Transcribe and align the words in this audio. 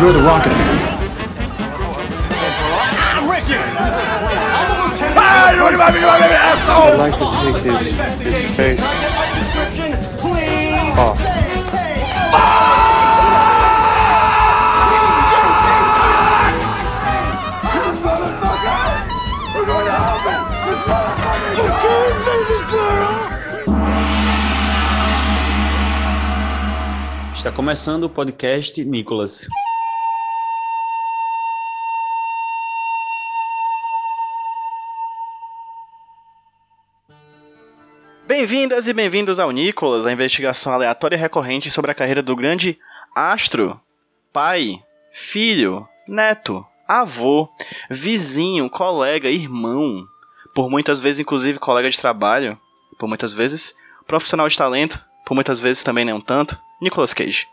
You're 0.00 0.12
the 0.12 0.22
Rocket 0.22 0.50
Man. 0.50 0.98
I'd 6.70 6.98
like 6.98 7.14
to 7.18 7.24
take 7.42 7.56
his, 7.64 7.78
his 8.22 8.56
face 8.56 8.80
off. 10.96 11.18
Está 27.34 27.50
começando 27.52 28.04
o 28.04 28.10
podcast 28.10 28.84
Nicolas. 28.84 29.48
Bem-vindas 38.38 38.86
e 38.86 38.92
bem-vindos 38.92 39.40
ao 39.40 39.50
Nicolas, 39.50 40.06
a 40.06 40.12
investigação 40.12 40.72
aleatória 40.72 41.16
e 41.16 41.18
recorrente 41.18 41.72
sobre 41.72 41.90
a 41.90 41.94
carreira 41.94 42.22
do 42.22 42.36
grande 42.36 42.78
astro, 43.12 43.80
pai, 44.32 44.80
filho, 45.10 45.88
neto, 46.06 46.64
avô, 46.86 47.48
vizinho, 47.90 48.70
colega, 48.70 49.28
irmão, 49.28 50.06
por 50.54 50.70
muitas 50.70 51.00
vezes 51.00 51.18
inclusive 51.18 51.58
colega 51.58 51.90
de 51.90 51.98
trabalho, 51.98 52.56
por 52.96 53.08
muitas 53.08 53.34
vezes 53.34 53.74
profissional 54.06 54.48
de 54.48 54.56
talento, 54.56 55.04
por 55.26 55.34
muitas 55.34 55.58
vezes 55.58 55.82
também 55.82 56.04
nem 56.04 56.14
um 56.14 56.20
tanto, 56.20 56.56
Nicolas 56.80 57.12
Cage. 57.12 57.44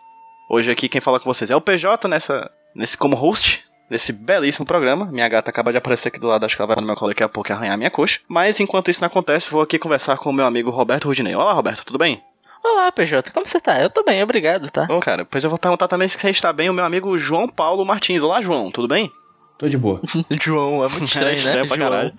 Hoje 0.47 0.69
aqui 0.69 0.87
quem 0.87 1.01
fala 1.01 1.19
com 1.19 1.25
vocês 1.25 1.49
é 1.49 1.55
o 1.55 1.61
PJ 1.61 2.07
nessa, 2.07 2.51
nesse 2.75 2.95
como 2.95 3.15
host 3.15 3.64
desse 3.89 4.11
belíssimo 4.11 4.65
programa. 4.65 5.05
Minha 5.05 5.27
gata 5.27 5.49
acaba 5.49 5.71
de 5.71 5.77
aparecer 5.77 6.07
aqui 6.09 6.19
do 6.19 6.27
lado, 6.27 6.45
acho 6.45 6.55
que 6.55 6.61
ela 6.61 6.67
vai 6.67 6.75
no 6.81 6.87
meu 6.87 6.95
colo 6.95 7.11
daqui 7.11 7.23
a 7.23 7.29
pouco 7.29 7.51
e 7.51 7.53
arranhar 7.53 7.77
minha 7.77 7.91
coxa. 7.91 8.19
Mas 8.27 8.59
enquanto 8.59 8.89
isso 8.91 9.01
não 9.01 9.07
acontece, 9.07 9.51
vou 9.51 9.61
aqui 9.61 9.77
conversar 9.79 10.17
com 10.17 10.29
o 10.29 10.33
meu 10.33 10.45
amigo 10.45 10.69
Roberto 10.69 11.05
Rudinei. 11.05 11.35
Olá, 11.35 11.53
Roberto, 11.53 11.85
tudo 11.85 11.99
bem? 11.99 12.21
Olá, 12.63 12.91
PJ, 12.91 13.31
como 13.31 13.47
você 13.47 13.59
tá? 13.59 13.79
Eu 13.81 13.89
tô 13.91 14.03
bem, 14.03 14.23
obrigado, 14.23 14.71
tá? 14.71 14.85
Bom, 14.85 14.99
cara, 14.99 15.23
pois 15.23 15.43
eu 15.43 15.49
vou 15.51 15.59
perguntar 15.59 15.87
também 15.87 16.07
se 16.07 16.17
você 16.19 16.29
está 16.31 16.51
bem 16.51 16.67
o 16.69 16.73
meu 16.73 16.83
amigo 16.83 17.15
João 17.17 17.47
Paulo 17.47 17.85
Martins. 17.85 18.23
Olá, 18.23 18.41
João, 18.41 18.71
tudo 18.71 18.87
bem? 18.87 19.11
Tô 19.57 19.69
de 19.69 19.77
boa. 19.77 20.01
João, 20.41 20.83
é 20.83 20.87
muito 20.89 21.03
estranho, 21.05 21.29
É 21.33 21.35
estranho 21.35 21.61
né? 21.61 21.67
pra 21.67 21.77
João. 21.77 21.89
caralho. 21.89 22.13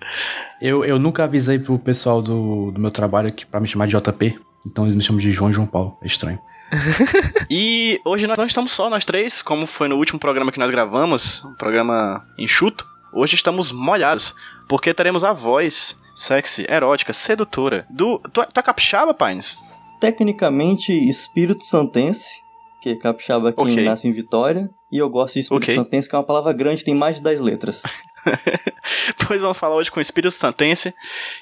Eu, 0.61 0.85
eu 0.85 0.97
nunca 0.97 1.25
avisei 1.25 1.59
pro 1.59 1.77
pessoal 1.77 2.21
do, 2.21 2.71
do 2.71 2.79
meu 2.79 2.89
trabalho 2.91 3.31
que 3.31 3.45
pra 3.45 3.59
me 3.59 3.67
chamar 3.67 3.87
de 3.87 3.97
JP. 3.97 4.39
Então 4.65 4.85
eles 4.85 4.95
me 4.95 5.01
chamam 5.01 5.19
de 5.19 5.31
João 5.31 5.51
João 5.51 5.67
Paulo. 5.67 5.97
É 6.01 6.07
estranho. 6.07 6.39
E 7.49 7.99
hoje 8.05 8.27
nós 8.27 8.37
não 8.37 8.45
estamos 8.45 8.71
só, 8.71 8.89
nós 8.89 9.05
três, 9.05 9.41
como 9.41 9.65
foi 9.65 9.87
no 9.87 9.95
último 9.97 10.19
programa 10.19 10.51
que 10.51 10.59
nós 10.59 10.69
gravamos, 10.71 11.43
um 11.45 11.53
programa 11.55 12.25
enxuto. 12.37 12.85
Hoje 13.13 13.35
estamos 13.35 13.71
molhados, 13.71 14.35
porque 14.67 14.93
teremos 14.93 15.23
a 15.23 15.31
voz 15.33 15.97
sexy, 16.13 16.65
erótica, 16.69 17.13
sedutora 17.13 17.85
do. 17.89 18.19
Tu, 18.33 18.45
tu 18.53 18.59
é 18.59 18.63
capixaba, 18.63 19.13
Pines? 19.13 19.57
tecnicamente 19.99 20.91
espírito 20.93 21.63
santense, 21.63 22.39
que 22.83 22.95
capixaba 22.97 23.49
aqui 23.49 23.59
Ok. 23.61 23.83
nasce 23.83 24.07
em 24.07 24.11
Vitória, 24.11 24.69
e 24.91 24.97
eu 24.99 25.09
gosto 25.09 25.33
de 25.33 25.39
espírito 25.39 25.63
Ok. 25.63 25.75
santense, 25.75 26.07
que 26.07 26.15
é 26.15 26.19
uma 26.19 26.23
palavra 26.25 26.53
grande, 26.53 26.83
tem 26.83 26.93
mais 26.93 27.15
de 27.15 27.23
10 27.23 27.41
letras. 27.41 27.81
Pois 29.27 29.41
vamos 29.41 29.57
falar 29.57 29.75
hoje 29.75 29.91
com 29.91 29.99
o 29.99 30.01
Espírito 30.01 30.31
Santense, 30.31 30.93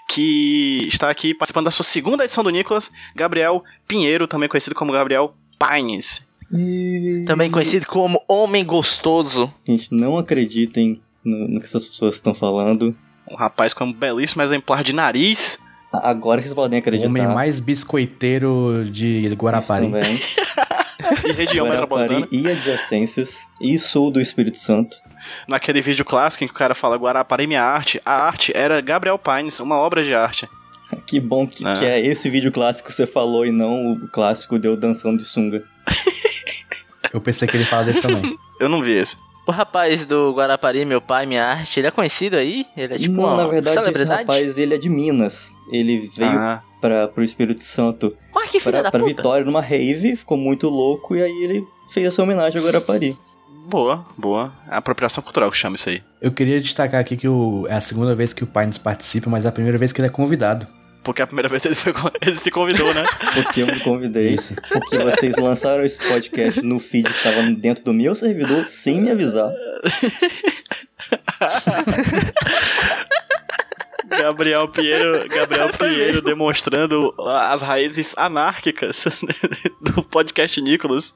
que 0.08 0.88
está 0.88 1.10
aqui 1.10 1.34
participando 1.34 1.66
da 1.66 1.72
sua 1.72 1.86
segunda 1.86 2.24
edição 2.24 2.44
do 2.44 2.50
Nicolas, 2.50 2.92
Gabriel 3.16 3.64
Pinheiro, 3.88 4.28
também 4.28 4.50
conhecido 4.50 4.76
como 4.76 4.92
Gabriel 4.92 5.36
Pines. 5.60 6.28
E... 6.52 7.24
Também 7.28 7.50
conhecido 7.52 7.86
como 7.88 8.22
Homem 8.28 8.64
Gostoso. 8.66 9.52
Gente, 9.66 9.94
não 9.94 10.18
acreditem 10.18 11.02
no, 11.24 11.48
no 11.48 11.60
que 11.60 11.66
essas 11.66 11.86
pessoas 11.86 12.16
estão 12.16 12.34
falando. 12.34 12.96
Um 13.30 13.36
rapaz 13.36 13.74
com 13.74 13.86
um 13.86 13.94
belíssimo 13.94 14.42
exemplar 14.44 14.84
de 14.84 14.94
nariz. 14.94 15.60
Agora 15.92 16.42
vocês 16.42 16.54
podem 16.54 16.78
O 16.78 16.82
acreditar. 16.82 17.08
homem 17.10 17.26
mais 17.28 17.60
biscoiteiro 17.60 18.86
de 18.90 19.22
Isso 19.22 19.36
Guarapari. 19.36 19.86
também. 19.86 20.20
E 21.28 21.32
região 21.32 21.68
metropolitana. 21.68 22.20
Guarapari 22.20 22.42
e 22.42 22.48
adjacências. 22.52 23.48
E 23.60 23.78
sul 23.80 24.12
do 24.12 24.20
Espírito 24.22 24.58
Santo. 24.58 24.98
Naquele 25.48 25.82
vídeo 25.82 26.06
clássico 26.06 26.44
em 26.44 26.48
que 26.48 26.54
o 26.54 26.58
cara 26.58 26.76
fala 26.76 26.96
Guarapari 26.98 27.48
minha 27.48 27.64
arte, 27.64 28.02
a 28.06 28.14
arte 28.26 28.52
era 28.56 28.80
Gabriel 28.82 29.18
Pines, 29.18 29.60
uma 29.60 29.76
obra 29.78 30.04
de 30.04 30.14
arte. 30.14 30.48
Que 31.08 31.20
bom 31.20 31.46
que, 31.48 31.66
Ah. 31.66 31.76
que 31.78 31.86
é 31.86 32.00
esse 32.06 32.30
vídeo 32.30 32.52
clássico 32.52 32.88
que 32.90 32.94
você 32.96 33.06
falou 33.08 33.46
e 33.46 33.52
não 33.52 33.94
o 33.94 34.08
clássico 34.08 34.58
de 34.60 34.68
eu 34.68 34.78
dançando 34.78 35.18
de 35.22 35.26
sunga. 35.26 35.64
Eu 37.14 37.22
pensei 37.22 37.48
que 37.48 37.56
ele 37.56 37.64
fala 37.66 37.84
desse 37.86 38.02
também. 38.02 38.38
Eu 38.60 38.68
não 38.68 38.82
vi 38.82 38.92
esse. 38.94 39.16
O 39.48 39.52
rapaz 39.52 40.04
do 40.06 40.34
Guarapari, 40.34 40.84
meu 40.86 41.00
pai, 41.00 41.26
minha 41.26 41.46
arte, 41.46 41.80
ele 41.80 41.88
é 41.88 41.92
conhecido 41.92 42.36
aí? 42.36 42.66
Ele 42.76 42.96
é 42.96 42.98
tipo 42.98 43.14
não, 43.14 43.26
uma 43.26 43.36
na 43.38 43.48
verdade, 43.48 43.68
esse 43.78 43.80
celebridade? 43.86 44.22
rapaz, 44.22 44.58
ele 44.58 44.74
é 44.74 44.78
de 44.78 44.90
Minas. 44.90 45.56
Ele 45.72 46.10
veio 46.18 46.30
Ah, 46.32 46.64
para 46.86 47.08
pro 47.08 47.24
Espírito 47.24 47.64
Santo 47.64 48.16
Mas 48.34 48.50
que 48.50 48.60
filha 48.60 48.72
pra, 48.74 48.82
da 48.84 48.92
pra 48.92 49.00
puta. 49.00 49.14
Vitória 49.14 49.46
numa 49.46 49.62
rave, 49.62 50.16
ficou 50.16 50.38
muito 50.38 50.70
louco 50.70 51.16
e 51.16 51.24
aí 51.24 51.44
ele 51.44 51.66
fez 51.92 52.06
essa 52.08 52.22
homenagem 52.22 52.62
a 52.62 52.64
Guarapari. 52.64 53.16
boa, 53.68 54.06
boa. 54.18 54.54
A 54.68 54.78
apropriação 54.78 55.24
cultural 55.24 55.50
que 55.50 55.58
chama 55.58 55.76
isso 55.76 55.90
aí. 55.90 56.04
Eu 56.22 56.32
queria 56.32 56.60
destacar 56.62 57.02
aqui 57.02 57.18
que 57.18 57.28
o, 57.28 57.66
é 57.68 57.74
a 57.74 57.82
segunda 57.82 58.14
vez 58.14 58.34
que 58.34 58.44
o 58.44 58.48
Pines 58.48 58.78
participa, 58.78 59.30
mas 59.30 59.46
é 59.46 59.48
a 59.48 59.52
primeira 59.52 59.78
vez 59.78 59.92
que 59.92 60.00
ele 60.00 60.08
é 60.08 60.12
convidado. 60.12 60.68
Porque 61.04 61.22
a 61.22 61.28
primeira 61.28 61.48
vez 61.48 61.64
ele, 61.66 61.76
foi, 61.76 61.94
ele 62.22 62.36
se 62.36 62.50
convidou, 62.50 62.92
né? 62.94 63.06
Porque 63.34 63.62
eu 63.62 63.68
me 63.68 63.80
convidei. 63.80 64.30
Isso. 64.30 64.56
Porque 64.56 64.98
vocês 64.98 65.36
lançaram 65.38 65.86
esse 65.86 66.00
podcast 66.00 66.62
no 66.64 66.80
feed 66.80 67.08
que 67.10 67.16
estava 67.16 67.44
dentro 67.52 67.84
do 67.84 67.94
meu 67.94 68.16
servidor 68.16 68.66
sem 68.68 69.02
me 69.02 69.12
avisar. 69.12 69.52
Gabriel 74.22 74.68
Pinheiro, 74.68 75.28
Gabriel 75.30 75.70
Pinheiro 75.70 76.22
demonstrando 76.22 77.14
as 77.20 77.62
raízes 77.62 78.18
anárquicas 78.18 79.06
do 79.82 80.04
podcast 80.04 80.62
Nicolas. 80.62 81.16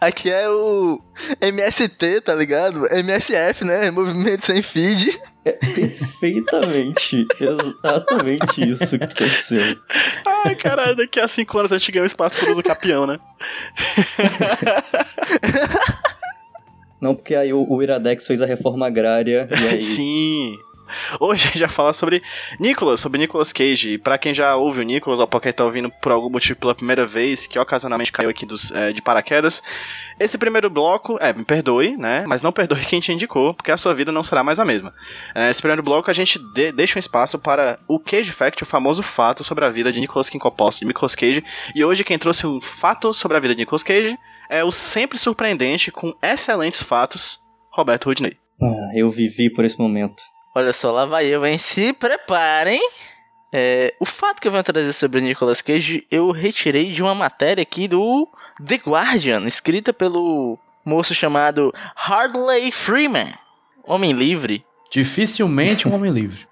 Aqui 0.00 0.30
é 0.30 0.48
o 0.48 1.00
MST, 1.40 2.20
tá 2.20 2.34
ligado? 2.34 2.86
MSF, 2.92 3.64
né? 3.64 3.90
Movimento 3.90 4.44
Sem 4.44 4.60
Feed. 4.62 5.18
É 5.44 5.52
perfeitamente, 5.52 7.26
exatamente 7.40 8.70
isso 8.70 8.98
que 8.98 9.04
aconteceu. 9.04 9.76
Ai, 10.44 10.54
caralho, 10.54 10.96
daqui 10.96 11.20
a 11.20 11.28
cinco 11.28 11.58
anos 11.58 11.72
a 11.72 11.78
gente 11.78 11.92
ganha 11.92 12.02
um 12.02 12.06
espaço 12.06 12.36
por 12.38 12.50
uso 12.50 12.62
capião, 12.62 13.06
né? 13.06 13.18
Não, 17.00 17.14
porque 17.14 17.34
aí 17.34 17.52
o, 17.52 17.66
o 17.68 17.82
Iradex 17.82 18.26
fez 18.26 18.40
a 18.40 18.46
reforma 18.46 18.86
agrária 18.86 19.46
e 19.50 19.68
aí 19.68 19.84
Sim. 19.84 20.56
Hoje 21.20 21.44
a 21.44 21.50
gente 21.50 21.60
vai 21.60 21.68
falar 21.68 21.92
sobre 21.92 22.22
Nicolas, 22.58 23.00
sobre 23.00 23.18
Nicolas 23.18 23.52
Cage. 23.52 23.94
E 23.94 23.98
Pra 23.98 24.18
quem 24.18 24.34
já 24.34 24.54
ouve 24.56 24.80
o 24.80 24.84
Nicolas, 24.84 25.18
ou 25.20 25.26
pra 25.26 25.40
quem 25.40 25.52
tá 25.52 25.64
ouvindo 25.64 25.90
por 26.02 26.12
algum 26.12 26.28
motivo 26.30 26.58
pela 26.58 26.74
primeira 26.74 27.06
vez, 27.06 27.46
que 27.46 27.58
ocasionalmente 27.58 28.12
caiu 28.12 28.30
aqui 28.30 28.44
dos, 28.46 28.70
é, 28.70 28.92
de 28.92 29.00
paraquedas, 29.02 29.62
esse 30.18 30.36
primeiro 30.38 30.68
bloco, 30.70 31.16
é, 31.20 31.32
me 31.32 31.44
perdoe, 31.44 31.96
né? 31.96 32.24
Mas 32.26 32.42
não 32.42 32.52
perdoe 32.52 32.84
quem 32.84 33.00
te 33.00 33.12
indicou, 33.12 33.54
porque 33.54 33.70
a 33.70 33.76
sua 33.76 33.94
vida 33.94 34.12
não 34.12 34.22
será 34.22 34.44
mais 34.44 34.58
a 34.58 34.64
mesma. 34.64 34.92
É, 35.34 35.50
esse 35.50 35.60
primeiro 35.60 35.82
bloco 35.82 36.10
a 36.10 36.14
gente 36.14 36.38
de- 36.54 36.72
deixa 36.72 36.98
um 36.98 37.00
espaço 37.00 37.38
para 37.38 37.78
o 37.88 37.98
Cage 37.98 38.30
Fact, 38.32 38.62
o 38.62 38.66
famoso 38.66 39.02
fato 39.02 39.42
sobre 39.42 39.64
a 39.64 39.70
vida 39.70 39.90
de 39.92 40.00
Nicolas 40.00 40.28
Kinkopost, 40.30 40.80
de 40.80 40.86
Nicolas 40.86 41.14
Cage. 41.14 41.44
E 41.74 41.84
hoje 41.84 42.04
quem 42.04 42.18
trouxe 42.18 42.46
um 42.46 42.60
fato 42.60 43.12
sobre 43.12 43.36
a 43.36 43.40
vida 43.40 43.54
de 43.54 43.60
Nicolas 43.60 43.82
Cage 43.82 44.16
é 44.50 44.62
o 44.62 44.70
sempre 44.70 45.18
surpreendente, 45.18 45.90
com 45.90 46.14
excelentes 46.22 46.82
fatos, 46.82 47.38
Roberto 47.72 48.04
Rudney. 48.06 48.36
ah, 48.62 48.90
eu 48.94 49.10
vivi 49.10 49.50
por 49.50 49.64
esse 49.64 49.78
momento. 49.78 50.22
Olha 50.54 50.72
só, 50.72 50.92
lá 50.92 51.04
vai 51.04 51.26
eu, 51.26 51.44
hein? 51.44 51.58
Se 51.58 51.92
preparem. 51.92 52.80
É, 53.52 53.94
o 53.98 54.04
fato 54.04 54.40
que 54.40 54.46
eu 54.46 54.52
vou 54.52 54.62
trazer 54.62 54.92
sobre 54.92 55.18
o 55.18 55.22
Nicolas 55.22 55.60
Cage, 55.60 56.06
eu 56.10 56.30
retirei 56.30 56.92
de 56.92 57.02
uma 57.02 57.14
matéria 57.14 57.62
aqui 57.62 57.88
do 57.88 58.28
The 58.64 58.76
Guardian, 58.76 59.44
escrita 59.46 59.92
pelo 59.92 60.58
moço 60.84 61.14
chamado 61.14 61.72
Hardley 61.96 62.70
Freeman, 62.70 63.34
Homem 63.82 64.12
Livre. 64.12 64.64
Dificilmente 64.90 65.88
um 65.88 65.94
homem 65.94 66.10
livre. 66.12 66.46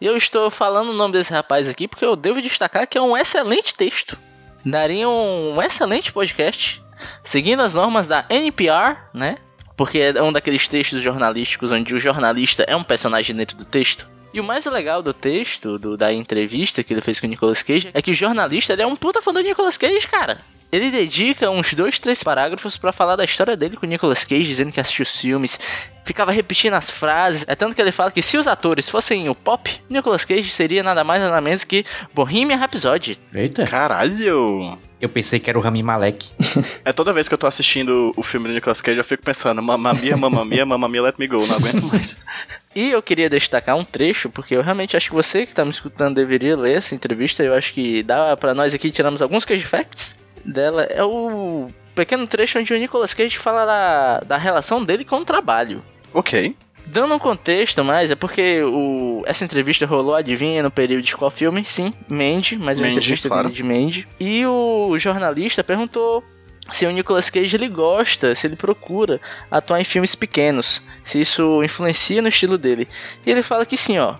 E 0.00 0.06
eu 0.06 0.16
estou 0.16 0.50
falando 0.50 0.90
o 0.90 0.96
nome 0.96 1.14
desse 1.14 1.32
rapaz 1.32 1.68
aqui 1.68 1.88
porque 1.88 2.04
eu 2.04 2.14
devo 2.14 2.40
destacar 2.40 2.86
que 2.86 2.98
é 2.98 3.02
um 3.02 3.16
excelente 3.16 3.74
texto. 3.74 4.16
Daria 4.64 5.08
um 5.08 5.60
excelente 5.62 6.12
podcast, 6.12 6.82
seguindo 7.24 7.60
as 7.62 7.74
normas 7.74 8.06
da 8.06 8.24
NPR, 8.28 8.98
né? 9.14 9.38
Porque 9.78 9.98
é 9.98 10.22
um 10.22 10.32
daqueles 10.32 10.66
textos 10.68 11.00
jornalísticos 11.00 11.70
onde 11.70 11.94
o 11.94 12.00
jornalista 12.00 12.64
é 12.64 12.74
um 12.76 12.82
personagem 12.84 13.34
dentro 13.34 13.56
do 13.56 13.64
texto. 13.64 14.06
E 14.34 14.40
o 14.40 14.44
mais 14.44 14.66
legal 14.66 15.02
do 15.02 15.14
texto, 15.14 15.78
do- 15.78 15.96
da 15.96 16.12
entrevista 16.12 16.82
que 16.84 16.92
ele 16.92 17.00
fez 17.00 17.18
com 17.20 17.26
o 17.26 17.30
Nicolas 17.30 17.62
Cage, 17.62 17.88
é 17.94 18.02
que 18.02 18.10
o 18.10 18.14
jornalista 18.14 18.74
ele 18.74 18.82
é 18.82 18.86
um 18.86 18.96
puta 18.96 19.22
fã 19.22 19.32
do 19.32 19.40
Nicolas 19.40 19.78
Cage, 19.78 20.06
cara. 20.06 20.40
Ele 20.70 20.90
dedica 20.90 21.50
uns 21.50 21.72
dois, 21.72 21.98
três 21.98 22.22
parágrafos 22.22 22.76
pra 22.76 22.92
falar 22.92 23.16
da 23.16 23.24
história 23.24 23.56
dele 23.56 23.76
com 23.76 23.86
o 23.86 23.88
Nicolas 23.88 24.24
Cage, 24.24 24.44
dizendo 24.44 24.70
que 24.70 24.80
assistiu 24.80 25.02
os 25.02 25.18
filmes, 25.18 25.58
ficava 26.04 26.30
repetindo 26.30 26.74
as 26.74 26.90
frases. 26.90 27.44
É 27.48 27.54
tanto 27.54 27.74
que 27.74 27.80
ele 27.80 27.92
fala 27.92 28.10
que 28.10 28.20
se 28.20 28.36
os 28.36 28.46
atores 28.46 28.88
fossem 28.88 29.28
o 29.28 29.34
pop, 29.34 29.70
Nicolas 29.88 30.24
Cage 30.24 30.50
seria 30.50 30.82
nada 30.82 31.02
mais 31.02 31.22
nada 31.22 31.40
menos 31.40 31.64
que 31.64 31.84
Bohemian 32.14 32.56
Rhapsody. 32.56 33.16
Eita. 33.32 33.66
Caralho! 33.66 34.78
Eu 35.00 35.08
pensei 35.08 35.38
que 35.38 35.48
era 35.48 35.58
o 35.58 35.62
Rami 35.62 35.82
Malek. 35.82 36.32
É 36.84 36.92
toda 36.92 37.12
vez 37.12 37.28
que 37.28 37.34
eu 37.34 37.38
tô 37.38 37.46
assistindo 37.46 38.12
o 38.16 38.22
filme 38.22 38.48
do 38.48 38.54
Nicolas 38.54 38.80
Cage, 38.80 38.98
eu 38.98 39.04
fico 39.04 39.22
pensando, 39.22 39.62
mamma 39.62 39.92
mia, 39.94 40.16
mamma 40.16 40.44
mia, 40.44 40.64
mamma 40.64 40.88
mia, 40.88 41.02
let 41.02 41.18
me 41.18 41.26
go, 41.26 41.46
não 41.46 41.56
aguento 41.56 41.84
mais. 41.84 42.18
E 42.74 42.90
eu 42.90 43.02
queria 43.02 43.28
destacar 43.28 43.76
um 43.76 43.84
trecho, 43.84 44.30
porque 44.30 44.54
eu 44.54 44.62
realmente 44.62 44.96
acho 44.96 45.08
que 45.08 45.14
você 45.14 45.44
que 45.44 45.54
tá 45.54 45.64
me 45.64 45.70
escutando 45.70 46.14
deveria 46.14 46.56
ler 46.56 46.76
essa 46.76 46.94
entrevista. 46.94 47.42
Eu 47.42 47.54
acho 47.54 47.72
que 47.72 48.04
dá 48.04 48.36
pra 48.36 48.54
nós 48.54 48.72
aqui 48.72 48.90
tiramos 48.92 49.20
alguns 49.20 49.44
Cage 49.44 49.64
Facts 49.64 50.16
dela. 50.52 50.82
É 50.84 51.02
o 51.04 51.68
pequeno 51.94 52.26
trecho 52.26 52.58
onde 52.58 52.72
o 52.72 52.78
Nicolas 52.78 53.14
Cage 53.14 53.38
fala 53.38 53.64
da, 53.64 54.20
da 54.20 54.36
relação 54.36 54.84
dele 54.84 55.04
com 55.04 55.16
o 55.16 55.24
trabalho. 55.24 55.82
ok. 56.12 56.54
Dando 56.90 57.12
um 57.12 57.18
contexto 57.18 57.84
mais, 57.84 58.10
é 58.10 58.14
porque 58.14 58.62
o, 58.62 59.22
essa 59.26 59.44
entrevista 59.44 59.84
rolou, 59.84 60.14
adivinha, 60.14 60.62
no 60.62 60.70
período 60.70 61.02
de 61.02 61.14
qual 61.14 61.30
filme? 61.30 61.62
Sim, 61.62 61.92
Mandy, 62.08 62.56
mas 62.56 62.78
uma 62.78 62.86
Mandy, 62.86 62.98
entrevista 62.98 63.28
claro. 63.28 63.50
de 63.50 63.62
Mandy. 63.62 64.08
E 64.18 64.46
o 64.46 64.96
jornalista 64.98 65.62
perguntou 65.62 66.24
se 66.72 66.86
o 66.86 66.90
Nicolas 66.90 67.28
Cage 67.28 67.56
ele 67.56 67.68
gosta, 67.68 68.34
se 68.34 68.46
ele 68.46 68.56
procura 68.56 69.20
atuar 69.50 69.80
em 69.80 69.84
filmes 69.84 70.14
pequenos, 70.14 70.82
se 71.04 71.20
isso 71.20 71.62
influencia 71.62 72.22
no 72.22 72.28
estilo 72.28 72.56
dele. 72.56 72.88
E 73.26 73.30
ele 73.30 73.42
fala 73.42 73.66
que 73.66 73.76
sim, 73.76 73.98
ó. 73.98 74.14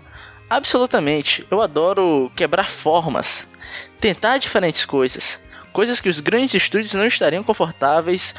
Absolutamente, 0.50 1.46
eu 1.50 1.62
adoro 1.62 2.30
quebrar 2.36 2.68
formas, 2.68 3.48
tentar 3.98 4.38
diferentes 4.38 4.84
coisas, 4.84 5.40
coisas 5.72 6.00
que 6.00 6.08
os 6.08 6.20
grandes 6.20 6.54
estúdios 6.54 6.92
não 6.94 7.06
estariam 7.06 7.42
confortáveis 7.42 8.34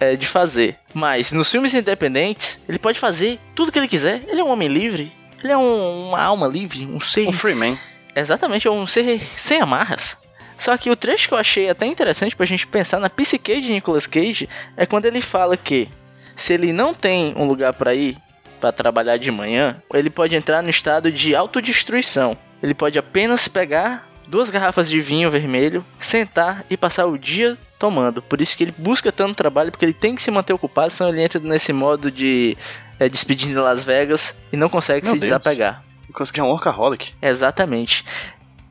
é, 0.00 0.14
de 0.16 0.26
fazer. 0.26 0.76
Mas 0.92 1.32
nos 1.32 1.50
filmes 1.50 1.72
independentes, 1.74 2.58
ele 2.68 2.78
pode 2.78 2.98
fazer 2.98 3.38
tudo 3.54 3.72
que 3.72 3.78
ele 3.78 3.88
quiser. 3.88 4.22
Ele 4.28 4.40
é 4.40 4.44
um 4.44 4.50
homem 4.50 4.68
livre. 4.68 5.12
Ele 5.42 5.52
é 5.52 5.56
um- 5.56 6.08
uma 6.08 6.20
alma 6.22 6.46
livre, 6.46 6.86
um 6.86 7.00
ser. 7.00 7.28
Um 7.28 7.32
Freeman. 7.32 7.78
Exatamente, 8.14 8.66
é 8.66 8.70
um 8.70 8.86
ser 8.86 9.20
sem 9.36 9.60
amarras. 9.60 10.16
Só 10.58 10.74
que 10.78 10.90
o 10.90 10.96
trecho 10.96 11.28
que 11.28 11.34
eu 11.34 11.38
achei 11.38 11.68
até 11.68 11.84
interessante 11.86 12.34
pra 12.34 12.46
gente 12.46 12.66
pensar 12.66 12.98
na 12.98 13.10
psique 13.10 13.60
de 13.60 13.70
Nicolas 13.72 14.06
Cage 14.06 14.48
é 14.76 14.86
quando 14.86 15.04
ele 15.04 15.20
fala 15.20 15.54
que 15.56 15.88
se 16.34 16.54
ele 16.54 16.72
não 16.72 16.94
tem 16.94 17.34
um 17.36 17.44
lugar 17.46 17.74
pra 17.74 17.94
ir 17.94 18.16
pra 18.58 18.72
trabalhar 18.72 19.18
de 19.18 19.30
manhã, 19.30 19.82
ele 19.92 20.08
pode 20.08 20.34
entrar 20.34 20.62
no 20.62 20.70
estado 20.70 21.12
de 21.12 21.34
autodestruição. 21.36 22.36
Ele 22.62 22.72
pode 22.72 22.98
apenas 22.98 23.46
pegar 23.48 24.08
duas 24.26 24.50
garrafas 24.50 24.88
de 24.88 25.00
vinho 25.00 25.30
vermelho, 25.30 25.84
sentar 26.00 26.64
e 26.68 26.76
passar 26.76 27.06
o 27.06 27.18
dia 27.18 27.56
tomando. 27.78 28.22
Por 28.22 28.40
isso 28.40 28.56
que 28.56 28.64
ele 28.64 28.74
busca 28.76 29.12
tanto 29.12 29.34
trabalho, 29.34 29.70
porque 29.70 29.84
ele 29.84 29.92
tem 29.92 30.14
que 30.14 30.22
se 30.22 30.30
manter 30.30 30.52
ocupado, 30.52 30.90
senão 30.90 31.10
ele 31.10 31.22
entra 31.22 31.40
nesse 31.40 31.72
modo 31.72 32.10
de 32.10 32.56
é, 32.98 33.08
despedindo 33.08 33.52
de 33.52 33.58
Las 33.58 33.84
Vegas 33.84 34.34
e 34.52 34.56
não 34.56 34.68
consegue 34.68 35.04
Meu 35.04 35.14
se 35.14 35.20
Deus. 35.20 35.30
desapegar. 35.30 35.84
Nicolas 36.08 36.30
Cage 36.30 36.40
é 36.40 36.44
um 36.44 36.48
workaholic. 36.48 37.12
Exatamente. 37.20 38.04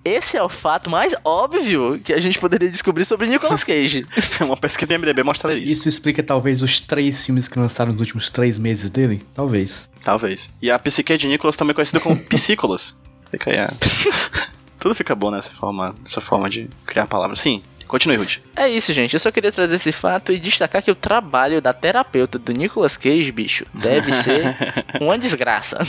Esse 0.04 0.38
é 0.38 0.44
o 0.44 0.50
fato 0.50 0.88
mais 0.88 1.16
óbvio 1.24 2.00
que 2.00 2.14
a 2.14 2.20
gente 2.20 2.38
poderia 2.38 2.70
descobrir 2.70 3.06
sobre 3.06 3.28
Nicolas 3.28 3.64
Cage. 3.66 4.06
Uma 4.40 4.56
pesquisa 4.56 4.88
do 4.88 5.00
MDB 5.00 5.24
mostra 5.24 5.54
isso. 5.56 5.74
Isso 5.74 5.90
explica 5.90 6.22
talvez 6.22 6.62
os 6.62 6.80
três 6.80 7.26
filmes 7.26 7.48
que 7.48 7.58
lançaram 7.58 7.92
nos 7.92 8.02
últimos 8.02 8.30
três 8.30 8.60
meses 8.60 8.90
dele? 8.92 9.26
Talvez. 9.34 9.90
Talvez. 10.04 10.52
E 10.62 10.70
a 10.70 10.78
psique 10.78 11.18
de 11.18 11.28
Nicolas 11.28 11.56
também 11.56 11.74
conhecida 11.74 12.00
como 12.00 12.16
psícolas. 12.26 12.96
Fica 13.32 13.50
aí 13.50 13.58
a... 13.58 13.74
Tudo 14.86 14.94
fica 14.94 15.16
bom 15.16 15.32
nessa 15.32 15.52
forma, 15.52 15.96
nessa 16.00 16.22
forma 16.22 16.48
de 16.48 16.70
criar 16.86 17.08
palavras. 17.08 17.40
Sim, 17.40 17.64
continue, 17.88 18.18
Ruth. 18.18 18.38
é 18.56 18.70
isso, 18.70 18.94
gente. 18.94 19.16
Eu 19.16 19.20
só 19.20 19.32
queria 19.32 19.52
trazer 19.52 19.78
esse 19.78 19.92
fato 19.92 20.32
e 20.32 20.38
destacar 20.38 20.84
que 20.84 20.92
o 20.92 20.96
trabalho 20.96 21.60
da 21.60 21.74
terapeuta 21.74 22.38
do 22.38 22.52
Nicolas 22.52 22.96
Cage, 22.96 23.32
bicho, 23.32 23.66
deve 23.74 24.14
ser 24.14 24.56
uma 25.02 25.18
desgraça. 25.18 25.80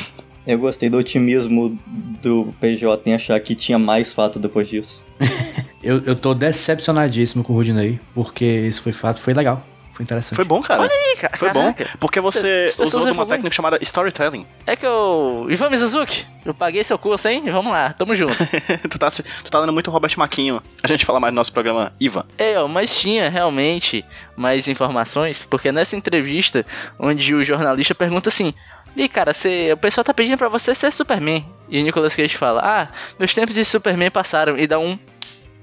Eu 0.46 0.58
gostei 0.58 0.88
do 0.88 0.96
otimismo 0.96 1.78
do 2.22 2.54
PJ 2.58 3.02
em 3.04 3.12
achar 3.12 3.38
que 3.38 3.54
tinha 3.54 3.78
mais 3.78 4.14
fato 4.14 4.38
depois 4.38 4.66
disso. 4.66 5.04
Eu, 5.82 6.02
eu 6.04 6.16
tô 6.16 6.34
decepcionadíssimo 6.34 7.44
com 7.44 7.52
o 7.52 7.56
Rudinei, 7.56 8.00
porque 8.12 8.44
esse 8.44 8.80
foi 8.80 8.90
fato, 8.90 9.20
foi 9.20 9.32
legal. 9.32 9.64
Foi 9.96 10.04
interessante. 10.04 10.36
Foi 10.36 10.44
bom, 10.44 10.60
cara. 10.60 10.84
Ih, 10.84 11.16
cara, 11.16 11.38
Foi 11.38 11.48
caraca. 11.48 11.84
bom, 11.84 11.90
porque 11.98 12.20
você 12.20 12.66
As 12.68 12.76
pessoas 12.76 13.02
usou 13.02 13.12
de 13.12 13.18
uma 13.18 13.24
técnica 13.24 13.50
chamada 13.54 13.78
storytelling. 13.80 14.46
É 14.66 14.76
que 14.76 14.84
eu. 14.84 15.46
Ivan 15.48 15.70
Mizuzuki, 15.70 16.26
eu 16.44 16.52
paguei 16.52 16.84
seu 16.84 16.98
curso, 16.98 17.26
hein? 17.26 17.42
Vamos 17.50 17.72
lá, 17.72 17.94
tamo 17.94 18.14
junto. 18.14 18.36
tu, 18.90 18.98
tá, 18.98 19.10
tu 19.10 19.50
tá 19.50 19.58
dando 19.58 19.72
muito 19.72 19.90
Robert 19.90 20.12
Maquinho. 20.18 20.62
A 20.82 20.86
gente 20.86 21.06
fala 21.06 21.18
mais 21.18 21.32
do 21.32 21.36
nosso 21.36 21.50
programa 21.50 21.94
Ivan. 21.98 22.26
É, 22.36 22.60
ó, 22.60 22.68
mas 22.68 22.94
tinha 22.94 23.30
realmente 23.30 24.04
mais 24.36 24.68
informações, 24.68 25.38
porque 25.48 25.72
nessa 25.72 25.96
entrevista, 25.96 26.66
onde 26.98 27.34
o 27.34 27.42
jornalista 27.42 27.94
pergunta 27.94 28.28
assim: 28.28 28.52
Ih, 28.94 29.08
cara, 29.08 29.32
você, 29.32 29.72
o 29.72 29.78
pessoal 29.78 30.04
tá 30.04 30.12
pedindo 30.12 30.36
pra 30.36 30.50
você 30.50 30.74
ser 30.74 30.92
Superman. 30.92 31.46
E 31.70 31.80
o 31.80 31.82
Nicolas 31.82 32.14
Cage 32.14 32.36
fala: 32.36 32.60
Ah, 32.62 32.88
meus 33.18 33.32
tempos 33.32 33.54
de 33.54 33.64
Superman 33.64 34.10
passaram. 34.10 34.58
E 34.58 34.66
dá 34.66 34.78
um 34.78 34.98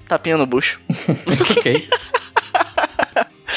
tapinha 0.08 0.38
no 0.38 0.48
bucho. 0.48 0.80
ok. 1.60 1.88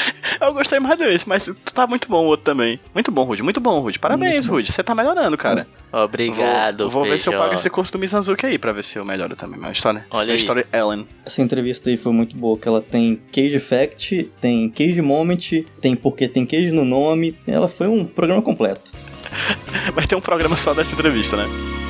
Eu 0.39 0.53
gostei 0.53 0.79
mais 0.79 0.97
desse, 0.97 1.27
mas 1.27 1.45
tu 1.45 1.73
tá 1.73 1.87
muito 1.87 2.07
bom 2.07 2.23
o 2.25 2.27
outro 2.27 2.45
também. 2.45 2.79
Muito 2.93 3.11
bom, 3.11 3.23
Rude. 3.23 3.43
Muito 3.43 3.59
bom, 3.59 3.79
Rude. 3.79 3.99
Parabéns, 3.99 4.45
Rude. 4.45 4.71
Você 4.71 4.83
tá 4.83 4.93
melhorando, 4.93 5.37
cara. 5.37 5.67
Obrigado, 5.91 6.89
Vou, 6.89 7.03
vou 7.03 7.05
ver 7.05 7.17
se 7.17 7.29
eu 7.29 7.33
pago 7.33 7.53
esse 7.53 7.69
curso 7.69 7.93
do 7.93 7.99
Mizanzuki 7.99 8.45
aí 8.45 8.57
pra 8.57 8.71
ver 8.73 8.83
se 8.83 8.97
eu 8.97 9.05
melhoro 9.05 9.35
também. 9.35 9.59
Mas 9.59 9.77
história. 9.77 10.05
Olha 10.11 10.33
a 10.33 10.35
história 10.35 10.67
Ellen. 10.71 11.07
Essa 11.25 11.41
entrevista 11.41 11.89
aí 11.89 11.97
foi 11.97 12.11
muito 12.11 12.35
boa, 12.35 12.57
que 12.57 12.67
ela 12.67 12.81
tem 12.81 13.21
Cage 13.31 13.59
Fact, 13.59 14.31
tem 14.41 14.69
Cage 14.69 15.01
Moment, 15.01 15.65
tem 15.81 15.95
porque 15.95 16.27
tem 16.27 16.45
Cage 16.45 16.71
no 16.71 16.85
nome. 16.85 17.37
Ela 17.47 17.67
foi 17.67 17.87
um 17.87 18.05
programa 18.05 18.41
completo. 18.41 18.91
Vai 19.93 20.05
ter 20.05 20.15
um 20.15 20.21
programa 20.21 20.55
só 20.57 20.73
dessa 20.73 20.93
entrevista, 20.93 21.37
né? 21.37 21.86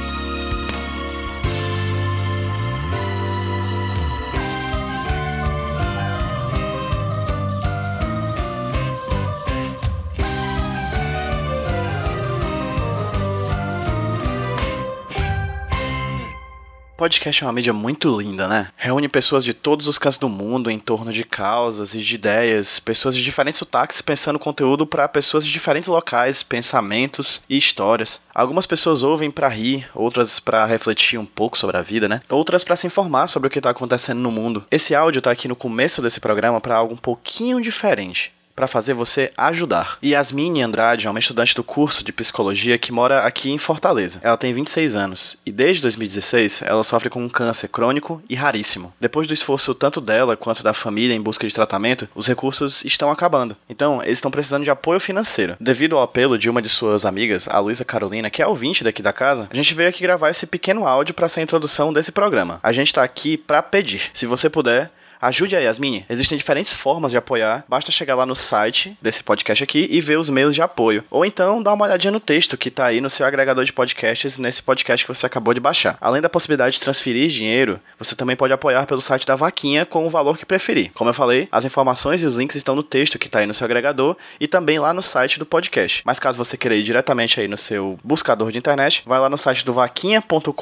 Podcast 16.97 17.43
é 17.43 17.45
uma 17.45 17.53
mídia 17.53 17.71
muito 17.71 18.19
linda, 18.19 18.47
né? 18.47 18.69
Reúne 18.75 19.07
pessoas 19.07 19.45
de 19.45 19.53
todos 19.53 19.87
os 19.87 19.99
cantos 19.99 20.17
do 20.17 20.27
mundo 20.27 20.71
em 20.71 20.79
torno 20.79 21.13
de 21.13 21.23
causas 21.23 21.93
e 21.93 21.99
de 21.99 22.15
ideias, 22.15 22.79
pessoas 22.79 23.15
de 23.15 23.23
diferentes 23.23 23.59
sotaques 23.59 24.01
pensando 24.01 24.39
conteúdo 24.39 24.83
para 24.87 25.07
pessoas 25.07 25.45
de 25.45 25.51
diferentes 25.51 25.87
locais, 25.87 26.41
pensamentos 26.41 27.43
e 27.47 27.55
histórias. 27.55 28.19
Algumas 28.33 28.65
pessoas 28.65 29.03
ouvem 29.03 29.29
para 29.29 29.47
rir, 29.47 29.87
outras 29.93 30.39
para 30.39 30.65
refletir 30.65 31.19
um 31.19 31.25
pouco 31.25 31.55
sobre 31.55 31.77
a 31.77 31.83
vida, 31.83 32.09
né? 32.09 32.19
Outras 32.29 32.63
para 32.63 32.75
se 32.75 32.87
informar 32.87 33.27
sobre 33.27 33.47
o 33.47 33.51
que 33.51 33.61
tá 33.61 33.69
acontecendo 33.69 34.19
no 34.19 34.31
mundo. 34.31 34.65
Esse 34.71 34.95
áudio 34.95 35.21
tá 35.21 35.29
aqui 35.29 35.47
no 35.47 35.55
começo 35.55 36.01
desse 36.01 36.19
programa 36.19 36.59
para 36.59 36.77
algo 36.77 36.95
um 36.95 36.97
pouquinho 36.97 37.61
diferente 37.61 38.35
para 38.57 38.67
fazer 38.67 38.95
você 38.95 39.31
ajudar. 39.37 39.99
Yasmine 40.03 40.63
Andrade 40.63 41.05
é 41.05 41.09
uma 41.09 41.19
estudante 41.19 41.53
do 41.53 41.63
curso 41.63 42.03
de 42.03 42.11
psicologia 42.11 42.79
que 42.79 42.91
mora 42.91 43.19
aqui 43.19 43.51
em 43.51 43.57
Fortaleza. 43.59 44.19
Ela 44.23 44.35
tem 44.35 44.51
26 44.51 44.95
anos 44.95 45.37
e 45.45 45.51
desde 45.51 45.83
2016 45.83 46.63
ela 46.63 46.83
sofre 46.83 47.07
com 47.07 47.23
um 47.23 47.29
câncer 47.29 47.67
crônico 47.67 48.19
e 48.27 48.33
raríssimo. 48.33 48.91
Depois 48.99 49.27
do 49.27 49.33
esforço 49.33 49.75
tanto 49.75 50.01
dela 50.01 50.35
quanto 50.35 50.63
da 50.63 50.73
família 50.73 51.13
em 51.13 51.21
busca 51.21 51.47
de 51.47 51.53
tratamento, 51.53 52.09
os 52.15 52.25
recursos 52.25 52.83
estão 52.83 53.11
acabando. 53.11 53.55
Então, 53.69 54.01
eles 54.01 54.17
estão 54.17 54.31
precisando 54.31 54.63
de 54.63 54.71
apoio 54.71 54.99
financeiro. 54.99 55.55
Devido 55.59 55.95
ao 55.95 56.01
apelo 56.01 56.35
de 56.35 56.49
uma 56.49 56.61
de 56.61 56.69
suas 56.69 57.05
amigas, 57.05 57.47
a 57.47 57.59
Luísa 57.59 57.85
Carolina, 57.85 58.31
que 58.31 58.41
é 58.41 58.47
ouvinte 58.47 58.83
daqui 58.83 59.03
da 59.03 59.13
casa, 59.13 59.47
a 59.51 59.55
gente 59.55 59.75
veio 59.75 59.89
aqui 59.89 60.01
gravar 60.01 60.31
esse 60.31 60.47
pequeno 60.47 60.87
áudio 60.87 61.13
para 61.13 61.29
ser 61.29 61.41
a 61.41 61.43
introdução 61.43 61.93
desse 61.93 62.11
programa. 62.11 62.59
A 62.63 62.73
gente 62.73 62.91
tá 62.91 63.03
aqui 63.03 63.37
para 63.37 63.61
pedir. 63.61 64.09
Se 64.15 64.25
você 64.25 64.49
puder, 64.49 64.89
Ajude 65.21 65.55
a 65.55 65.59
Yasmine. 65.59 66.05
Existem 66.09 66.37
diferentes 66.37 66.73
formas 66.73 67.11
de 67.11 67.17
apoiar. 67.17 67.63
Basta 67.67 67.91
chegar 67.91 68.15
lá 68.15 68.25
no 68.25 68.35
site 68.35 68.97
desse 69.01 69.23
podcast 69.23 69.63
aqui 69.63 69.87
e 69.89 69.99
ver 69.99 70.17
os 70.17 70.29
meios 70.29 70.53
de 70.53 70.61
apoio. 70.61 71.03
Ou 71.09 71.25
então 71.25 71.61
dá 71.61 71.73
uma 71.73 71.85
olhadinha 71.85 72.11
no 72.11 72.19
texto 72.19 72.57
que 72.57 72.69
tá 72.69 72.85
aí 72.85 73.01
no 73.01 73.09
seu 73.09 73.25
agregador 73.25 73.65
de 73.65 73.73
podcasts 73.73 74.37
nesse 74.37 74.61
podcast 74.61 75.05
que 75.05 75.13
você 75.13 75.25
acabou 75.25 75.53
de 75.53 75.59
baixar. 75.59 75.97
Além 75.99 76.21
da 76.21 76.29
possibilidade 76.29 76.75
de 76.75 76.81
transferir 76.81 77.29
dinheiro, 77.29 77.79
você 77.97 78.15
também 78.15 78.35
pode 78.35 78.53
apoiar 78.53 78.85
pelo 78.85 79.01
site 79.01 79.25
da 79.25 79.35
Vaquinha 79.35 79.85
com 79.85 80.05
o 80.05 80.09
valor 80.09 80.37
que 80.37 80.45
preferir. 80.45 80.91
Como 80.93 81.09
eu 81.09 81.13
falei, 81.13 81.47
as 81.51 81.65
informações 81.65 82.21
e 82.21 82.25
os 82.25 82.37
links 82.37 82.55
estão 82.55 82.75
no 82.75 82.83
texto 82.83 83.17
que 83.17 83.29
tá 83.29 83.39
aí 83.39 83.47
no 83.47 83.53
seu 83.53 83.65
agregador 83.65 84.15
e 84.39 84.47
também 84.47 84.77
lá 84.77 84.93
no 84.93 85.01
site 85.01 85.39
do 85.39 85.45
podcast. 85.45 86.01
Mas 86.05 86.19
caso 86.19 86.37
você 86.37 86.55
queira 86.57 86.75
ir 86.75 86.83
diretamente 86.83 87.39
aí 87.39 87.47
no 87.47 87.57
seu 87.57 87.97
buscador 88.03 88.51
de 88.51 88.59
internet, 88.59 89.03
vai 89.05 89.19
lá 89.19 89.29
no 89.29 89.37
site 89.37 89.65
do 89.65 89.73
vaquinha.com.br, 89.73 90.53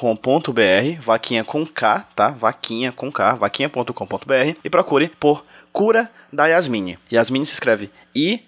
vaquinha 1.02 1.44
com 1.44 1.66
K, 1.66 2.08
tá? 2.16 2.30
Vaquinha 2.30 2.92
com 2.92 3.12
K, 3.12 3.36
vaquinha.com.br 3.36 4.45
e 4.64 4.70
procure 4.70 5.10
por 5.20 5.46
Cura 5.72 6.12
da 6.32 6.48
Yasmine. 6.48 7.00
Yasmine 7.12 7.46
se 7.46 7.54
escreve 7.54 7.90
I-A-S-M-Y-N-E. 8.14 8.46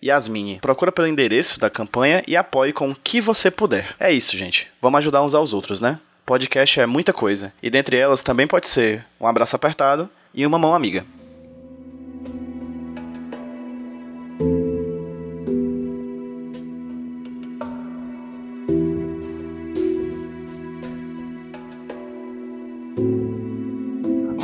Yasmine. 0.00 0.60
Procura 0.60 0.92
pelo 0.92 1.08
endereço 1.08 1.58
da 1.58 1.68
campanha 1.68 2.22
e 2.26 2.36
apoie 2.36 2.72
com 2.72 2.90
o 2.90 2.94
que 2.94 3.20
você 3.20 3.50
puder. 3.50 3.96
É 3.98 4.12
isso, 4.12 4.36
gente. 4.36 4.68
Vamos 4.80 4.98
ajudar 4.98 5.22
uns 5.22 5.34
aos 5.34 5.52
outros, 5.52 5.80
né? 5.80 5.98
podcast 6.28 6.78
é 6.78 6.84
muita 6.84 7.10
coisa. 7.10 7.54
E 7.62 7.70
dentre 7.70 7.96
elas 7.96 8.22
também 8.22 8.46
pode 8.46 8.68
ser 8.68 9.02
um 9.18 9.26
abraço 9.26 9.56
apertado 9.56 10.10
e 10.34 10.44
uma 10.44 10.58
mão 10.58 10.74
amiga. 10.74 11.06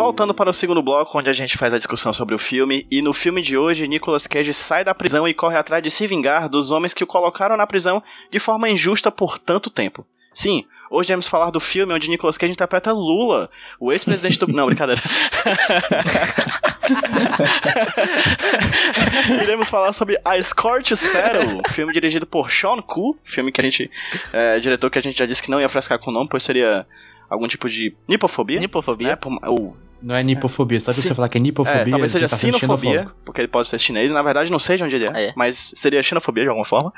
Voltando 0.05 0.35
para 0.35 0.51
o 0.51 0.53
segundo 0.53 0.83
bloco, 0.83 1.19
onde 1.19 1.31
a 1.31 1.33
gente 1.33 1.57
faz 1.57 1.73
a 1.73 1.79
discussão 1.79 2.13
sobre 2.13 2.35
o 2.35 2.39
filme, 2.39 2.87
e 2.91 3.01
no 3.01 3.15
filme 3.15 3.41
de 3.41 3.57
hoje, 3.57 3.89
Nicolas 3.89 4.27
Cage 4.27 4.53
sai 4.53 4.85
da 4.85 4.95
prisão 4.95 5.27
e 5.27 5.33
corre 5.33 5.57
atrás 5.57 5.83
de 5.83 5.91
se 5.91 6.07
vingar 6.07 6.47
dos 6.47 6.71
homens 6.71 6.93
que 6.93 7.03
o 7.03 7.07
colocaram 7.07 7.57
na 7.57 7.67
prisão 7.67 8.03
de 8.31 8.39
forma 8.39 8.69
injusta 8.69 9.11
por 9.11 9.39
tanto 9.39 9.71
tempo. 9.71 10.07
Sim, 10.31 10.67
hoje 10.91 11.11
vamos 11.11 11.27
falar 11.27 11.51
do 11.51 11.59
filme 11.59 11.95
onde 11.95 12.11
Nicolas 12.11 12.37
Cage 12.37 12.53
interpreta 12.53 12.93
Lula, 12.93 13.49
o 13.81 13.91
ex-presidente 13.91 14.39
do. 14.39 14.47
Não, 14.47 14.67
brincadeira. 14.67 15.01
Iremos 19.43 19.71
falar 19.71 19.95
sobre 19.95 20.21
A 20.23 20.39
Scorch 20.43 20.95
Settle, 20.95 21.63
filme 21.71 21.95
dirigido 21.95 22.27
por 22.27 22.51
Sean 22.51 22.83
Koo, 22.83 23.17
filme 23.25 23.51
que 23.51 23.63
a 23.63 23.65
gente. 23.65 23.91
É, 24.35 24.61
diretor 24.61 24.91
que 24.91 24.99
a 24.99 25.03
gente 25.03 25.17
já 25.17 25.25
disse 25.25 25.43
que 25.43 25.51
não 25.51 25.63
ia 25.63 25.69
frescar 25.71 25.99
com 25.99 26.11
o 26.11 26.13
nome, 26.13 26.29
pois 26.29 26.43
seria 26.43 26.87
algum 27.31 27.49
tipo 27.49 27.71
de 27.71 27.97
nipofobia. 28.07 28.61
Nipofobia. 28.61 29.09
né? 29.09 29.19
Ou 29.47 29.75
Não 30.05 30.15
é 30.15 30.23
nipofobia, 30.23 30.79
só 30.79 30.93
de 30.93 31.01
Sim. 31.01 31.09
você 31.09 31.15
falar 31.15 31.31
que 31.31 31.39
é 31.39 31.41
nipofobia, 31.41 31.81
é, 31.81 31.89
talvez 31.91 32.13
você 32.13 32.19
seja 32.19 32.29
tá 32.29 32.37
sinofobia, 32.37 33.09
porque 33.25 33.41
ele 33.41 33.49
pode 33.49 33.69
ser 33.69 33.79
chinês, 33.79 34.13
na 34.13 34.23
verdade 34.23 34.51
não 34.51 34.59
sei 34.59 34.77
de 34.77 34.85
onde 34.85 34.95
ele 34.97 35.07
é, 35.07 35.29
É. 35.29 35.33
mas 35.35 35.73
seria 35.75 36.03
xenofobia 36.03 36.43
de 36.45 36.49
alguma 36.51 36.67
forma. 36.67 36.93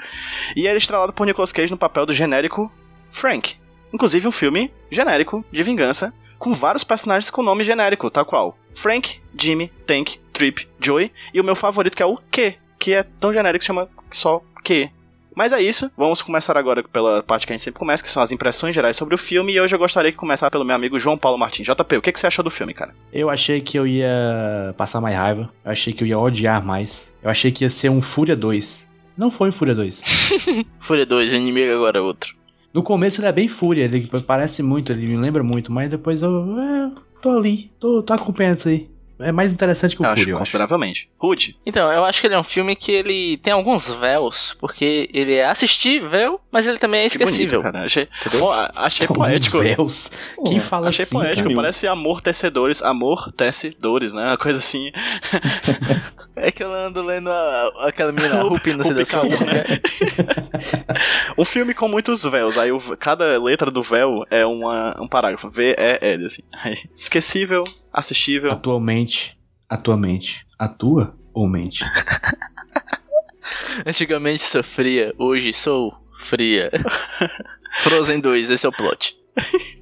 E 0.56 0.60
ele 0.66 0.74
é 0.74 0.76
estrelado 0.76 1.12
por 1.12 1.24
Nicolas 1.24 1.52
Cage 1.52 1.70
no 1.70 1.78
papel 1.78 2.04
do 2.04 2.12
genérico 2.12 2.70
Frank. 3.10 3.54
Inclusive 3.92 4.26
um 4.26 4.32
filme 4.32 4.72
genérico 4.90 5.44
de 5.52 5.62
vingança, 5.62 6.12
com 6.36 6.52
vários 6.52 6.82
personagens 6.82 7.30
com 7.30 7.42
nome 7.42 7.62
genérico, 7.62 8.10
tal 8.10 8.24
qual 8.26 8.58
Frank, 8.74 9.20
Jimmy, 9.38 9.68
Tank, 9.86 10.16
Trip, 10.32 10.68
Joey, 10.80 11.12
e 11.32 11.40
o 11.40 11.44
meu 11.44 11.54
favorito 11.54 11.96
que 11.96 12.02
é 12.02 12.06
o 12.06 12.18
Q, 12.30 12.56
que 12.78 12.92
é 12.92 13.02
tão 13.02 13.32
genérico 13.32 13.60
que 13.60 13.66
chama 13.66 13.88
só 14.10 14.42
Q. 14.64 14.90
Mas 15.36 15.52
é 15.52 15.60
isso, 15.60 15.90
vamos 15.98 16.22
começar 16.22 16.56
agora 16.56 16.82
pela 16.82 17.22
parte 17.22 17.46
que 17.46 17.52
a 17.52 17.54
gente 17.54 17.62
sempre 17.62 17.78
começa, 17.78 18.02
que 18.02 18.10
são 18.10 18.22
as 18.22 18.32
impressões 18.32 18.74
gerais 18.74 18.96
sobre 18.96 19.14
o 19.14 19.18
filme, 19.18 19.52
e 19.52 19.60
hoje 19.60 19.74
eu 19.74 19.78
gostaria 19.78 20.10
de 20.10 20.16
começar 20.16 20.50
pelo 20.50 20.64
meu 20.64 20.74
amigo 20.74 20.98
João 20.98 21.18
Paulo 21.18 21.36
Martins. 21.36 21.66
JP, 21.66 21.98
o 21.98 22.00
que, 22.00 22.10
que 22.10 22.18
você 22.18 22.26
achou 22.26 22.42
do 22.42 22.50
filme, 22.50 22.72
cara? 22.72 22.94
Eu 23.12 23.28
achei 23.28 23.60
que 23.60 23.78
eu 23.78 23.86
ia 23.86 24.74
passar 24.78 24.98
mais 24.98 25.14
raiva. 25.14 25.52
Eu 25.62 25.70
achei 25.70 25.92
que 25.92 26.02
eu 26.02 26.08
ia 26.08 26.18
odiar 26.18 26.64
mais. 26.64 27.14
Eu 27.22 27.28
achei 27.28 27.52
que 27.52 27.64
ia 27.64 27.68
ser 27.68 27.90
um 27.90 28.00
Fúria 28.00 28.34
2. 28.34 28.88
Não 29.14 29.30
foi 29.30 29.50
um 29.50 29.52
Fúria 29.52 29.74
2. 29.74 30.04
Fúria 30.80 31.04
2, 31.04 31.30
o 31.30 31.36
inimigo 31.36 31.70
agora 31.70 31.98
é 31.98 32.00
outro. 32.00 32.34
No 32.72 32.82
começo 32.82 33.20
ele 33.20 33.28
é 33.28 33.32
bem 33.32 33.46
Fúria, 33.46 33.84
ele 33.84 34.08
parece 34.26 34.62
muito, 34.62 34.90
ele 34.90 35.06
me 35.06 35.18
lembra 35.18 35.42
muito, 35.42 35.70
mas 35.70 35.90
depois 35.90 36.22
eu 36.22 36.58
é, 36.58 36.92
tô 37.20 37.36
ali, 37.36 37.70
tô, 37.78 38.02
tô 38.02 38.14
acompanhando 38.14 38.56
isso 38.56 38.68
aí. 38.70 38.88
É 39.18 39.32
mais 39.32 39.52
interessante 39.52 39.96
que 39.96 40.02
o 40.02 40.04
Eu 40.04 40.10
acho 40.10 40.22
eu 40.22 40.36
acho. 40.36 40.38
consideravelmente. 40.38 41.08
Rude, 41.18 41.56
Então, 41.64 41.90
eu 41.90 42.04
acho 42.04 42.20
que 42.20 42.26
ele 42.26 42.34
é 42.34 42.38
um 42.38 42.42
filme 42.44 42.76
que 42.76 42.92
ele 42.92 43.38
tem 43.38 43.52
alguns 43.52 43.88
véus, 43.88 44.54
porque 44.60 45.08
ele 45.12 45.34
é 45.34 45.46
assistível, 45.46 46.38
mas 46.52 46.66
ele 46.66 46.76
também 46.76 47.06
é 47.06 47.08
que 47.08 47.16
bonito, 47.18 47.30
esquecível. 47.30 47.62
cara. 47.62 47.84
Achei, 47.84 48.08
Pô, 48.38 48.50
achei 48.76 49.06
poético. 49.06 49.58
véus. 49.60 50.10
Quem 50.46 50.60
fala 50.60 50.88
Achei 50.88 51.04
assim, 51.04 51.14
poético, 51.16 51.44
cara? 51.44 51.54
parece 51.56 51.86
amor 51.86 52.20
tecedores, 52.20 52.82
amor 52.82 53.32
tecedores, 53.32 54.12
né? 54.12 54.26
Uma 54.26 54.36
coisa 54.36 54.58
assim. 54.58 54.90
É 56.38 56.52
que 56.52 56.62
eu 56.62 56.70
ando 56.70 57.02
lendo 57.02 57.30
a- 57.30 57.70
aquela 57.88 58.12
menina 58.12 58.34
Rupi, 58.44 58.74
não 58.74 58.84
sei 58.84 58.92
O 58.92 58.96
das 58.96 59.08
pica-pau, 59.08 59.26
quantas. 59.30 59.46
né? 59.46 59.80
um 61.38 61.44
filme 61.46 61.72
com 61.72 61.88
muitos 61.88 62.24
véus. 62.24 62.58
Aí 62.58 62.70
o- 62.70 62.78
cada 62.98 63.42
letra 63.42 63.70
do 63.70 63.82
véu 63.82 64.22
é 64.30 64.44
uma, 64.44 64.94
um 65.00 65.08
parágrafo. 65.08 65.48
V, 65.48 65.74
E, 65.78 65.98
L, 66.04 66.26
assim. 66.26 66.42
Aí, 66.62 66.76
esquecível, 66.98 67.64
assistível. 67.92 68.52
Atualmente, 68.52 69.38
atualmente, 69.68 70.46
atua 70.58 71.16
ou 71.32 71.48
mente? 71.48 71.84
Antigamente 73.84 74.42
sofria, 74.42 75.14
hoje 75.18 75.52
sou 75.52 75.94
fria. 76.14 76.70
Frozen 77.82 78.20
2, 78.20 78.50
esse 78.50 78.64
é 78.64 78.68
o 78.68 78.72
plot. 78.72 79.16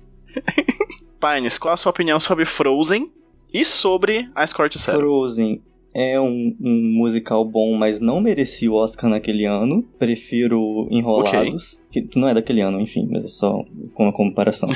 Pines, 1.20 1.58
qual 1.58 1.74
a 1.74 1.76
sua 1.76 1.90
opinião 1.90 2.18
sobre 2.18 2.44
Frozen 2.44 3.12
e 3.52 3.64
sobre 3.64 4.28
a 4.34 4.46
Scorch 4.46 4.78
Settle? 4.78 5.00
Frozen 5.00 5.62
é 5.94 6.20
um, 6.20 6.56
um 6.60 6.92
musical 6.96 7.44
bom, 7.44 7.76
mas 7.76 8.00
não 8.00 8.20
merecia 8.20 8.70
o 8.70 8.74
Oscar 8.74 9.08
naquele 9.08 9.44
ano. 9.44 9.84
Prefiro 9.96 10.88
Enrolados, 10.90 11.80
que 11.90 12.06
não 12.16 12.28
é 12.28 12.34
daquele 12.34 12.60
ano, 12.60 12.80
enfim, 12.80 13.08
mas 13.08 13.24
é 13.24 13.28
só 13.28 13.64
com 13.94 14.08
a 14.08 14.12
comparação. 14.12 14.70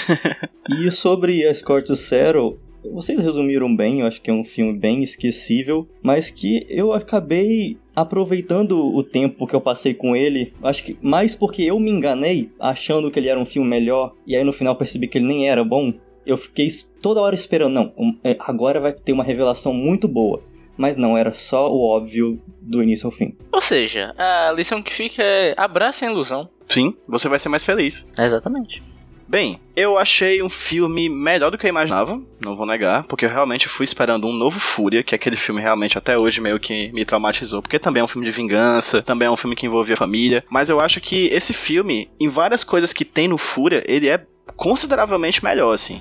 e 0.78 0.90
sobre 0.92 1.44
a 1.44 1.52
Scorch 1.52 1.94
Settle, 1.97 2.56
vocês 2.92 3.18
resumiram 3.18 3.75
bem, 3.75 4.00
eu 4.00 4.07
acho 4.07 4.21
que 4.21 4.30
é 4.30 4.33
um 4.33 4.45
filme 4.45 4.78
bem 4.78 5.02
esquecível, 5.02 5.88
mas 6.02 6.30
que 6.30 6.66
eu 6.68 6.92
acabei 6.92 7.78
aproveitando 7.95 8.95
o 8.95 9.02
tempo 9.02 9.47
que 9.47 9.54
eu 9.54 9.61
passei 9.61 9.92
com 9.92 10.14
ele, 10.14 10.52
acho 10.62 10.85
que 10.85 10.97
mais 11.02 11.35
porque 11.35 11.62
eu 11.62 11.78
me 11.80 11.90
enganei 11.90 12.50
achando 12.61 13.11
que 13.11 13.18
ele 13.18 13.28
era 13.28 13.40
um 13.40 13.45
filme 13.45 13.68
melhor, 13.68 14.14
e 14.26 14.37
aí 14.37 14.45
no 14.45 14.52
final 14.52 14.76
percebi 14.76 15.09
que 15.09 15.18
ele 15.18 15.26
nem 15.26 15.49
era 15.49 15.64
bom. 15.64 15.92
Eu 16.25 16.37
fiquei 16.37 16.68
toda 17.02 17.21
hora 17.21 17.35
esperando, 17.35 17.73
não, 17.73 17.92
é, 18.23 18.37
agora 18.40 18.78
vai 18.78 18.92
ter 18.92 19.12
uma 19.12 19.25
revelação 19.25 19.73
muito 19.73 20.07
boa. 20.07 20.42
Mas 20.76 20.97
não, 20.97 21.18
era 21.18 21.33
só 21.33 21.73
o 21.73 21.83
óbvio 21.83 22.40
do 22.61 22.80
início 22.80 23.07
ao 23.07 23.11
fim. 23.11 23.37
Ou 23.50 23.61
seja, 23.61 24.14
a 24.16 24.52
lição 24.52 24.80
que 24.80 24.92
fica 24.92 25.21
é 25.21 25.52
abraça 25.57 26.07
a 26.07 26.11
ilusão. 26.11 26.49
Sim, 26.68 26.95
você 27.09 27.28
vai 27.28 27.40
ser 27.40 27.49
mais 27.49 27.64
feliz. 27.64 28.07
Exatamente. 28.16 28.80
Bem, 29.28 29.61
eu 29.76 29.99
achei 29.99 30.42
um 30.42 30.49
filme 30.49 31.06
melhor 31.06 31.50
do 31.50 31.58
que 31.58 31.66
eu 31.66 31.68
imaginava, 31.68 32.18
não 32.42 32.56
vou 32.56 32.64
negar, 32.64 33.02
porque 33.04 33.26
eu 33.26 33.28
realmente 33.28 33.68
fui 33.68 33.85
esperando 33.85 34.26
um 34.26 34.32
novo 34.32 34.58
Fúria, 34.58 35.02
que 35.02 35.14
é 35.14 35.16
aquele 35.16 35.37
filme 35.37 35.61
realmente 35.61 35.99
até 35.99 36.16
hoje 36.16 36.40
meio 36.40 36.58
que 36.58 36.90
me 36.94 37.04
traumatizou, 37.04 37.61
porque 37.61 37.78
também 37.78 38.00
é 38.00 38.04
um 38.04 38.08
filme 38.08 38.25
de 38.25 38.32
vingança, 38.32 39.02
também 39.02 39.28
é 39.28 39.30
um 39.30 39.37
filme 39.37 39.54
que 39.54 39.66
envolvia 39.66 39.99
família, 39.99 40.42
mas 40.49 40.70
eu 40.70 40.80
acho 40.80 40.99
que 40.99 41.26
esse 41.26 41.52
filme, 41.52 42.11
em 42.18 42.30
várias 42.30 42.64
coisas 42.64 42.94
que 42.94 43.04
tem 43.04 43.28
no 43.28 43.37
Fúria, 43.37 43.85
ele 43.87 44.08
é 44.08 44.25
consideravelmente 44.56 45.44
melhor, 45.44 45.75
assim. 45.75 46.00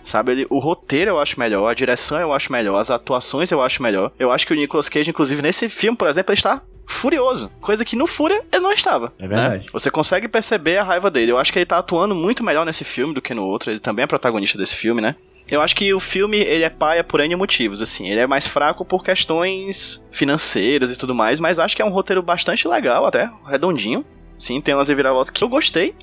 Sabe, 0.00 0.30
ele- 0.32 0.46
o 0.48 0.60
roteiro 0.60 1.10
eu 1.10 1.18
acho 1.18 1.38
melhor, 1.38 1.66
a 1.68 1.74
direção 1.74 2.20
eu 2.20 2.32
acho 2.32 2.52
melhor, 2.52 2.78
as 2.78 2.90
atuações 2.90 3.50
eu 3.50 3.60
acho 3.60 3.82
melhor. 3.82 4.12
Eu 4.18 4.30
acho 4.30 4.46
que 4.46 4.52
o 4.52 4.56
Nicolas 4.56 4.88
Cage, 4.88 5.10
inclusive, 5.10 5.42
nesse 5.42 5.68
filme, 5.68 5.98
por 5.98 6.06
exemplo, 6.08 6.32
ele 6.32 6.38
está 6.38 6.62
furioso. 6.88 7.50
Coisa 7.60 7.84
que 7.84 7.94
no 7.94 8.06
Fúria 8.06 8.42
ele 8.50 8.62
não 8.62 8.72
estava. 8.72 9.12
É 9.18 9.28
verdade. 9.28 9.64
né? 9.64 9.70
Você 9.72 9.90
consegue 9.90 10.26
perceber 10.26 10.78
a 10.78 10.82
raiva 10.82 11.10
dele. 11.10 11.30
Eu 11.30 11.38
acho 11.38 11.52
que 11.52 11.58
ele 11.58 11.66
tá 11.66 11.78
atuando 11.78 12.14
muito 12.14 12.42
melhor 12.42 12.64
nesse 12.66 12.82
filme 12.84 13.14
do 13.14 13.22
que 13.22 13.34
no 13.34 13.44
outro. 13.44 13.70
Ele 13.70 13.78
também 13.78 14.02
é 14.02 14.06
protagonista 14.06 14.58
desse 14.58 14.74
filme, 14.74 15.00
né? 15.00 15.14
Eu 15.50 15.62
acho 15.62 15.74
que 15.76 15.94
o 15.94 16.00
filme, 16.00 16.38
ele 16.38 16.64
é 16.64 16.68
paia 16.68 17.02
por 17.02 17.20
N 17.20 17.34
motivos, 17.36 17.80
assim. 17.80 18.08
Ele 18.08 18.20
é 18.20 18.26
mais 18.26 18.46
fraco 18.46 18.84
por 18.84 19.02
questões 19.02 20.06
financeiras 20.10 20.90
e 20.90 20.98
tudo 20.98 21.14
mais, 21.14 21.40
mas 21.40 21.58
acho 21.58 21.74
que 21.74 21.80
é 21.80 21.84
um 21.84 21.90
roteiro 21.90 22.22
bastante 22.22 22.68
legal 22.68 23.06
até, 23.06 23.30
redondinho. 23.46 24.04
Sim, 24.38 24.60
tem 24.60 24.74
umas 24.74 24.88
reviravoltas 24.88 25.30
que 25.30 25.42
eu 25.42 25.48
gostei, 25.48 25.94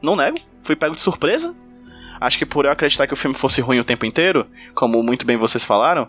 não 0.00 0.14
nego. 0.14 0.36
Fui 0.62 0.76
pego 0.76 0.94
de 0.94 1.00
surpresa. 1.00 1.54
Acho 2.22 2.38
que 2.38 2.46
por 2.46 2.64
eu 2.64 2.70
acreditar 2.70 3.06
que 3.06 3.12
o 3.12 3.16
filme 3.16 3.36
fosse 3.36 3.60
ruim 3.60 3.78
o 3.78 3.84
tempo 3.84 4.06
inteiro, 4.06 4.46
como 4.74 5.02
muito 5.02 5.26
bem 5.26 5.36
vocês 5.36 5.64
falaram, 5.64 6.08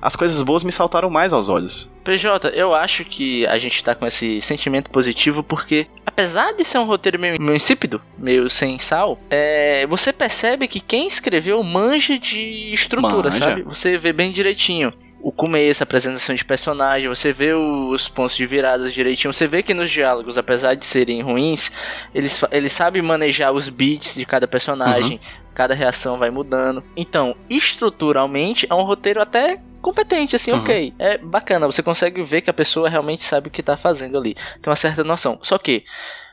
as 0.00 0.16
coisas 0.16 0.42
boas 0.42 0.64
me 0.64 0.72
saltaram 0.72 1.08
mais 1.08 1.32
aos 1.32 1.48
olhos. 1.48 1.90
PJ, 2.04 2.48
eu 2.48 2.74
acho 2.74 3.04
que 3.04 3.46
a 3.46 3.58
gente 3.58 3.82
tá 3.82 3.94
com 3.94 4.04
esse 4.06 4.40
sentimento 4.40 4.90
positivo 4.90 5.42
porque, 5.42 5.86
apesar 6.04 6.52
de 6.52 6.64
ser 6.64 6.78
um 6.78 6.84
roteiro 6.84 7.18
meio, 7.18 7.40
meio 7.40 7.56
insípido, 7.56 8.02
meio 8.18 8.50
sem 8.50 8.78
sal, 8.78 9.18
é, 9.30 9.86
você 9.86 10.12
percebe 10.12 10.66
que 10.66 10.80
quem 10.80 11.06
escreveu 11.06 11.62
manja 11.62 12.18
de 12.18 12.72
estrutura, 12.72 13.30
Manja. 13.30 13.44
sabe? 13.44 13.62
Você 13.62 13.96
vê 13.96 14.12
bem 14.12 14.32
direitinho. 14.32 14.92
O 15.22 15.30
começo, 15.30 15.82
a 15.82 15.84
apresentação 15.84 16.34
de 16.34 16.44
personagem, 16.44 17.08
você 17.08 17.32
vê 17.32 17.54
os 17.54 18.08
pontos 18.08 18.36
de 18.36 18.44
viradas 18.44 18.92
direitinho. 18.92 19.32
Você 19.32 19.46
vê 19.46 19.62
que 19.62 19.72
nos 19.72 19.88
diálogos, 19.88 20.36
apesar 20.36 20.74
de 20.74 20.84
serem 20.84 21.22
ruins, 21.22 21.70
eles, 22.12 22.42
eles 22.50 22.72
sabem 22.72 23.00
manejar 23.00 23.52
os 23.52 23.68
beats 23.68 24.16
de 24.16 24.26
cada 24.26 24.48
personagem, 24.48 25.20
cada 25.54 25.74
reação 25.74 26.18
vai 26.18 26.28
mudando. 26.28 26.82
Então, 26.96 27.36
estruturalmente, 27.48 28.66
é 28.68 28.74
um 28.74 28.82
roteiro 28.82 29.22
até 29.22 29.60
competente, 29.80 30.34
assim, 30.36 30.50
Uhum. 30.52 30.58
ok. 30.58 30.92
É 30.98 31.18
bacana, 31.18 31.66
você 31.66 31.82
consegue 31.82 32.22
ver 32.22 32.40
que 32.40 32.50
a 32.50 32.54
pessoa 32.54 32.88
realmente 32.88 33.22
sabe 33.24 33.48
o 33.48 33.50
que 33.50 33.62
tá 33.62 33.76
fazendo 33.76 34.18
ali. 34.18 34.34
Tem 34.34 34.68
uma 34.70 34.76
certa 34.76 35.04
noção. 35.04 35.38
Só 35.42 35.56
que, 35.58 35.84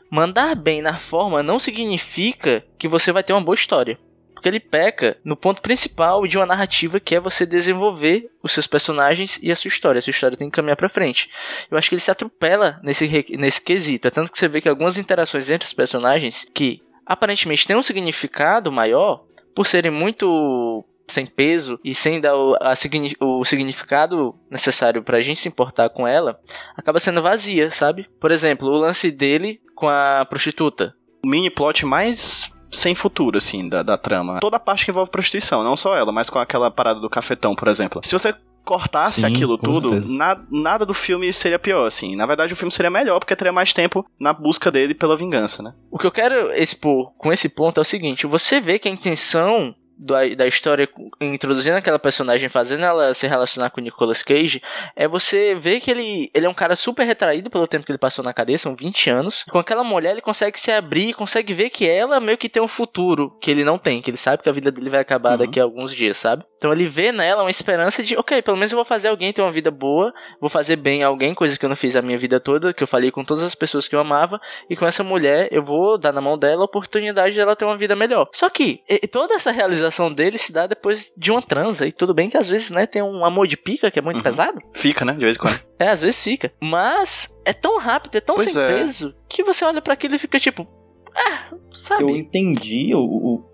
mandar 0.10 0.56
bem 0.56 0.82
na 0.82 0.98
forma 0.98 1.44
não 1.44 1.60
significa 1.60 2.64
que 2.78 2.88
você 2.88 3.12
vai 3.12 3.24
ter 3.24 3.34
uma 3.34 3.42
boa 3.42 3.56
história. 3.56 3.98
Porque 4.40 4.48
ele 4.48 4.62
peca 4.62 5.18
no 5.22 5.36
ponto 5.36 5.62
principal 5.62 6.26
de 6.26 6.38
uma 6.38 6.46
narrativa 6.46 6.98
que 6.98 7.14
é 7.14 7.20
você 7.20 7.46
desenvolver 7.46 8.32
os 8.42 8.54
seus 8.54 8.68
personagens 8.68 9.38
e 9.44 9.52
a 9.52 9.56
sua 9.56 9.68
história. 9.68 10.00
A 10.00 10.02
sua 10.02 10.12
história 10.12 10.38
tem 10.38 10.50
que 10.50 10.56
caminhar 10.56 10.78
pra 10.78 10.88
frente. 10.88 11.30
Eu 11.70 11.78
acho 11.78 11.90
que 11.90 11.96
ele 11.96 12.02
se 12.02 12.10
atropela 12.10 12.80
nesse, 12.82 13.06
nesse 13.38 13.62
quesito. 13.62 14.08
É 14.08 14.12
tanto 14.12 14.32
que 14.32 14.40
você 14.40 14.48
vê 14.48 14.62
que 14.62 14.70
algumas 14.70 14.98
interações 14.98 15.50
entre 15.50 15.68
os 15.68 15.74
personagens 15.74 16.48
que 16.54 16.82
aparentemente 17.06 17.68
têm 17.68 17.76
um 17.76 17.84
significado 17.84 18.72
maior, 18.72 19.26
por 19.54 19.66
serem 19.66 19.92
muito 19.92 20.86
sem 21.10 21.26
peso 21.26 21.78
e 21.84 21.94
sem 21.94 22.22
dar 22.22 22.34
o, 22.34 22.56
a 22.62 22.76
o 23.20 23.44
significado 23.44 24.34
necessário 24.50 25.04
pra 25.04 25.20
gente 25.20 25.42
se 25.42 25.50
importar 25.50 25.90
com 25.90 26.08
ela, 26.08 26.40
acaba 26.78 26.98
sendo 26.98 27.22
vazia, 27.22 27.70
sabe? 27.70 28.08
Por 28.22 28.32
exemplo, 28.32 28.70
o 28.70 28.78
lance 28.78 29.12
dele 29.12 29.60
com 29.76 29.90
a 29.90 30.26
prostituta. 30.30 30.96
O 31.26 31.28
mini 31.28 31.50
plot 31.50 31.86
mais 31.86 32.50
sem 32.72 32.94
futuro, 32.96 33.38
assim, 33.38 33.68
da, 33.68 33.82
da 33.84 33.98
trama. 33.98 34.40
Toda 34.40 34.58
a 34.58 34.60
parte 34.60 34.86
que 34.86 34.92
envolve 34.92 35.12
prostituição, 35.12 35.64
não 35.64 35.76
só 35.76 35.96
ela, 35.98 36.12
mas 36.12 36.30
com 36.30 36.40
aquela 36.40 36.70
parada 36.70 37.00
do 37.00 37.10
cafetão, 37.10 37.56
por 37.56 37.68
exemplo. 37.68 38.02
Se 38.04 38.14
você 38.14 38.34
cortasse 38.64 39.22
Sim, 39.22 39.26
aquilo 39.26 39.58
tudo, 39.58 40.00
na- 40.16 40.40
nada 40.52 40.86
do 40.86 40.94
filme 40.94 41.32
seria 41.34 41.58
pior, 41.58 41.86
assim. 41.88 42.16
Na 42.16 42.26
verdade, 42.28 42.54
o 42.54 42.56
filme 42.56 42.72
seria 42.72 42.92
melhor, 42.92 43.18
porque 43.20 43.36
teria 43.36 43.52
mais 43.52 43.74
tempo 43.74 44.06
na 44.20 44.32
busca 44.32 44.70
dele 44.70 44.94
pela 44.94 45.18
vingança, 45.18 45.64
né? 45.64 45.74
O 45.90 45.98
que 45.98 46.06
eu 46.06 46.12
quero 46.12 46.52
expor 46.54 47.12
com 47.18 47.34
esse 47.34 47.50
ponto 47.50 47.80
é 47.80 47.82
o 47.82 47.86
seguinte: 47.86 48.28
você 48.28 48.60
vê 48.62 48.78
que 48.78 48.88
a 48.88 48.92
intenção 48.92 49.74
da, 50.00 50.28
da 50.36 50.48
história, 50.48 50.88
introduzindo 51.20 51.76
aquela 51.76 52.00
personagem, 52.00 52.48
fazendo 52.48 52.86
ela 52.86 53.14
se 53.14 53.28
relacionar 53.28 53.70
com 53.70 53.82
o 53.82 53.84
Nicolas 53.84 54.24
Cage, 54.24 54.62
é 54.96 55.08
você 55.08 55.56
ver 55.56 55.82
que 55.82 55.92
ele, 55.92 56.32
ele 56.34 56.46
é 56.46 56.50
um 56.50 56.54
cara 56.54 56.76
super 56.76 57.04
retraído 57.06 57.50
pelo 57.50 57.68
tempo 57.68 57.86
que 57.86 57.92
ele 57.92 58.00
passou 58.00 58.24
na 58.24 58.34
cadeia, 58.34 58.58
são 58.58 58.76
20 58.76 59.10
anos. 59.10 59.44
Com 59.50 59.60
aquela 59.60 59.84
mulher, 59.84 60.12
ele 60.12 60.22
consegue 60.22 60.60
se 60.60 60.72
abrir, 60.72 61.14
consegue 61.14 61.54
ver 61.54 61.70
que 61.70 61.88
ela 61.88 62.20
meio 62.20 62.38
que 62.38 62.48
tem 62.48 62.62
um 62.64 62.68
futuro 62.68 63.38
que 63.42 63.52
ele 63.52 63.64
não 63.66 63.78
tem, 63.78 64.02
que 64.02 64.10
ele 64.10 64.18
sabe 64.18 64.42
que 64.42 64.50
a 64.50 64.54
vida 64.54 64.72
dele 64.72 64.90
vai 64.90 65.02
acabar 65.02 65.32
Uhum. 65.34 65.38
daqui 65.40 65.60
a 65.60 65.64
alguns 65.64 65.94
dias, 65.94 66.18
sabe? 66.18 66.44
Então 66.58 66.72
ele 66.72 66.88
vê 66.88 67.12
nela 67.12 67.44
uma 67.44 67.50
esperança 67.50 68.02
de, 68.02 68.18
ok, 68.18 68.42
pelo 68.42 68.58
menos 68.58 68.72
eu 68.72 68.78
vou 68.78 68.86
fazer 68.86 69.10
alguém 69.10 69.32
ter 69.34 69.42
uma 69.42 69.52
vida 69.52 69.70
boa, 69.70 70.14
vou 70.40 70.50
fazer 70.50 70.76
bem 70.76 71.04
a 71.04 71.08
alguém, 71.08 71.34
coisa 71.36 71.58
que 71.60 71.66
eu 71.66 71.70
não 71.70 71.76
fiz 71.76 71.96
a 71.96 72.02
minha 72.02 72.18
vida 72.18 72.40
toda, 72.40 72.74
que 72.74 72.82
eu 72.84 72.88
falei 72.88 73.12
com 73.12 73.24
todas 73.24 73.44
as 73.44 73.54
pessoas 73.54 73.88
que 73.88 73.96
eu 73.96 74.00
amava, 74.00 74.40
e 74.70 74.76
com 74.76 74.86
essa 74.86 75.04
mulher 75.04 75.48
eu 75.52 75.64
vou 75.64 75.98
dar 75.98 76.12
na 76.14 76.22
mão 76.22 76.38
dela 76.38 76.62
a 76.62 76.66
oportunidade 76.66 77.36
dela 77.36 77.56
ter 77.56 77.66
uma 77.66 77.78
vida 77.78 77.96
melhor. 77.96 78.28
Só 78.34 78.50
que 78.50 78.82
toda 79.12 79.34
essa 79.36 79.52
realização 79.52 79.89
dele 80.14 80.38
se 80.38 80.52
dá 80.52 80.68
depois 80.68 81.14
de 81.18 81.32
uma 81.32 81.42
transa, 81.42 81.86
e 81.88 81.92
tudo 81.92 82.14
bem 82.14 82.30
que 82.30 82.38
às 82.38 82.48
vezes, 82.48 82.70
né, 82.70 82.86
tem 82.86 83.02
um 83.02 83.24
amor 83.26 83.48
de 83.48 83.58
pica 83.58 83.90
que 83.92 84.00
é 84.00 84.02
muito 84.02 84.18
Uhum. 84.18 84.24
pesado. 84.24 84.60
Fica, 84.74 85.04
né? 85.06 85.14
De 85.14 85.20
vez 85.26 85.36
em 85.36 85.40
quando. 85.40 85.60
É, 85.80 85.90
às 85.90 86.02
vezes 86.02 86.24
fica. 86.24 86.52
Mas 86.62 87.36
é 87.46 87.54
tão 87.54 87.78
rápido, 87.80 88.16
é 88.16 88.22
tão 88.22 88.36
Pois 88.36 88.52
sem 88.52 88.62
é. 88.62 88.68
peso, 88.68 89.14
que 89.28 89.44
você 89.44 89.64
olha 89.66 89.82
pra 89.82 89.94
aquilo 89.94 90.16
e 90.16 90.20
fica 90.20 90.40
tipo, 90.40 90.68
ah, 91.16 91.56
sabe? 91.72 92.04
Eu 92.04 92.10
entendi 92.16 92.94
o, 92.94 93.00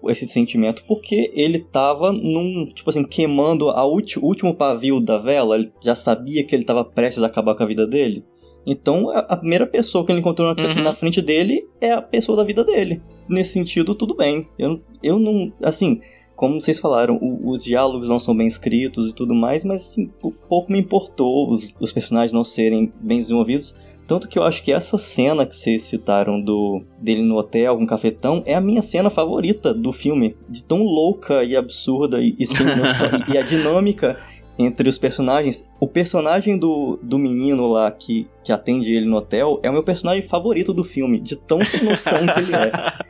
o- 0.04 0.12
esse 0.12 0.27
sentimento 0.27 0.84
porque 0.88 1.32
ele 1.34 1.60
tava 1.60 2.12
num, 2.12 2.70
tipo 2.74 2.89
assim, 2.89 3.04
queimando 3.04 3.65
ulti- 3.70 4.20
o 4.20 4.24
último 4.25 4.54
pavio 4.56 5.00
da 5.00 5.18
vela, 5.18 5.56
ele 5.56 5.72
já 5.84 5.96
sabia 5.96 6.44
que 6.46 6.54
ele 6.54 6.65
tava 6.65 6.84
prestes 6.84 7.24
a 7.24 7.27
acabar 7.27 7.56
com 7.56 7.63
a 7.63 7.68
vida 7.68 7.88
dele. 7.88 8.24
Então, 8.68 9.10
a, 9.12 9.20
a 9.20 9.38
primeira 9.38 9.68
pessoa 9.68 10.04
que 10.06 10.12
ele 10.12 10.20
encontrou 10.20 10.54
na, 10.56 10.63
Uhum. 10.63 10.82
na 10.82 10.94
frente 10.94 11.22
dele 11.22 11.68
é 11.80 11.92
a 11.92 12.01
pessoa 12.01 12.36
da 12.36 12.44
vida 12.44 12.63
dele. 12.63 13.00
Nesse 13.30 13.54
sentido, 13.54 13.94
tudo 13.96 14.15
bem. 14.15 14.48
Eu, 14.58 14.82
eu 15.04 15.20
não, 15.20 15.54
assim, 15.63 16.01
como 16.36 16.60
vocês 16.60 16.80
falaram, 16.80 17.15
o- 17.22 17.50
os 17.50 17.63
diálogos 17.63 18.08
não 18.10 18.20
são 18.20 18.36
bem 18.36 18.48
escritos 18.48 19.10
e 19.10 19.13
tudo 19.15 19.34
mais, 19.34 19.63
mas 19.63 19.82
assim, 19.82 20.10
um 20.24 20.32
pouco 20.32 20.72
me 20.72 20.80
importou 20.80 21.50
os, 21.51 21.74
os 21.80 21.92
personagens 21.92 22.34
não 22.34 22.44
serem 22.44 22.92
bem 23.00 23.20
desenvolvidos. 23.20 23.74
Tanto 24.08 24.27
que 24.27 24.38
eu 24.38 24.44
acho 24.44 24.62
que 24.62 24.72
essa 24.72 25.00
cena 25.00 25.48
que 25.48 25.56
vocês 25.56 25.82
citaram 25.82 26.39
do 26.39 26.84
dele 27.01 27.24
no 27.24 27.38
hotel 27.38 27.75
com 27.75 27.86
o 27.86 27.88
cafetão 27.88 28.44
é 28.46 28.54
a 28.54 28.62
minha 28.62 28.84
cena 28.84 29.10
favorita 29.10 29.74
do 29.74 29.92
filme. 29.92 30.36
De 30.48 30.63
tão 30.63 30.84
louca 30.84 31.44
e 31.44 31.56
absurda 31.56 32.22
e, 32.22 32.36
e 32.38 32.46
sem 32.46 32.65
noção. 32.77 33.10
e, 33.27 33.32
e 33.34 33.38
a 33.38 33.42
dinâmica 33.42 34.20
entre 34.57 34.88
os 34.88 34.97
personagens. 34.97 35.69
O 35.79 35.88
personagem 35.88 36.57
do, 36.57 36.97
do 37.03 37.17
menino 37.19 37.67
lá 37.67 37.91
que, 37.91 38.27
que 38.43 38.51
atende 38.51 38.93
ele 38.93 39.05
no 39.05 39.17
hotel 39.17 39.59
é 39.63 39.69
o 39.69 39.74
meu 39.74 39.83
personagem 39.83 40.21
favorito 40.21 40.74
do 40.74 40.83
filme. 40.83 41.19
De 41.19 41.35
tão 41.35 41.63
sem 41.65 41.83
noção 41.83 42.19
que 42.25 42.39
ele 42.39 42.55
é. 42.55 42.71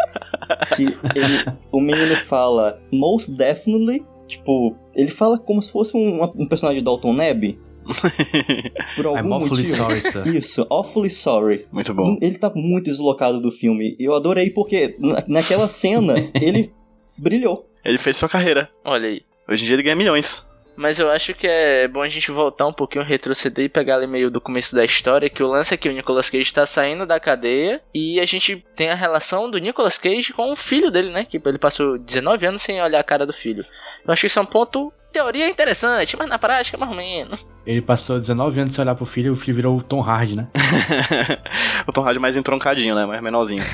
Que 0.75 0.83
ele, 1.17 1.45
o 1.71 1.79
menino 1.79 2.15
fala 2.15 2.81
most 2.91 3.31
definitely. 3.31 4.03
Tipo, 4.27 4.75
ele 4.95 5.11
fala 5.11 5.37
como 5.37 5.61
se 5.61 5.71
fosse 5.71 5.95
um, 5.95 6.23
um 6.23 6.47
personagem 6.47 6.81
do 6.81 6.85
Dalton 6.85 7.13
Neb. 7.13 7.59
Por 8.95 9.05
algum 9.05 9.19
I'm 9.19 9.33
awfully 9.33 9.61
motivo. 9.61 9.75
sorry, 9.75 10.01
sir. 10.01 10.27
Isso, 10.35 10.65
awfully 10.69 11.09
sorry. 11.11 11.67
Muito 11.71 11.93
bom. 11.93 12.17
Ele 12.21 12.37
tá 12.37 12.51
muito 12.55 12.85
deslocado 12.85 13.39
do 13.39 13.51
filme. 13.51 13.95
E 13.99 14.03
eu 14.03 14.15
adorei 14.15 14.49
porque 14.49 14.95
na- 14.99 15.23
naquela 15.27 15.67
cena 15.67 16.15
ele 16.41 16.73
brilhou. 17.15 17.69
Ele 17.83 17.99
fez 17.99 18.17
sua 18.17 18.27
carreira. 18.27 18.69
Olha 18.83 19.07
aí. 19.07 19.21
Hoje 19.47 19.63
em 19.63 19.67
dia 19.67 19.75
ele 19.75 19.83
ganha 19.83 19.95
milhões. 19.95 20.47
Mas 20.75 21.00
eu 21.00 21.10
acho 21.10 21.34
que 21.34 21.48
é 21.48 21.88
bom 21.88 22.01
a 22.01 22.10
gente 22.10 22.32
voltar 22.32 22.67
um 22.67 22.74
pouquinho, 22.74 23.03
retroceder 23.03 23.65
e 23.65 23.70
pegar 23.70 23.96
ali 23.96 24.08
meio 24.08 24.29
do 24.29 24.41
começo 24.41 24.75
da 24.75 24.84
história, 24.84 25.29
que 25.29 25.41
o 25.41 25.48
lance 25.48 25.74
é 25.74 25.77
que 25.77 25.88
o 25.88 25.91
Nicolas 25.91 26.29
Cage 26.29 26.53
tá 26.53 26.65
saindo 26.65 27.05
da 27.05 27.20
cadeia 27.20 27.82
e 27.94 28.20
a 28.20 28.25
gente 28.25 28.65
tem 28.75 28.89
a 28.89 28.96
relação 28.96 29.50
do 29.50 29.58
Nicolas 29.58 29.98
Cage 29.98 30.34
com 30.34 30.51
o 30.51 30.55
filho 30.55 30.91
dele, 30.91 31.12
né? 31.12 31.25
Que 31.25 31.41
ele 31.44 31.58
passou 31.58 31.98
19 31.98 32.46
anos 32.46 32.62
sem 32.62 32.82
olhar 32.82 33.00
a 33.00 33.03
cara 33.03 33.25
do 33.25 33.34
filho. 33.34 33.63
Eu 34.05 34.12
acho 34.12 34.22
que 34.22 34.27
isso 34.27 34.39
é 34.39 34.41
um 34.41 34.46
ponto, 34.46 34.91
teoria 35.12 35.50
interessante, 35.50 36.17
mas 36.17 36.27
na 36.27 36.38
prática 36.38 36.77
mais 36.77 36.91
ou 36.91 36.98
menos. 36.98 37.48
Ele 37.65 37.82
passou 37.82 38.20
19 38.20 38.60
anos 38.60 38.74
sem 38.74 38.84
olhar 38.84 38.96
pro 38.96 39.05
filho 39.05 39.27
e 39.27 39.29
o 39.29 39.36
filho 39.36 39.55
virou 39.55 39.77
o 39.77 39.82
Tom 39.82 40.01
Hardy, 40.01 40.36
né? 40.36 40.48
o 41.88 41.91
Tom 41.91 42.04
Hardy 42.04 42.19
mais 42.19 42.36
entroncadinho, 42.36 42.93
né? 42.93 43.06
Mais 43.06 43.21
menorzinho. 43.21 43.63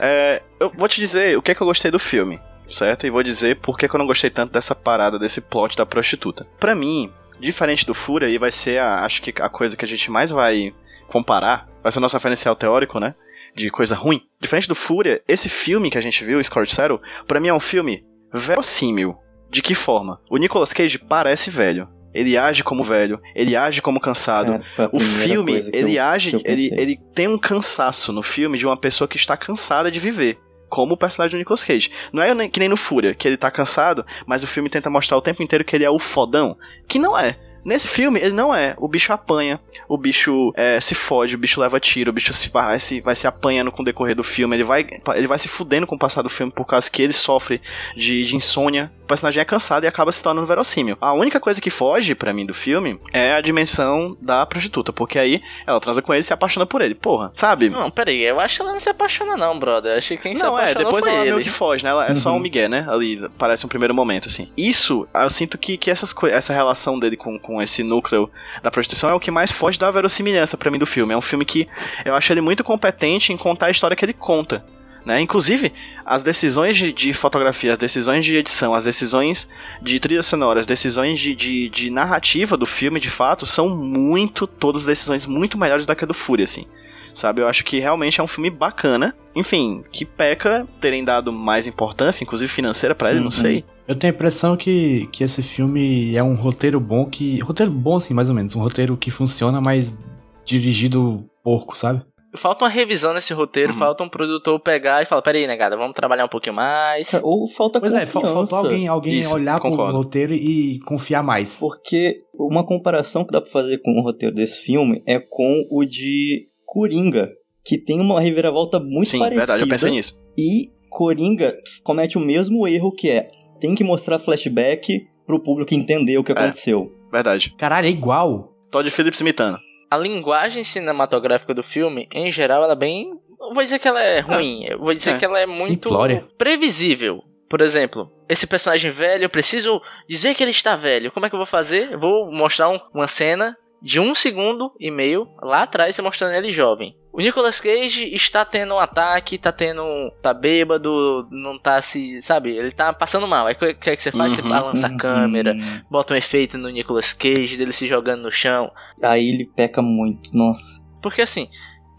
É, 0.00 0.42
eu 0.58 0.70
vou 0.70 0.88
te 0.88 1.00
dizer 1.00 1.38
o 1.38 1.42
que 1.42 1.52
é 1.52 1.54
que 1.54 1.60
eu 1.60 1.66
gostei 1.66 1.90
do 1.90 1.98
filme, 1.98 2.40
certo? 2.68 3.06
E 3.06 3.10
vou 3.10 3.22
dizer 3.22 3.56
por 3.56 3.78
que, 3.78 3.86
eu 3.86 3.98
não 3.98 4.06
gostei 4.06 4.30
tanto 4.30 4.52
dessa 4.52 4.74
parada, 4.74 5.18
desse 5.18 5.40
plot 5.40 5.76
da 5.76 5.86
prostituta. 5.86 6.46
Pra 6.58 6.74
mim, 6.74 7.10
diferente 7.38 7.86
do 7.86 7.94
Fúria, 7.94 8.28
e 8.28 8.38
vai 8.38 8.50
ser, 8.52 8.78
a, 8.80 9.04
acho 9.04 9.22
que 9.22 9.32
a 9.42 9.48
coisa 9.48 9.76
que 9.76 9.84
a 9.84 9.88
gente 9.88 10.10
mais 10.10 10.30
vai 10.30 10.72
comparar, 11.08 11.68
vai 11.82 11.92
ser 11.92 11.98
o 11.98 12.00
nosso 12.00 12.16
referencial 12.16 12.56
teórico, 12.56 12.98
né? 12.98 13.14
De 13.54 13.70
coisa 13.70 13.94
ruim. 13.94 14.22
Diferente 14.40 14.66
do 14.68 14.74
Fúria, 14.74 15.22
esse 15.28 15.48
filme 15.48 15.90
que 15.90 15.98
a 15.98 16.00
gente 16.00 16.24
viu, 16.24 16.42
Scorch 16.42 16.74
Zero, 16.74 17.00
pra 17.26 17.38
mim 17.38 17.48
é 17.48 17.54
um 17.54 17.60
filme 17.60 18.04
verossímil. 18.32 19.16
De 19.50 19.62
que 19.62 19.74
forma? 19.74 20.20
O 20.28 20.36
Nicolas 20.36 20.72
Cage 20.72 20.98
parece 20.98 21.50
velho. 21.50 21.88
Ele 22.12 22.38
age 22.38 22.62
como 22.62 22.84
velho, 22.84 23.20
ele 23.34 23.56
age 23.56 23.82
como 23.82 23.98
cansado, 23.98 24.60
Cara, 24.76 24.88
o 24.92 25.00
filme, 25.00 25.64
ele 25.72 25.96
eu- 25.96 26.04
age, 26.04 26.40
ele, 26.44 26.72
ele 26.78 26.96
tem 27.12 27.26
um 27.26 27.36
cansaço 27.36 28.12
no 28.12 28.22
filme 28.22 28.56
de 28.56 28.64
uma 28.64 28.76
pessoa 28.76 29.08
que 29.08 29.16
está 29.16 29.36
cansada 29.36 29.90
de 29.90 29.98
viver. 29.98 30.38
Como 30.74 30.94
o 30.94 30.96
personagem 30.96 31.36
do 31.36 31.38
Nicolas 31.38 31.62
Cage. 31.62 31.88
Não 32.12 32.20
é 32.20 32.48
que 32.48 32.58
nem 32.58 32.68
no 32.68 32.76
Fúria, 32.76 33.14
que 33.14 33.28
ele 33.28 33.36
tá 33.36 33.48
cansado, 33.48 34.04
mas 34.26 34.42
o 34.42 34.46
filme 34.48 34.68
tenta 34.68 34.90
mostrar 34.90 35.16
o 35.16 35.22
tempo 35.22 35.40
inteiro 35.40 35.64
que 35.64 35.76
ele 35.76 35.84
é 35.84 35.90
o 35.90 36.00
fodão. 36.00 36.58
Que 36.88 36.98
não 36.98 37.16
é. 37.16 37.38
Nesse 37.64 37.88
filme, 37.88 38.20
ele 38.20 38.32
não 38.32 38.54
é. 38.54 38.74
O 38.78 38.86
bicho 38.88 39.12
apanha, 39.12 39.58
o 39.88 39.96
bicho 39.96 40.52
é, 40.56 40.80
se 40.80 40.94
fode, 40.94 41.34
o 41.34 41.38
bicho 41.38 41.60
leva 41.60 41.80
tiro, 41.80 42.10
o 42.10 42.12
bicho 42.12 42.32
se 42.32 42.48
vai, 42.50 42.78
se 42.78 43.00
vai 43.00 43.14
se 43.14 43.26
apanhando 43.26 43.72
com 43.72 43.82
o 43.82 43.84
decorrer 43.84 44.14
do 44.14 44.22
filme, 44.22 44.56
ele 44.56 44.64
vai, 44.64 44.86
ele 45.14 45.26
vai 45.26 45.38
se 45.38 45.48
fudendo 45.48 45.86
com 45.86 45.96
o 45.96 45.98
passar 45.98 46.22
do 46.22 46.28
filme 46.28 46.52
por 46.52 46.64
causa 46.66 46.90
que 46.90 47.02
ele 47.02 47.12
sofre 47.12 47.60
de, 47.96 48.24
de 48.24 48.36
insônia. 48.36 48.92
O 49.02 49.06
personagem 49.06 49.40
é 49.40 49.44
cansado 49.44 49.84
e 49.84 49.86
acaba 49.86 50.10
se 50.10 50.22
tornando 50.22 50.46
verossímil. 50.46 50.96
A 50.98 51.12
única 51.12 51.38
coisa 51.38 51.60
que 51.60 51.68
foge 51.68 52.14
pra 52.14 52.32
mim 52.32 52.46
do 52.46 52.54
filme 52.54 52.98
é 53.12 53.34
a 53.34 53.40
dimensão 53.42 54.16
da 54.20 54.46
prostituta, 54.46 54.92
porque 54.94 55.18
aí 55.18 55.42
ela 55.66 55.78
transa 55.78 56.00
com 56.00 56.12
ele 56.14 56.20
e 56.20 56.24
se 56.24 56.32
apaixona 56.32 56.64
por 56.64 56.80
ele. 56.80 56.94
Porra, 56.94 57.30
sabe? 57.36 57.68
Não, 57.68 57.90
peraí, 57.90 58.22
eu 58.22 58.40
acho 58.40 58.56
que 58.56 58.62
ela 58.62 58.72
não 58.72 58.80
se 58.80 58.88
apaixona 58.88 59.36
não, 59.36 59.58
brother. 59.58 59.92
Eu 59.92 59.98
achei 59.98 60.16
que 60.16 60.22
quem 60.22 60.34
se 60.34 60.42
Não, 60.42 60.58
é, 60.58 60.62
apaixonou 60.62 60.84
depois 60.84 61.04
foi 61.04 61.12
ela 61.14 61.22
ele. 61.22 61.32
meio 61.32 61.44
que 61.44 61.50
foge, 61.50 61.84
né? 61.84 61.90
Ela 61.90 62.06
é 62.10 62.14
só 62.14 62.30
Uhum. 62.30 62.36
um 62.36 62.40
migué, 62.40 62.66
né? 62.66 62.86
Ali 62.88 63.28
parece 63.38 63.66
um 63.66 63.68
primeiro 63.68 63.94
momento, 63.94 64.28
assim. 64.28 64.50
Isso, 64.56 65.06
eu 65.14 65.28
sinto 65.30 65.58
que, 65.58 65.76
que 65.76 65.90
essas 65.90 66.14
essa 66.32 66.52
relação 66.54 66.98
dele 66.98 67.16
com, 67.16 67.38
com 67.38 67.53
esse 67.62 67.82
núcleo 67.82 68.30
da 68.62 68.70
prostituição 68.70 69.10
é 69.10 69.14
o 69.14 69.20
que 69.20 69.30
mais 69.30 69.50
foge 69.50 69.78
da 69.78 69.90
verossimilhança 69.90 70.56
pra 70.56 70.70
mim 70.70 70.78
do 70.78 70.86
filme. 70.86 71.14
É 71.14 71.16
um 71.16 71.22
filme 71.22 71.44
que 71.44 71.68
eu 72.04 72.14
acho 72.14 72.32
ele 72.32 72.40
muito 72.40 72.64
competente 72.64 73.32
em 73.32 73.36
contar 73.36 73.66
a 73.66 73.70
história 73.70 73.96
que 73.96 74.04
ele 74.04 74.12
conta. 74.12 74.64
Né? 75.04 75.20
Inclusive, 75.20 75.72
as 76.04 76.22
decisões 76.22 76.76
de, 76.76 76.90
de 76.90 77.12
fotografia, 77.12 77.72
as 77.72 77.78
decisões 77.78 78.24
de 78.24 78.36
edição, 78.36 78.74
as 78.74 78.84
decisões 78.84 79.48
de 79.82 80.00
trilha 80.00 80.22
sonora, 80.22 80.60
as 80.60 80.66
decisões 80.66 81.20
de, 81.20 81.34
de, 81.34 81.68
de 81.68 81.90
narrativa 81.90 82.56
do 82.56 82.64
filme, 82.64 82.98
de 82.98 83.10
fato, 83.10 83.44
são 83.44 83.68
muito, 83.68 84.46
todas 84.46 84.86
decisões 84.86 85.26
muito 85.26 85.58
melhores 85.58 85.84
do 85.84 85.94
que 85.94 86.04
a 86.04 86.06
do 86.06 86.14
Fúria, 86.14 86.44
assim 86.44 86.66
sabe? 87.14 87.40
Eu 87.40 87.48
acho 87.48 87.64
que 87.64 87.78
realmente 87.78 88.20
é 88.20 88.22
um 88.24 88.26
filme 88.26 88.50
bacana. 88.50 89.14
Enfim, 89.36 89.82
que 89.90 90.04
peca 90.04 90.66
terem 90.80 91.04
dado 91.04 91.32
mais 91.32 91.66
importância, 91.66 92.22
inclusive 92.22 92.50
financeira 92.50 92.94
pra 92.94 93.08
ele, 93.10 93.18
Uhum. 93.18 93.24
não 93.24 93.30
sei. 93.30 93.64
Eu 93.88 93.94
tenho 93.94 94.12
a 94.12 94.16
impressão 94.16 94.56
que, 94.56 95.06
que 95.12 95.22
esse 95.24 95.42
filme 95.42 96.14
é 96.16 96.22
um 96.22 96.34
roteiro 96.34 96.78
bom 96.80 97.04
que. 97.06 97.38
Roteiro 97.40 97.70
bom, 97.72 97.96
assim, 97.96 98.14
mais 98.14 98.28
ou 98.28 98.34
menos. 98.34 98.54
Um 98.54 98.60
roteiro 98.60 98.96
que 98.96 99.10
funciona, 99.10 99.60
mas 99.60 99.98
dirigido 100.44 101.24
porco, 101.42 101.76
sabe? 101.76 102.02
Falta 102.36 102.64
uma 102.64 102.70
revisão 102.70 103.14
nesse 103.14 103.32
roteiro, 103.32 103.72
Uhum. 103.72 103.78
falta 103.78 104.02
um 104.02 104.08
produtor 104.08 104.58
pegar 104.58 105.00
e 105.02 105.04
falar, 105.06 105.22
peraí, 105.22 105.46
negada, 105.46 105.76
vamos 105.76 105.94
trabalhar 105.94 106.24
um 106.24 106.28
pouquinho 106.28 106.56
mais. 106.56 107.12
Ou 107.22 107.46
falta 107.48 107.78
Pois 107.78 107.92
é, 107.92 108.00
confiança. 108.06 108.26
fa- 108.26 108.32
faltou 108.34 108.58
alguém, 108.58 108.88
alguém 108.88 109.20
Isso, 109.20 109.32
olhar 109.34 109.60
pro 109.60 109.70
concordo. 109.70 109.98
roteiro 109.98 110.34
e 110.34 110.80
confiar 110.80 111.22
mais. 111.22 111.60
Porque 111.60 112.22
uma 112.36 112.66
comparação 112.66 113.24
que 113.24 113.30
dá 113.30 113.40
pra 113.40 113.50
fazer 113.50 113.78
com 113.84 113.92
o 114.00 114.02
roteiro 114.02 114.34
desse 114.34 114.58
filme 114.62 115.00
é 115.06 115.20
com 115.20 115.64
o 115.70 115.84
de 115.84 116.48
Coringa, 116.74 117.30
que 117.64 117.78
tem 117.78 118.00
uma 118.00 118.20
reviravolta 118.20 118.80
muito 118.80 119.10
Sim, 119.10 119.20
parecida. 119.20 119.40
verdade, 119.46 119.62
eu 119.62 119.68
pensei 119.68 119.90
nisso. 119.92 120.20
E 120.36 120.72
Coringa 120.90 121.56
comete 121.84 122.18
o 122.18 122.20
mesmo 122.20 122.66
erro 122.66 122.92
que 122.92 123.08
é 123.08 123.28
tem 123.60 123.76
que 123.76 123.84
mostrar 123.84 124.18
flashback 124.18 125.06
pro 125.24 125.40
público 125.40 125.72
entender 125.72 126.18
o 126.18 126.24
que 126.24 126.32
É. 126.32 126.34
aconteceu. 126.34 126.92
Verdade. 127.12 127.54
Caralho, 127.56 127.86
é 127.86 127.90
igual. 127.90 128.52
Todd 128.72 128.90
Phillips 128.90 129.20
imitando. 129.20 129.56
A 129.88 129.96
linguagem 129.96 130.64
cinematográfica 130.64 131.54
do 131.54 131.62
filme, 131.62 132.08
em 132.12 132.28
geral, 132.30 132.64
ela 132.64 132.72
é 132.72 132.76
bem. 132.76 133.10
Não 133.38 133.54
vou 133.54 133.62
dizer 133.62 133.78
que 133.78 133.86
ela 133.86 134.02
é 134.02 134.18
ruim, 134.18 134.64
eu 134.64 134.78
vou 134.80 134.92
dizer 134.92 135.12
É. 135.12 135.18
que 135.18 135.24
ela 135.24 135.38
é 135.38 135.46
muito 135.46 135.62
Simplória. 135.62 136.26
previsível. 136.36 137.22
Por 137.48 137.60
exemplo, 137.60 138.10
esse 138.28 138.46
personagem 138.48 138.90
velho, 138.90 139.24
eu 139.24 139.30
preciso 139.30 139.80
dizer 140.08 140.34
que 140.34 140.42
ele 140.42 140.50
está 140.50 140.74
velho. 140.74 141.12
Como 141.12 141.24
é 141.24 141.28
que 141.28 141.34
eu 141.36 141.38
vou 141.38 141.46
fazer? 141.46 141.92
Eu 141.92 142.00
vou 142.00 142.32
mostrar 142.32 142.68
um- 142.68 142.80
uma 142.92 143.06
cena 143.06 143.56
de 143.84 144.00
um 144.00 144.14
segundo 144.14 144.72
e 144.80 144.90
meio 144.90 145.28
lá 145.42 145.62
atrás, 145.62 145.98
mostrando 146.00 146.32
ele 146.34 146.50
jovem. 146.50 146.96
O 147.12 147.20
Nicolas 147.20 147.60
Cage 147.60 148.12
está 148.12 148.44
tendo 148.44 148.74
um 148.74 148.78
ataque, 148.78 149.38
tá 149.38 149.52
tendo. 149.52 149.84
tá 150.22 150.34
bêbado, 150.34 151.28
não 151.30 151.58
tá 151.58 151.80
se. 151.82 152.20
sabe? 152.22 152.50
Ele 152.56 152.70
tá 152.72 152.92
passando 152.92 153.28
mal. 153.28 153.46
Aí 153.46 153.54
o 153.54 153.56
que, 153.58 153.74
que 153.74 153.90
é 153.90 153.94
que 153.96 154.02
você 154.02 154.10
faz? 154.10 154.32
Você 154.32 154.40
Uhum. 154.42 154.48
balança 154.48 154.86
a 154.86 154.90
Uhum. 154.90 154.96
câmera, 154.96 155.54
bota 155.90 156.14
um 156.14 156.16
efeito 156.16 156.58
no 156.58 156.68
Nicolas 156.70 157.12
Cage, 157.12 157.56
dele 157.56 157.72
se 157.72 157.86
jogando 157.86 158.22
no 158.22 158.32
chão. 158.32 158.72
Aí 159.02 159.28
ele 159.28 159.44
peca 159.44 159.80
muito, 159.82 160.36
nossa. 160.36 160.80
Porque 161.00 161.22
assim, 161.22 161.48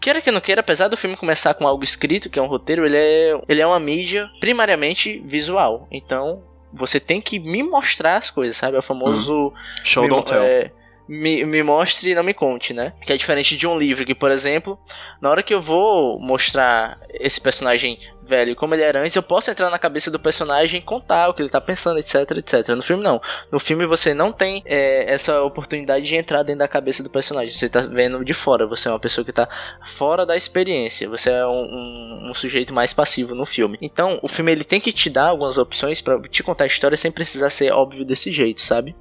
queira 0.00 0.20
que 0.20 0.30
não 0.30 0.40
queira, 0.40 0.60
apesar 0.60 0.88
do 0.88 0.96
filme 0.98 1.16
começar 1.16 1.54
com 1.54 1.66
algo 1.66 1.84
escrito, 1.84 2.28
que 2.28 2.38
é 2.38 2.42
um 2.42 2.46
roteiro, 2.48 2.84
ele 2.84 2.96
é, 2.98 3.40
ele 3.48 3.60
é 3.62 3.66
uma 3.66 3.80
mídia 3.80 4.28
primariamente 4.40 5.22
visual. 5.24 5.86
Então, 5.90 6.42
você 6.74 7.00
tem 7.00 7.22
que 7.22 7.38
me 7.38 7.62
mostrar 7.62 8.16
as 8.16 8.28
coisas, 8.28 8.56
sabe? 8.56 8.76
É 8.76 8.80
o 8.80 8.82
famoso. 8.82 9.52
Show 9.82 10.02
me, 10.02 10.08
don't 10.10 10.30
tell. 10.30 10.42
é, 10.42 10.72
me, 11.08 11.44
me 11.44 11.62
mostre 11.62 12.10
e 12.10 12.14
não 12.14 12.22
me 12.22 12.34
conte, 12.34 12.72
né? 12.74 12.92
Que 13.04 13.12
é 13.12 13.16
diferente 13.16 13.56
de 13.56 13.66
um 13.66 13.78
livro 13.78 14.04
que, 14.04 14.14
por 14.14 14.30
exemplo, 14.30 14.78
na 15.20 15.30
hora 15.30 15.42
que 15.42 15.54
eu 15.54 15.60
vou 15.60 16.18
mostrar 16.20 16.98
esse 17.14 17.40
personagem 17.40 17.98
velho 18.22 18.56
como 18.56 18.74
ele 18.74 18.82
era 18.82 19.00
antes, 19.00 19.14
eu 19.14 19.22
posso 19.22 19.48
entrar 19.52 19.70
na 19.70 19.78
cabeça 19.78 20.10
do 20.10 20.18
personagem 20.18 20.80
e 20.80 20.82
contar 20.82 21.28
o 21.28 21.34
que 21.34 21.40
ele 21.40 21.48
tá 21.48 21.60
pensando, 21.60 22.00
etc, 22.00 22.28
etc. 22.38 22.68
No 22.70 22.82
filme, 22.82 23.00
não. 23.04 23.20
No 23.52 23.60
filme, 23.60 23.86
você 23.86 24.12
não 24.12 24.32
tem 24.32 24.62
é, 24.66 25.12
essa 25.12 25.40
oportunidade 25.42 26.04
de 26.08 26.16
entrar 26.16 26.42
dentro 26.42 26.58
da 26.58 26.66
cabeça 26.68 27.04
do 27.04 27.08
personagem. 27.10 27.54
Você 27.54 27.68
tá 27.68 27.80
vendo 27.82 28.24
de 28.24 28.34
fora. 28.34 28.66
Você 28.66 28.88
é 28.88 28.90
uma 28.90 28.98
pessoa 28.98 29.24
que 29.24 29.32
tá 29.32 29.48
fora 29.84 30.26
da 30.26 30.36
experiência. 30.36 31.08
Você 31.08 31.30
é 31.30 31.46
um, 31.46 31.50
um- 31.52 32.30
um 32.30 32.34
sujeito 32.34 32.74
mais 32.74 32.92
passivo 32.92 33.32
no 33.32 33.46
filme. 33.46 33.78
Então, 33.80 34.18
o 34.20 34.26
filme 34.26 34.50
ele 34.50 34.64
tem 34.64 34.80
que 34.80 34.90
te 34.92 35.08
dar 35.08 35.28
algumas 35.28 35.56
opções 35.56 36.00
pra 36.00 36.20
te 36.22 36.42
contar 36.42 36.64
a 36.64 36.66
história 36.66 36.96
sem 36.96 37.12
precisar 37.12 37.48
ser 37.48 37.70
óbvio 37.72 38.04
desse 38.04 38.32
jeito, 38.32 38.60
sabe? 38.60 38.96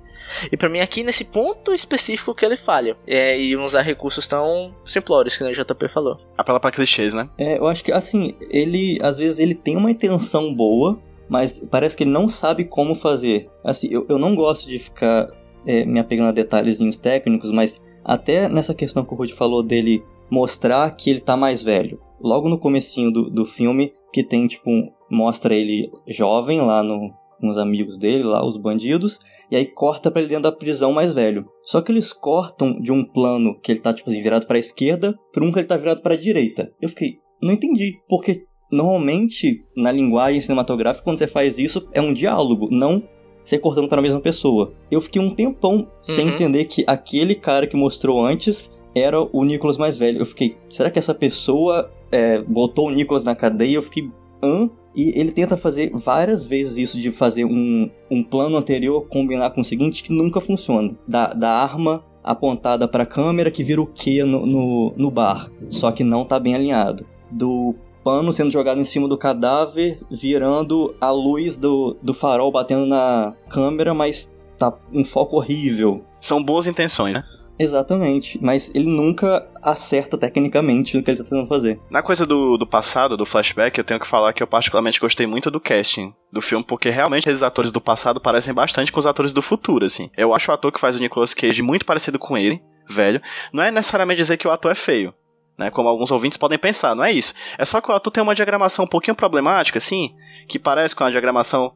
E 0.51 0.57
pra 0.57 0.69
mim 0.69 0.79
aqui 0.79 1.03
nesse 1.03 1.23
ponto 1.25 1.73
específico 1.73 2.33
que 2.33 2.45
ele 2.45 2.55
falha. 2.55 2.95
É, 3.05 3.39
e 3.39 3.55
usar 3.55 3.81
recursos 3.81 4.27
tão 4.27 4.73
simplórios 4.85 5.35
que 5.37 5.43
o 5.43 5.51
JP 5.51 5.87
falou. 5.87 6.17
Apela 6.37 6.59
pra 6.59 6.71
clichês, 6.71 7.13
né? 7.13 7.29
É, 7.37 7.57
eu 7.57 7.67
acho 7.67 7.83
que, 7.83 7.91
assim, 7.91 8.35
ele, 8.49 8.97
às 9.01 9.17
vezes, 9.17 9.39
ele 9.39 9.55
tem 9.55 9.77
uma 9.77 9.91
intenção 9.91 10.53
boa, 10.53 10.99
mas 11.29 11.63
parece 11.71 11.95
que 11.95 12.03
ele 12.03 12.11
não 12.11 12.27
sabe 12.29 12.65
como 12.65 12.95
fazer. 12.95 13.49
Assim, 13.63 13.87
eu, 13.91 14.05
eu 14.09 14.17
não 14.17 14.35
gosto 14.35 14.67
de 14.67 14.79
ficar 14.79 15.27
é, 15.65 15.85
me 15.85 15.99
apegando 15.99 16.29
a 16.29 16.33
detalhezinhos 16.33 16.97
técnicos, 16.97 17.51
mas 17.51 17.81
até 18.03 18.47
nessa 18.47 18.73
questão 18.73 19.03
que 19.03 19.13
o 19.13 19.17
Rudy 19.17 19.33
falou 19.33 19.63
dele 19.63 20.03
mostrar 20.29 20.89
que 20.95 21.09
ele 21.09 21.19
tá 21.19 21.35
mais 21.37 21.61
velho. 21.61 21.99
Logo 22.19 22.49
no 22.49 22.57
comecinho 22.59 23.11
do, 23.11 23.29
do 23.29 23.45
filme, 23.45 23.93
que 24.13 24.23
tem, 24.23 24.47
tipo, 24.47 24.69
um- 24.69 24.91
mostra 25.09 25.53
ele 25.53 25.91
jovem 26.07 26.61
lá 26.61 26.81
no, 26.81 27.13
com 27.39 27.47
os 27.49 27.57
amigos 27.57 27.97
dele, 27.97 28.23
lá, 28.23 28.45
os 28.45 28.57
bandidos, 28.57 29.19
e 29.51 29.55
aí 29.55 29.65
corta 29.65 30.09
pra 30.11 30.21
ele 30.21 30.29
dentro 30.29 30.43
da 30.43 30.51
prisão 30.51 30.91
mais 30.93 31.13
velho. 31.13 31.45
Só 31.63 31.81
que 31.81 31.91
eles 31.91 32.11
cortam 32.13 32.79
de 32.79 32.91
um 32.91 33.03
plano 33.05 33.59
que 33.61 33.71
ele 33.71 33.79
tá, 33.79 33.93
tipo 33.93 34.09
assim, 34.09 34.21
virado 34.21 34.47
pra 34.47 34.57
esquerda, 34.59 35.13
pra 35.31 35.43
um 35.43 35.51
que 35.51 35.59
ele 35.59 35.67
tá 35.67 35.77
virado 35.77 36.01
pra 36.01 36.15
direita. 36.15 36.71
Eu 36.81 36.89
fiquei, 36.89 37.19
não 37.41 37.53
entendi, 37.53 37.99
porque 38.09 38.45
normalmente 38.71 39.63
na 39.75 39.91
linguagem 39.91 40.39
cinematográfica, 40.39 41.03
quando 41.03 41.17
você 41.17 41.27
faz 41.27 41.57
isso, 41.57 41.87
é 41.93 42.01
um 42.01 42.13
diálogo, 42.13 42.67
não 42.71 43.03
você 43.43 43.59
cortando 43.59 43.87
para 43.87 43.99
a 43.99 44.01
mesma 44.01 44.19
pessoa. 44.19 44.73
Eu 44.89 44.99
fiquei 44.99 45.21
um 45.21 45.29
tempão 45.29 45.87
sem 46.09 46.25
Uhum. 46.27 46.33
entender 46.33 46.65
que 46.65 46.83
aquele 46.87 47.35
cara 47.35 47.67
que 47.67 47.77
mostrou 47.77 48.25
antes 48.25 48.73
era 48.95 49.21
o 49.21 49.43
Nicolas 49.43 49.77
mais 49.77 49.97
velho. 49.97 50.19
Eu 50.19 50.25
fiquei, 50.25 50.57
será 50.69 50.89
que 50.89 50.97
essa 50.97 51.13
pessoa 51.13 51.91
é, 52.11 52.41
botou 52.41 52.87
o 52.87 52.91
Nicolas 52.91 53.23
na 53.23 53.35
cadeia? 53.35 53.75
Eu 53.75 53.81
fiquei, 53.83 54.09
hã? 54.41 54.67
E 54.95 55.19
ele 55.19 55.31
tenta 55.31 55.57
fazer 55.57 55.91
várias 55.93 56.45
vezes 56.45 56.77
isso 56.77 56.99
de 56.99 57.11
fazer 57.11 57.45
um, 57.45 57.89
um 58.09 58.23
plano 58.23 58.55
anterior 58.55 59.07
combinar 59.07 59.49
com 59.51 59.61
o 59.61 59.65
seguinte 59.65 60.01
que 60.01 60.13
nunca 60.13 60.39
funciona. 60.39 60.95
Da, 61.07 61.33
da 61.33 61.49
arma 61.49 62.03
apontada 62.23 62.87
para 62.87 63.03
a 63.03 63.05
câmera 63.05 63.51
que 63.51 63.63
vira 63.63 63.81
o 63.81 63.85
Q 63.85 64.23
no, 64.23 64.45
no, 64.45 64.93
no 64.97 65.11
bar, 65.11 65.51
só 65.69 65.91
que 65.91 66.03
não 66.03 66.25
tá 66.25 66.39
bem 66.39 66.55
alinhado. 66.55 67.05
Do 67.29 67.75
pano 68.03 68.31
sendo 68.31 68.51
jogado 68.51 68.79
em 68.79 68.85
cima 68.85 69.07
do 69.07 69.17
cadáver, 69.17 69.99
virando 70.09 70.95
a 71.01 71.11
luz 71.11 71.57
do, 71.57 71.97
do 72.01 72.13
farol 72.13 72.51
batendo 72.51 72.85
na 72.85 73.35
câmera, 73.49 73.93
mas 73.93 74.33
tá 74.57 74.73
um 74.93 75.03
foco 75.03 75.37
horrível. 75.37 76.03
São 76.21 76.41
boas 76.41 76.67
intenções, 76.67 77.15
né? 77.15 77.23
Exatamente, 77.57 78.37
mas 78.41 78.69
ele 78.75 78.85
nunca 78.85 79.47
acerta 79.61 80.17
tecnicamente 80.17 80.95
no 80.95 81.03
que 81.03 81.09
ele 81.09 81.17
tá 81.17 81.23
tentando 81.23 81.47
fazer. 81.47 81.79
Na 81.89 82.01
coisa 82.01 82.25
do, 82.25 82.57
do 82.57 82.67
passado, 82.67 83.15
do 83.15 83.25
flashback, 83.25 83.77
eu 83.77 83.83
tenho 83.83 83.99
que 83.99 84.07
falar 84.07 84.33
que 84.33 84.43
eu 84.43 84.47
particularmente 84.47 84.99
gostei 84.99 85.25
muito 85.25 85.49
do 85.49 85.59
casting 85.59 86.13
do 86.31 86.41
filme, 86.41 86.65
porque 86.65 86.89
realmente 86.89 87.29
esses 87.29 87.41
atores 87.41 87.71
do 87.71 87.79
passado 87.79 88.19
parecem 88.19 88.53
bastante 88.53 88.91
com 88.91 88.99
os 88.99 89.05
atores 89.05 89.33
do 89.33 89.41
futuro, 89.41 89.85
assim. 89.85 90.09
Eu 90.17 90.33
acho 90.33 90.51
o 90.51 90.53
ator 90.53 90.71
que 90.71 90.79
faz 90.79 90.97
o 90.97 90.99
Nicolas 90.99 91.33
Cage 91.33 91.61
muito 91.61 91.85
parecido 91.85 92.19
com 92.19 92.37
ele, 92.37 92.61
velho. 92.87 93.21
Não 93.53 93.63
é 93.63 93.71
necessariamente 93.71 94.17
dizer 94.17 94.37
que 94.37 94.47
o 94.47 94.51
ator 94.51 94.71
é 94.71 94.75
feio, 94.75 95.13
né? 95.57 95.71
Como 95.71 95.87
alguns 95.87 96.11
ouvintes 96.11 96.37
podem 96.37 96.59
pensar, 96.59 96.93
não 96.93 97.05
é 97.05 97.11
isso. 97.11 97.33
É 97.57 97.63
só 97.63 97.79
que 97.79 97.89
o 97.89 97.93
ator 97.93 98.11
tem 98.11 98.21
uma 98.21 98.35
diagramação 98.35 98.83
um 98.83 98.87
pouquinho 98.87 99.15
problemática, 99.15 99.77
assim, 99.77 100.13
que 100.47 100.59
parece 100.59 100.93
com 100.93 101.05
a 101.05 101.09
diagramação. 101.09 101.73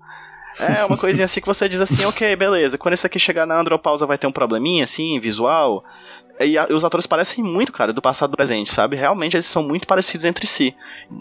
É 0.57 0.83
uma 0.85 0.97
coisinha 0.97 1.25
assim 1.25 1.39
que 1.41 1.47
você 1.47 1.67
diz 1.69 1.79
assim, 1.79 2.03
ok, 2.05 2.35
beleza. 2.35 2.77
Quando 2.77 2.93
esse 2.93 3.05
aqui 3.05 3.19
chegar 3.19 3.45
na 3.45 3.59
andropausa 3.59 4.05
vai 4.05 4.17
ter 4.17 4.27
um 4.27 4.31
probleminha, 4.31 4.83
assim, 4.83 5.19
visual. 5.19 5.83
E, 6.39 6.57
a- 6.57 6.67
e 6.69 6.73
os 6.73 6.83
atores 6.83 7.05
parecem 7.05 7.43
muito, 7.43 7.71
cara, 7.71 7.91
do 7.93 8.01
passado 8.01 8.29
e 8.29 8.31
do 8.31 8.37
presente, 8.37 8.71
sabe? 8.73 8.95
Realmente 8.95 9.35
eles 9.35 9.45
são 9.45 9.61
muito 9.61 9.85
parecidos 9.85 10.25
entre 10.25 10.47
si. 10.47 10.73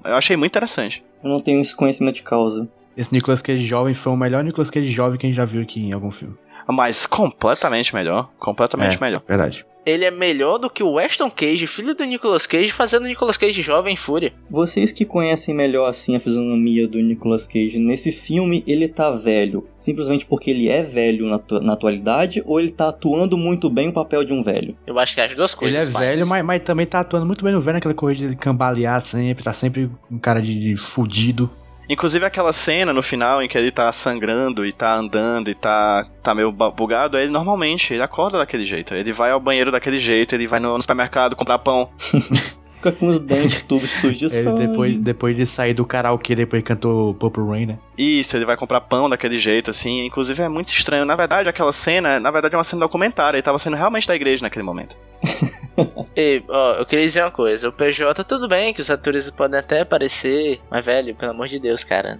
Eu 0.04 0.14
achei 0.14 0.36
muito 0.36 0.52
interessante. 0.52 1.04
Eu 1.22 1.28
não 1.30 1.38
tenho 1.40 1.60
esse 1.60 1.74
conhecimento 1.74 2.16
de 2.16 2.22
causa. 2.22 2.68
Esse 2.96 3.12
Nicolas 3.12 3.42
Cage 3.42 3.64
jovem 3.64 3.94
foi 3.94 4.12
o 4.12 4.16
melhor 4.16 4.42
Nicolas 4.42 4.70
Cage 4.70 4.86
jovem 4.90 5.18
que 5.18 5.26
a 5.26 5.28
gente 5.28 5.36
já 5.36 5.44
viu 5.44 5.62
aqui 5.62 5.80
em 5.80 5.92
algum 5.92 6.10
filme. 6.10 6.34
Mas 6.68 7.06
completamente 7.06 7.94
melhor. 7.94 8.30
Completamente 8.38 8.96
É. 8.96 9.00
melhor. 9.00 9.22
Verdade. 9.26 9.64
Ele 9.86 10.04
é 10.04 10.10
melhor 10.10 10.58
do 10.58 10.68
que 10.68 10.82
o 10.82 10.94
Weston 10.94 11.30
Cage, 11.30 11.66
filho 11.66 11.94
do 11.94 12.04
Nicolas 12.04 12.46
Cage, 12.46 12.70
fazendo 12.70 13.04
o 13.04 13.08
Nicolas 13.08 13.38
Cage 13.38 13.62
jovem 13.62 13.94
em 13.94 13.96
Fúria. 13.96 14.34
Vocês 14.50 14.92
que 14.92 15.06
conhecem 15.06 15.54
melhor 15.54 15.88
assim 15.88 16.14
a 16.14 16.20
fisionomia 16.20 16.86
do 16.86 16.98
Nicolas 16.98 17.46
Cage, 17.46 17.78
nesse 17.78 18.12
filme 18.12 18.62
ele 18.66 18.86
tá 18.86 19.10
velho 19.10 19.66
simplesmente 19.78 20.26
porque 20.26 20.50
ele 20.50 20.68
é 20.68 20.82
velho 20.82 21.26
na, 21.30 21.40
na 21.62 21.72
atualidade 21.72 22.42
ou 22.44 22.60
ele 22.60 22.68
tá 22.70 22.88
atuando 22.88 23.38
muito 23.38 23.70
bem 23.70 23.88
o 23.88 23.92
papel 23.92 24.22
de 24.24 24.32
um 24.34 24.42
velho? 24.42 24.76
Eu 24.86 24.98
acho 24.98 25.14
que 25.14 25.22
é 25.22 25.24
as 25.24 25.34
duas 25.34 25.54
coisas. 25.54 25.88
ele 25.88 25.96
é 25.96 25.98
velho, 25.98 26.26
mas, 26.26 26.44
mas 26.44 26.62
também 26.62 26.84
tá 26.84 27.00
atuando 27.00 27.24
muito 27.24 27.42
bem 27.42 27.54
no 27.54 27.60
velho, 27.60 27.76
naquela 27.76 27.94
corrida 27.94 28.28
de 28.28 28.36
cambalear 28.36 29.00
sempre, 29.00 29.42
tá 29.42 29.54
sempre 29.54 29.88
um 30.10 30.18
cara 30.18 30.42
de, 30.42 30.58
de 30.58 30.76
fudido. 30.76 31.50
Inclusive 31.88 32.24
aquela 32.24 32.52
cena 32.52 32.92
no 32.92 33.02
final 33.02 33.42
em 33.42 33.48
que 33.48 33.56
ele 33.56 33.70
tá 33.70 33.90
sangrando 33.92 34.66
e 34.66 34.72
tá 34.72 34.94
andando 34.94 35.50
e 35.50 35.54
tá, 35.54 36.06
tá 36.22 36.34
meio 36.34 36.52
bugado, 36.52 37.16
ele 37.16 37.30
normalmente 37.30 37.94
ele 37.94 38.02
acorda 38.02 38.38
daquele 38.38 38.66
jeito. 38.66 38.94
Ele 38.94 39.12
vai 39.12 39.30
ao 39.30 39.40
banheiro 39.40 39.72
daquele 39.72 39.98
jeito, 39.98 40.34
ele 40.34 40.46
vai 40.46 40.60
no 40.60 40.80
supermercado 40.80 41.34
comprar 41.34 41.58
pão. 41.58 41.90
Fica 42.78 42.92
com 42.92 43.06
os 43.06 43.18
dentes 43.18 43.62
tudo 43.62 43.86
sujos 44.00 44.18
de 44.18 44.24
Ele 44.26 44.44
sangue. 44.44 44.66
depois, 44.66 45.00
depois 45.00 45.36
de 45.36 45.44
sair 45.44 45.74
do 45.74 45.84
karaokê, 45.84 46.34
depois 46.34 46.62
cantou 46.62 47.12
Purple 47.14 47.44
Rain, 47.44 47.66
né? 47.66 47.78
Isso, 47.96 48.36
ele 48.36 48.44
vai 48.44 48.56
comprar 48.56 48.80
pão 48.80 49.10
daquele 49.10 49.36
jeito, 49.36 49.70
assim. 49.70 50.06
Inclusive 50.06 50.40
é 50.42 50.48
muito 50.48 50.68
estranho. 50.68 51.04
Na 51.04 51.16
verdade, 51.16 51.48
aquela 51.48 51.72
cena, 51.72 52.20
na 52.20 52.30
verdade, 52.30 52.54
é 52.54 52.58
uma 52.58 52.64
cena 52.64 52.80
documentária. 52.80 53.36
Ele 53.36 53.42
tava 53.42 53.58
sendo 53.58 53.76
realmente 53.76 54.06
da 54.06 54.14
igreja 54.14 54.42
naquele 54.42 54.64
momento. 54.64 54.96
E, 56.16 56.42
ó, 56.48 56.72
eu 56.72 56.84
queria 56.84 57.04
dizer 57.04 57.22
uma 57.22 57.30
coisa. 57.30 57.68
O 57.68 57.72
PJ, 57.72 58.24
tudo 58.24 58.48
bem 58.48 58.74
que 58.74 58.80
os 58.80 58.90
atores 58.90 59.30
podem 59.30 59.60
até 59.60 59.84
parecer, 59.84 60.60
mas 60.68 60.84
velho, 60.84 61.14
pelo 61.14 61.30
amor 61.30 61.46
de 61.46 61.60
Deus, 61.60 61.84
cara. 61.84 62.18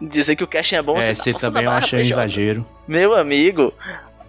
Dizer 0.00 0.36
que 0.36 0.44
o 0.44 0.46
casting 0.46 0.76
é 0.76 0.82
bom, 0.82 0.96
é, 0.96 1.12
você 1.12 1.14
você 1.16 1.32
tá 1.32 1.38
forçando 1.38 1.54
também 1.54 1.66
eu 1.66 1.76
achei 1.76 1.98
um 1.98 2.02
exagero. 2.02 2.66
Meu 2.86 3.14
amigo, 3.16 3.74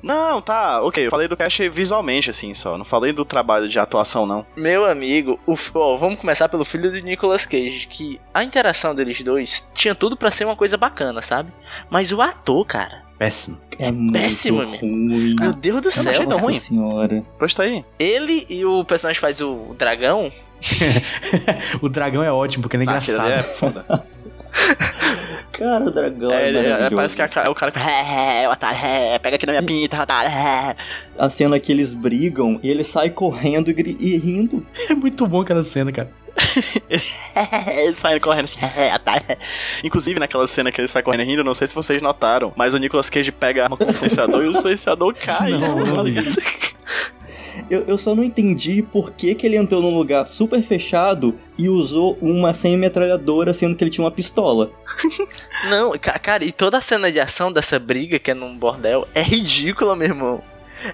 Não, 0.03 0.41
tá, 0.41 0.81
ok. 0.83 1.07
Eu 1.07 1.09
falei 1.09 1.27
do 1.29 1.37
cast 1.37 1.69
visualmente, 1.69 2.29
assim, 2.29 2.53
só. 2.53 2.77
Não 2.77 2.83
falei 2.83 3.13
do 3.13 3.23
trabalho 3.23 3.69
de 3.69 3.79
atuação, 3.79 4.25
não. 4.25 4.45
meu 4.55 4.83
amigo, 4.85 5.39
o, 5.47 5.53
f- 5.55 5.71
ó, 5.73 5.95
vamos 5.95 6.19
começar 6.19 6.49
pelo 6.49 6.65
filho 6.65 6.91
do 6.91 6.99
Nicolas 6.99 7.45
Cage, 7.45 7.87
que 7.89 8.19
a 8.33 8.43
interação 8.43 8.93
deles 8.93 9.21
dois 9.21 9.65
tinha 9.73 9.95
tudo 9.95 10.17
pra 10.17 10.29
ser 10.29 10.43
uma 10.45 10.57
coisa 10.57 10.75
bacana, 10.75 11.21
sabe? 11.21 11.51
Mas 11.89 12.11
o 12.11 12.21
ator, 12.21 12.65
cara, 12.65 13.01
Péssimo. 13.17 13.57
É 13.79 13.89
muito 13.89 14.11
péssimo, 14.13 14.57
meu. 14.57 14.79
ruim. 14.79 15.35
meu 15.39 15.53
Deus 15.53 15.79
do 15.81 15.85
não 15.85 15.91
céu, 15.91 16.13
tão 16.21 16.29
Nossa 16.31 16.43
ruim. 16.43 16.59
senhora. 16.59 17.23
Pois 17.39 17.53
tá 17.53 17.63
aí. 17.63 17.85
ele 17.97 18.45
e 18.49 18.65
o 18.65 18.83
personagem 18.83 19.15
que 19.15 19.21
faz 19.21 19.39
o 19.39 19.73
dragão, 19.77 20.29
o 21.81 21.87
dragão 21.87 22.21
é 22.23 22.31
ótimo, 22.31 22.63
porque 22.63 22.75
ele 22.75 22.83
é 22.83 22.87
Ah, 22.87 22.89
engraçado. 22.97 23.29
é 23.31 23.43
foda. 23.43 23.85
Cara, 25.53 25.83
o 25.85 25.91
dragão 25.91 26.31
É, 26.31 26.45
é, 26.45 26.49
é, 26.49 26.53
maravilhoso. 26.53 26.95
parece 26.95 27.15
que 27.15 27.27
ca- 27.27 27.43
é 27.45 27.49
o 27.49 27.55
cara 27.55 27.71
que. 27.71 27.79
É, 27.79 28.43
é, 28.43 28.49
otário, 28.49 28.79
é, 28.83 29.19
pega 29.19 29.35
aqui 29.35 29.45
na 29.45 29.51
minha 29.53 29.63
pinta, 29.63 30.01
otário, 30.01 30.31
é. 30.31 30.75
A 31.17 31.29
cena 31.29 31.59
que 31.59 31.71
eles 31.71 31.93
brigam 31.93 32.59
e 32.63 32.69
ele 32.69 32.83
sai 32.83 33.09
correndo 33.09 33.69
e, 33.69 33.73
gri- 33.73 33.97
e 33.99 34.17
rindo. 34.17 34.65
É 34.89 34.95
muito 34.95 35.25
bom 35.27 35.41
aquela 35.41 35.63
cena, 35.63 35.91
cara. 35.91 36.09
Ele 36.89 37.93
saindo 37.93 38.19
correndo 38.19 38.45
assim, 38.45 38.59
é. 38.65 39.37
Inclusive, 39.83 40.19
naquela 40.19 40.47
cena 40.47 40.71
que 40.71 40.81
ele 40.81 40.87
sai 40.87 41.03
correndo 41.03 41.23
rindo, 41.23 41.43
não 41.43 41.53
sei 41.53 41.67
se 41.67 41.75
vocês 41.75 42.01
notaram, 42.01 42.51
mas 42.55 42.73
o 42.73 42.77
Nicolas 42.77 43.07
Cage 43.09 43.31
pega 43.31 43.61
a 43.61 43.63
arma 43.65 43.77
com 43.77 43.85
o 43.85 43.93
silenciador 43.93 44.43
e 44.43 44.47
o 44.47 44.53
silenciador 44.53 45.13
cai. 45.13 45.51
Não, 45.51 45.75
não 45.85 46.03
ligado? 46.03 46.35
Eu, 47.69 47.83
eu 47.87 47.97
só 47.97 48.13
não 48.15 48.23
entendi 48.23 48.81
por 48.81 49.11
que, 49.11 49.33
que 49.35 49.45
ele 49.45 49.57
entrou 49.57 49.81
num 49.81 49.95
lugar 49.95 50.25
super 50.27 50.61
fechado 50.61 51.35
e 51.57 51.67
usou 51.69 52.17
uma 52.21 52.53
semi-metralhadora, 52.53 53.53
sendo 53.53 53.75
que 53.75 53.83
ele 53.83 53.91
tinha 53.91 54.03
uma 54.05 54.11
pistola. 54.11 54.71
Não, 55.69 55.97
ca- 55.97 56.19
cara, 56.19 56.43
e 56.43 56.51
toda 56.51 56.77
a 56.77 56.81
cena 56.81 57.11
de 57.11 57.19
ação 57.19 57.51
dessa 57.51 57.79
briga 57.79 58.19
que 58.19 58.31
é 58.31 58.33
num 58.33 58.57
bordel 58.57 59.07
é 59.15 59.21
ridícula, 59.21 59.95
meu 59.95 60.07
irmão. 60.07 60.43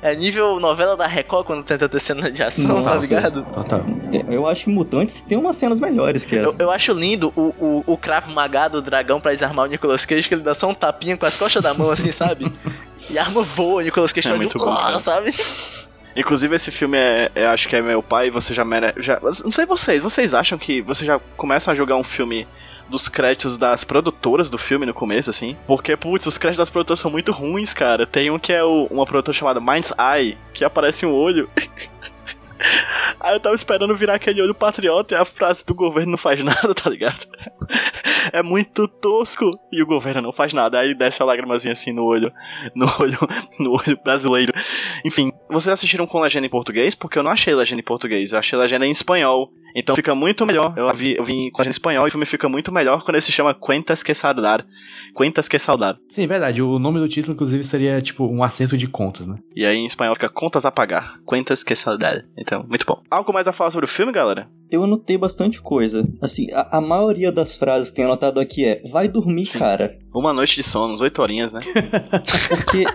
É 0.04 0.16
nível 0.16 0.60
novela 0.60 0.96
da 0.96 1.08
Record 1.08 1.48
quando 1.48 1.64
tenta 1.64 1.90
ter 1.90 2.00
cena 2.00 2.32
de 2.32 2.44
ação, 2.44 2.84
tá 2.84 2.92
Nossa. 2.92 3.02
ligado? 3.02 3.42
Total. 3.52 3.84
Eu- 4.14 4.26
Eu 4.34 4.48
acho 4.48 4.66
que 4.66 4.70
Mutantes 4.70 5.24
tem 5.24 5.36
umas 5.36 5.56
cenas 5.56 5.80
melhores 5.80 6.24
que 6.26 6.36
Eu, 6.36 6.50
essa. 6.50 6.62
eu 6.62 6.70
acho 6.70 6.94
lindo 6.94 7.34
o, 7.36 7.54
o, 7.60 7.84
o 7.94 7.98
Krav 7.98 8.28
Maga 8.30 8.68
do 8.68 8.84
dragão 8.84 9.20
pra 9.20 9.32
desarmar 9.32 9.66
o 9.66 9.68
Nicolas 9.68 10.06
Cage, 10.06 10.28
que 10.28 10.36
ele 10.36 10.44
dá 10.44 10.54
só 10.54 10.70
um 10.70 10.74
tapinha 10.76 11.18
com 11.18 11.26
as 11.26 11.36
costas 11.36 11.64
da 11.64 11.74
mão, 11.74 11.90
assim, 11.90 12.12
sabe? 12.12 12.52
E 13.10 13.18
a 13.18 13.24
arma 13.24 13.42
voa, 13.42 13.82
o 13.82 13.82
Nicolas 13.82 14.12
Cage 14.14 14.28
É 14.28 14.32
faz 14.32 14.42
muito 14.42 14.62
um 14.62 14.66
bom, 14.66 14.72
"Ah", 14.72 15.00
sabe? 15.00 15.32
Inclusive, 16.16 16.56
esse 16.56 16.72
filme 16.72 16.98
é, 16.98 17.32
é- 17.36 17.46
acho 17.48 17.68
que 17.68 17.76
é 17.76 17.82
meu 17.82 18.02
pai, 18.04 18.30
você 18.30 18.54
já 18.54 18.66
merece. 18.66 19.02
Já, 19.02 19.20
não 19.22 19.52
sei 19.52 19.66
vocês, 19.66 20.02
vocês 20.02 20.34
acham 20.34 20.58
que 20.58 20.82
você 20.82 21.06
já 21.06 21.20
começa 21.38 21.72
a 21.72 21.76
jogar 21.76 21.96
um 21.96 22.04
filme 22.04 22.48
dos 22.90 23.08
créditos 23.08 23.58
das 23.58 23.84
produtoras 23.84 24.50
do 24.50 24.58
filme 24.58 24.86
no 24.86 24.94
começo, 24.94 25.30
assim? 25.30 25.56
Porque, 25.68 25.96
putz, 25.96 26.26
os 26.26 26.38
créditos 26.40 26.58
das 26.64 26.70
produtoras 26.72 27.00
são 27.00 27.12
muito 27.12 27.32
ruins, 27.32 27.72
cara. 27.74 28.08
Tem 28.08 28.32
um 28.32 28.40
que 28.40 28.52
é 28.52 28.64
o- 28.64 28.88
uma 28.90 29.06
produtora 29.06 29.38
chamada 29.38 29.60
Mind's 29.62 29.94
Eye, 30.00 30.36
que 30.54 30.66
aparece 30.66 31.06
um 31.06 31.12
olho. 31.14 31.48
Aí 33.20 33.36
eu 33.36 33.40
tava 33.40 33.56
esperando 33.56 33.96
virar 33.96 34.16
aquele 34.16 34.42
olho 34.42 34.54
patriota 34.54 35.14
e 35.14 35.18
a 35.18 35.26
frase 35.26 35.66
do 35.66 35.74
governo 35.74 36.12
não 36.12 36.18
faz 36.18 36.44
nada, 36.44 36.74
tá 36.74 36.90
ligado? 36.90 37.26
É 38.32 38.44
muito 38.44 38.88
tosco. 38.88 39.50
E 39.72 39.82
o 39.82 39.86
governo 39.86 40.22
não 40.22 40.32
faz 40.32 40.54
nada. 40.54 40.80
Aí 40.80 40.94
desce 40.94 41.22
a 41.22 41.26
lágrimazinha 41.26 41.74
assim 41.74 41.92
no 41.92 42.04
olho. 42.04 42.32
No 42.76 42.88
olho. 43.00 43.18
No 43.60 43.72
olho 43.74 44.00
brasileiro. 44.04 44.54
Enfim, 45.04 45.32
vocês 45.50 45.74
assistiram 45.74 46.08
com 46.08 46.20
legenda 46.20 46.48
em 46.48 46.50
português? 46.50 46.96
Porque 46.96 47.18
eu 47.18 47.24
não 47.24 47.32
achei 47.32 47.54
legenda 47.54 47.82
em 47.82 47.84
português. 47.84 48.32
Eu 48.32 48.40
achei 48.40 48.58
legenda 48.58 48.86
em 48.86 48.92
espanhol. 48.92 49.52
Então 49.76 49.96
fica 49.96 50.14
muito 50.16 50.46
melhor. 50.46 50.74
Eu 50.76 50.94
vi, 50.94 51.16
eu 51.16 51.24
vi 51.24 51.52
com 51.52 51.62
legenda 51.62 51.70
em 51.70 51.72
espanhol 51.72 52.06
e 52.06 52.08
o 52.08 52.12
filme 52.12 52.26
fica 52.26 52.50
muito 52.50 52.72
melhor 52.72 53.04
quando 53.04 53.16
ele 53.16 53.22
se 53.22 53.32
chama 53.32 53.54
Cuentas 53.54 54.04
que 54.04 54.14
Saudar. 54.14 54.66
Cuentas 55.14 55.48
que 55.48 55.60
Saudar. 55.60 55.98
Sim, 56.08 56.24
é 56.24 56.28
verdade. 56.28 56.62
O 56.62 56.80
nome 56.80 57.00
do 57.00 57.08
título, 57.08 57.34
inclusive, 57.34 57.64
seria 57.64 58.02
tipo 58.02 58.26
um 58.26 58.44
acerto 58.44 58.78
de 58.78 58.88
contas, 58.88 59.28
né? 59.28 59.38
E 59.56 59.66
aí 59.66 59.78
em 59.78 59.86
espanhol 59.86 60.16
fica 60.16 60.30
Contas 60.30 60.66
a 60.66 60.72
Pagar. 60.72 61.20
Cuentas 61.26 61.64
que 61.64 61.76
Saudar. 61.76 62.24
Então, 62.38 62.66
muito 62.68 62.86
bom. 62.86 63.02
Algo 63.10 63.34
mais 63.34 63.48
a 63.48 63.52
falar 63.54 63.72
sobre 63.72 63.86
o 63.86 63.90
filme, 63.90 64.12
galera? 64.12 64.50
Eu 64.72 64.84
anotei 64.84 65.18
bastante 65.18 65.60
coisa. 65.62 66.08
Assim, 66.22 66.52
a, 66.52 66.78
a 66.78 66.82
maioria 66.82 67.32
das 67.32 67.56
frases 67.56 67.90
que 67.90 67.96
tem 67.96 68.06
anotado 68.06 68.40
aqui 68.40 68.66
é 68.66 68.82
vai 68.88 69.08
dormir, 69.08 69.48
Sim. 69.48 69.60
cara. 69.60 69.98
Uma 70.14 70.32
noite 70.32 70.56
de 70.56 70.64
sono, 70.64 70.94
uns 70.94 71.02
oito 71.02 71.20
horinhas, 71.22 71.52
né? 71.54 71.60
Porque 72.50 72.86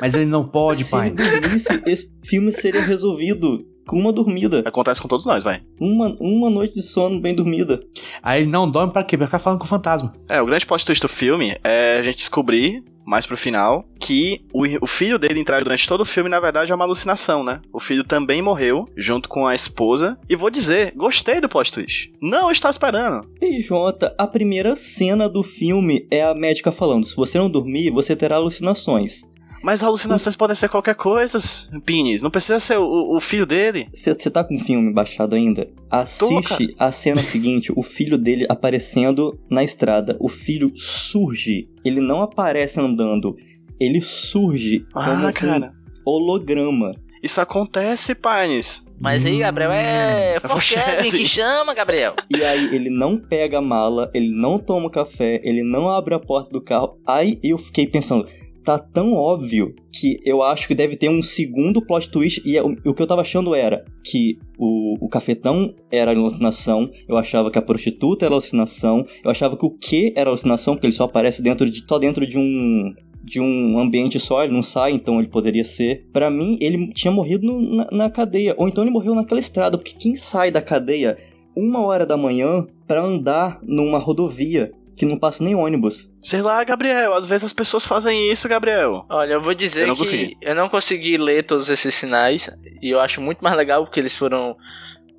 Mas 0.00 0.14
ele 0.14 0.26
não 0.26 0.46
pode, 0.46 0.84
se 0.84 0.90
pai. 0.90 1.08
ele 1.08 1.40
dormisse, 1.40 1.82
esse 1.86 2.12
filme 2.22 2.52
seria 2.52 2.82
resolvido 2.82 3.64
com 3.86 3.98
uma 3.98 4.12
dormida. 4.12 4.62
Acontece 4.66 5.00
com 5.00 5.08
todos 5.08 5.26
nós, 5.26 5.42
vai. 5.42 5.62
Uma, 5.80 6.16
uma 6.20 6.50
noite 6.50 6.74
de 6.74 6.82
sono 6.82 7.20
bem 7.20 7.34
dormida. 7.34 7.80
Aí 8.22 8.42
ele 8.42 8.50
não 8.50 8.70
dorme 8.70 8.92
pra 8.92 9.04
quê? 9.04 9.16
Pra 9.16 9.26
ficar 9.26 9.38
falando 9.38 9.58
com 9.58 9.64
o 9.64 9.68
fantasma. 9.68 10.12
É, 10.28 10.40
o 10.40 10.46
grande 10.46 10.66
plot 10.66 10.84
twist 10.84 11.02
do 11.02 11.08
filme 11.08 11.56
é 11.62 11.98
a 11.98 12.02
gente 12.02 12.16
descobrir, 12.16 12.82
mais 13.04 13.26
pro 13.26 13.36
final, 13.36 13.84
que 13.98 14.44
o, 14.52 14.64
o 14.80 14.86
filho 14.86 15.18
dele 15.18 15.40
entrar 15.40 15.62
durante 15.62 15.86
todo 15.86 16.02
o 16.02 16.06
filme, 16.06 16.30
na 16.30 16.40
verdade, 16.40 16.72
é 16.72 16.74
uma 16.74 16.84
alucinação, 16.84 17.44
né? 17.44 17.60
O 17.72 17.80
filho 17.80 18.04
também 18.04 18.40
morreu, 18.40 18.88
junto 18.96 19.28
com 19.28 19.46
a 19.46 19.54
esposa. 19.54 20.18
E 20.28 20.36
vou 20.36 20.50
dizer, 20.50 20.92
gostei 20.96 21.40
do 21.40 21.48
plot 21.48 21.72
twist. 21.72 22.12
Não 22.20 22.50
estava 22.50 22.70
esperando. 22.70 23.26
PJ, 23.38 24.14
a 24.16 24.26
primeira 24.26 24.76
cena 24.76 25.28
do 25.28 25.42
filme 25.42 26.06
é 26.10 26.22
a 26.22 26.34
médica 26.34 26.72
falando: 26.72 27.06
se 27.06 27.16
você 27.16 27.38
não 27.38 27.50
dormir, 27.50 27.90
você 27.90 28.14
terá 28.14 28.36
alucinações. 28.36 29.22
Mas 29.62 29.82
alucinações 29.82 30.34
podem 30.36 30.56
ser 30.56 30.68
qualquer 30.68 30.94
coisa, 30.94 31.38
Pines. 31.84 32.20
Não 32.22 32.30
precisa 32.30 32.58
ser 32.58 32.78
o, 32.78 33.16
o 33.16 33.20
filho 33.20 33.46
dele. 33.46 33.88
Você 33.94 34.14
tá 34.14 34.42
com 34.42 34.56
o 34.56 34.60
filme 34.60 34.92
baixado 34.92 35.34
ainda? 35.34 35.68
Assiste 35.90 36.74
a 36.78 36.90
cena 36.90 37.20
seguinte, 37.20 37.72
o 37.76 37.82
filho 37.82 38.18
dele 38.18 38.46
aparecendo 38.48 39.38
na 39.50 39.62
estrada. 39.62 40.16
O 40.20 40.28
filho 40.28 40.72
surge. 40.74 41.68
Ele 41.84 42.00
não 42.00 42.22
aparece 42.22 42.80
andando. 42.80 43.36
Ele 43.80 44.00
surge 44.00 44.86
como 44.92 45.26
Ah, 45.26 45.32
cara. 45.32 45.72
um 46.06 46.10
holograma. 46.10 46.94
Isso 47.22 47.40
acontece, 47.40 48.16
Pines. 48.16 48.84
Mas 48.98 49.24
aí, 49.24 49.38
Gabriel, 49.38 49.70
é 49.72 50.36
Hum, 50.38 50.48
foreshadowing 50.48 51.10
que 51.10 51.26
chama, 51.26 51.72
Gabriel. 51.74 52.14
E 52.28 52.42
aí 52.44 52.74
ele 52.74 52.90
não 52.90 53.16
pega 53.16 53.58
a 53.58 53.62
mala, 53.62 54.10
ele 54.12 54.30
não 54.30 54.58
toma 54.58 54.86
o 54.86 54.90
café, 54.90 55.40
ele 55.44 55.62
não 55.62 55.88
abre 55.88 56.14
a 56.14 56.18
porta 56.20 56.50
do 56.50 56.60
carro. 56.60 56.98
Aí 57.06 57.38
eu 57.42 57.58
fiquei 57.58 57.86
pensando, 57.86 58.26
tá 58.64 58.78
tão 58.78 59.14
óbvio 59.14 59.74
que 59.92 60.18
eu 60.24 60.42
acho 60.42 60.66
que 60.68 60.74
deve 60.74 60.96
ter 60.96 61.08
um 61.08 61.22
segundo 61.22 61.84
plot 61.84 62.10
twist. 62.10 62.40
E 62.44 62.56
é 62.56 62.62
o, 62.62 62.94
que 62.94 63.02
eu 63.02 63.06
tava 63.06 63.20
achando 63.22 63.54
era 63.54 63.84
que 64.04 64.38
o, 64.58 64.96
o 65.04 65.08
cafetão 65.08 65.74
era 65.90 66.12
alucinação, 66.12 66.90
eu 67.08 67.16
achava 67.16 67.50
que 67.50 67.58
a 67.58 67.62
prostituta 67.62 68.24
era 68.24 68.34
alucinação, 68.34 69.04
eu 69.24 69.30
achava 69.30 69.56
que 69.56 69.66
o 69.66 69.70
que 69.70 70.12
era 70.16 70.30
alucinação, 70.30 70.74
porque 70.74 70.86
ele 70.86 70.94
só 70.94 71.04
aparece 71.04 71.42
dentro 71.42 71.68
de, 71.68 71.84
só 71.88 71.98
dentro 71.98 72.26
de 72.26 72.38
um 72.38 72.92
de 73.24 73.40
um 73.40 73.78
ambiente 73.78 74.18
só, 74.18 74.42
ele 74.42 74.52
não 74.52 74.64
sai, 74.64 74.90
então 74.92 75.20
ele 75.20 75.28
poderia 75.28 75.64
ser. 75.64 76.08
Pra 76.12 76.28
mim, 76.28 76.58
ele 76.60 76.88
tinha 76.88 77.12
morrido 77.12 77.46
no- 77.46 77.76
na, 77.76 77.88
na 77.92 78.10
cadeia, 78.10 78.52
ou 78.58 78.66
então 78.66 78.82
ele 78.82 78.90
morreu 78.90 79.14
naquela 79.14 79.38
estrada, 79.38 79.78
porque 79.78 79.94
quem 79.96 80.16
sai 80.16 80.50
da 80.50 80.60
cadeia 80.60 81.16
uma 81.56 81.80
hora 81.86 82.04
da 82.04 82.16
manhã 82.16 82.66
pra 82.84 83.00
andar 83.04 83.60
numa 83.62 83.98
rodovia 83.98 84.72
que 85.02 85.06
não 85.06 85.18
passa 85.18 85.42
nem 85.42 85.52
ônibus. 85.52 86.08
Sei 86.22 86.40
lá, 86.40 86.62
Gabriel. 86.62 87.12
Às 87.14 87.26
vezes 87.26 87.42
as 87.46 87.52
pessoas 87.52 87.84
fazem 87.84 88.30
isso, 88.30 88.48
Gabriel. 88.48 89.04
Olha, 89.08 89.32
eu 89.32 89.40
vou 89.40 89.52
dizer 89.52 89.82
Eu 89.82 89.86
não 89.88 89.94
que 89.96 90.02
consegui. 90.02 90.36
eu 90.40 90.54
não 90.54 90.68
consegui 90.68 91.16
ler 91.18 91.42
todos 91.42 91.68
esses 91.68 91.92
sinais 91.92 92.48
e 92.80 92.90
eu 92.90 93.00
acho 93.00 93.20
muito 93.20 93.42
mais 93.42 93.56
legal 93.56 93.84
porque 93.84 93.98
eles 93.98 94.16
foram 94.16 94.56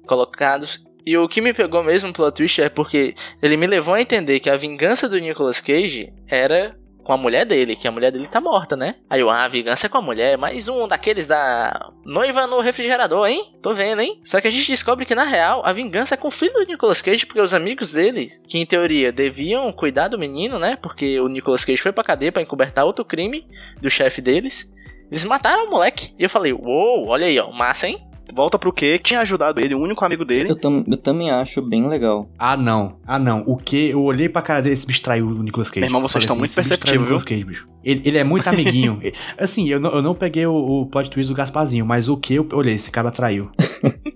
colocados. 0.08 0.82
E 1.06 1.18
o 1.18 1.28
que 1.28 1.42
me 1.42 1.54
pegou 1.54 1.84
mesmo 1.84 2.14
plot 2.14 2.34
twist 2.38 2.62
é 2.62 2.70
porque 2.70 3.14
ele 3.42 3.58
me 3.58 3.68
levou 3.68 3.94
a 3.94 4.00
entender 4.00 4.40
que 4.40 4.50
a 4.50 4.56
vingança 4.56 5.10
do 5.10 5.20
Nicolas 5.20 5.60
Cage 5.60 6.14
era 6.30 6.78
com 7.04 7.14
a 7.14 7.18
mulher 7.18 7.46
dele, 7.46 7.76
que 7.76 7.88
a 7.88 7.92
mulher 7.92 8.12
dele 8.12 8.28
tá 8.28 8.40
morta, 8.40 8.76
né? 8.76 8.96
Aí 9.10 9.20
eu, 9.20 9.30
ah, 9.30 9.48
vingança 9.48 9.88
é 9.88 9.90
com 9.90 9.98
a 9.98 10.02
mulher, 10.02 10.38
mais 10.38 10.68
um 10.68 10.88
daqueles 10.88 11.28
da 11.28 11.92
noiva 12.06 12.48
no 12.48 12.62
refrigerador, 12.62 13.28
hein? 13.28 13.56
Tô 13.62 13.74
vendo, 13.74 14.02
hein? 14.02 14.20
Só 14.24 14.40
que 14.40 14.48
a 14.48 14.52
gente 14.52 14.68
descobre 14.68 15.06
que 15.06 15.16
na 15.16 15.26
real 15.26 15.62
a 15.66 15.74
vingança 15.74 16.16
é 16.16 16.18
com 16.18 16.30
o 16.30 16.32
filho 16.32 16.54
do 16.54 16.66
Nicolas 16.66 17.02
Cage, 17.02 17.26
porque 17.26 17.42
os 17.42 17.54
amigos 17.54 17.94
dele, 17.94 18.30
que 18.48 18.58
em 18.58 18.66
teoria 18.66 19.12
deviam 19.12 19.72
cuidar 19.72 20.08
do 20.08 20.18
menino, 20.18 20.58
né? 20.58 20.78
Porque 20.82 21.20
o 21.20 21.28
Nicolas 21.28 21.66
Cage 21.66 21.82
foi 21.82 21.92
pra 21.92 22.04
cadeia 22.04 22.32
pra 22.32 22.42
encobertar 22.42 22.86
outro 22.86 23.04
crime 23.04 23.46
do 23.82 23.90
chefe 23.90 24.22
deles. 24.22 24.72
Eles 25.12 25.26
mataram 25.26 25.68
o 25.68 25.70
moleque. 25.70 26.14
E 26.18 26.24
eu 26.24 26.30
falei, 26.30 26.54
uou, 26.54 27.08
olha 27.08 27.28
aí, 27.28 27.38
ó, 27.38 27.52
massa, 27.52 27.88
hein? 27.88 28.02
Volta 28.36 28.58
pro? 28.58 28.72
Que 28.74 28.98
tinha 29.00 29.20
ajudado 29.22 29.60
ele, 29.62 29.76
o 29.76 29.80
único 29.80 30.04
amigo 30.04 30.26
dele. 30.26 30.50
Eu, 30.52 30.56
tam- 30.60 30.84
eu 30.88 30.98
também 30.98 31.30
acho 31.32 31.62
bem 31.62 31.88
legal. 31.88 32.30
Ah, 32.38 32.58
não. 32.58 32.96
Ah, 33.06 33.20
não. 33.20 33.44
O 33.46 33.58
que? 33.58 33.90
Eu 33.90 34.02
olhei 34.04 34.28
pra 34.28 34.42
cara 34.42 34.62
dele, 34.62 34.74
esse 34.74 34.86
bicho 34.88 35.02
traiu 35.02 35.28
o 35.28 35.44
Nicolas 35.44 35.70
Cage. 35.70 35.82
Meu 35.82 35.88
irmão, 35.88 36.02
vocês 36.02 36.24
estão 36.24 36.34
assim, 36.36 36.40
muito 36.42 36.56
perceptivos, 36.56 37.02
Nicolas 37.02 37.24
Cage, 37.24 37.44
bicho. 37.44 37.68
Ele, 37.84 38.02
ele 38.06 38.18
é 38.18 38.24
muito 38.24 38.48
amiguinho. 38.48 39.02
Assim, 39.38 39.68
eu 39.70 39.78
não, 39.80 39.90
eu 39.92 40.02
não 40.02 40.16
peguei 40.16 40.46
o, 40.46 40.54
o 40.56 40.86
plot 40.86 41.10
twist 41.10 41.30
do 41.32 41.36
Gasparzinho, 41.36 41.86
mas 41.86 42.08
o 42.08 42.16
que 42.16 42.36
eu 42.36 42.48
olhei, 42.54 42.76
esse 42.76 42.90
cara 42.90 43.12
traiu. 43.12 43.50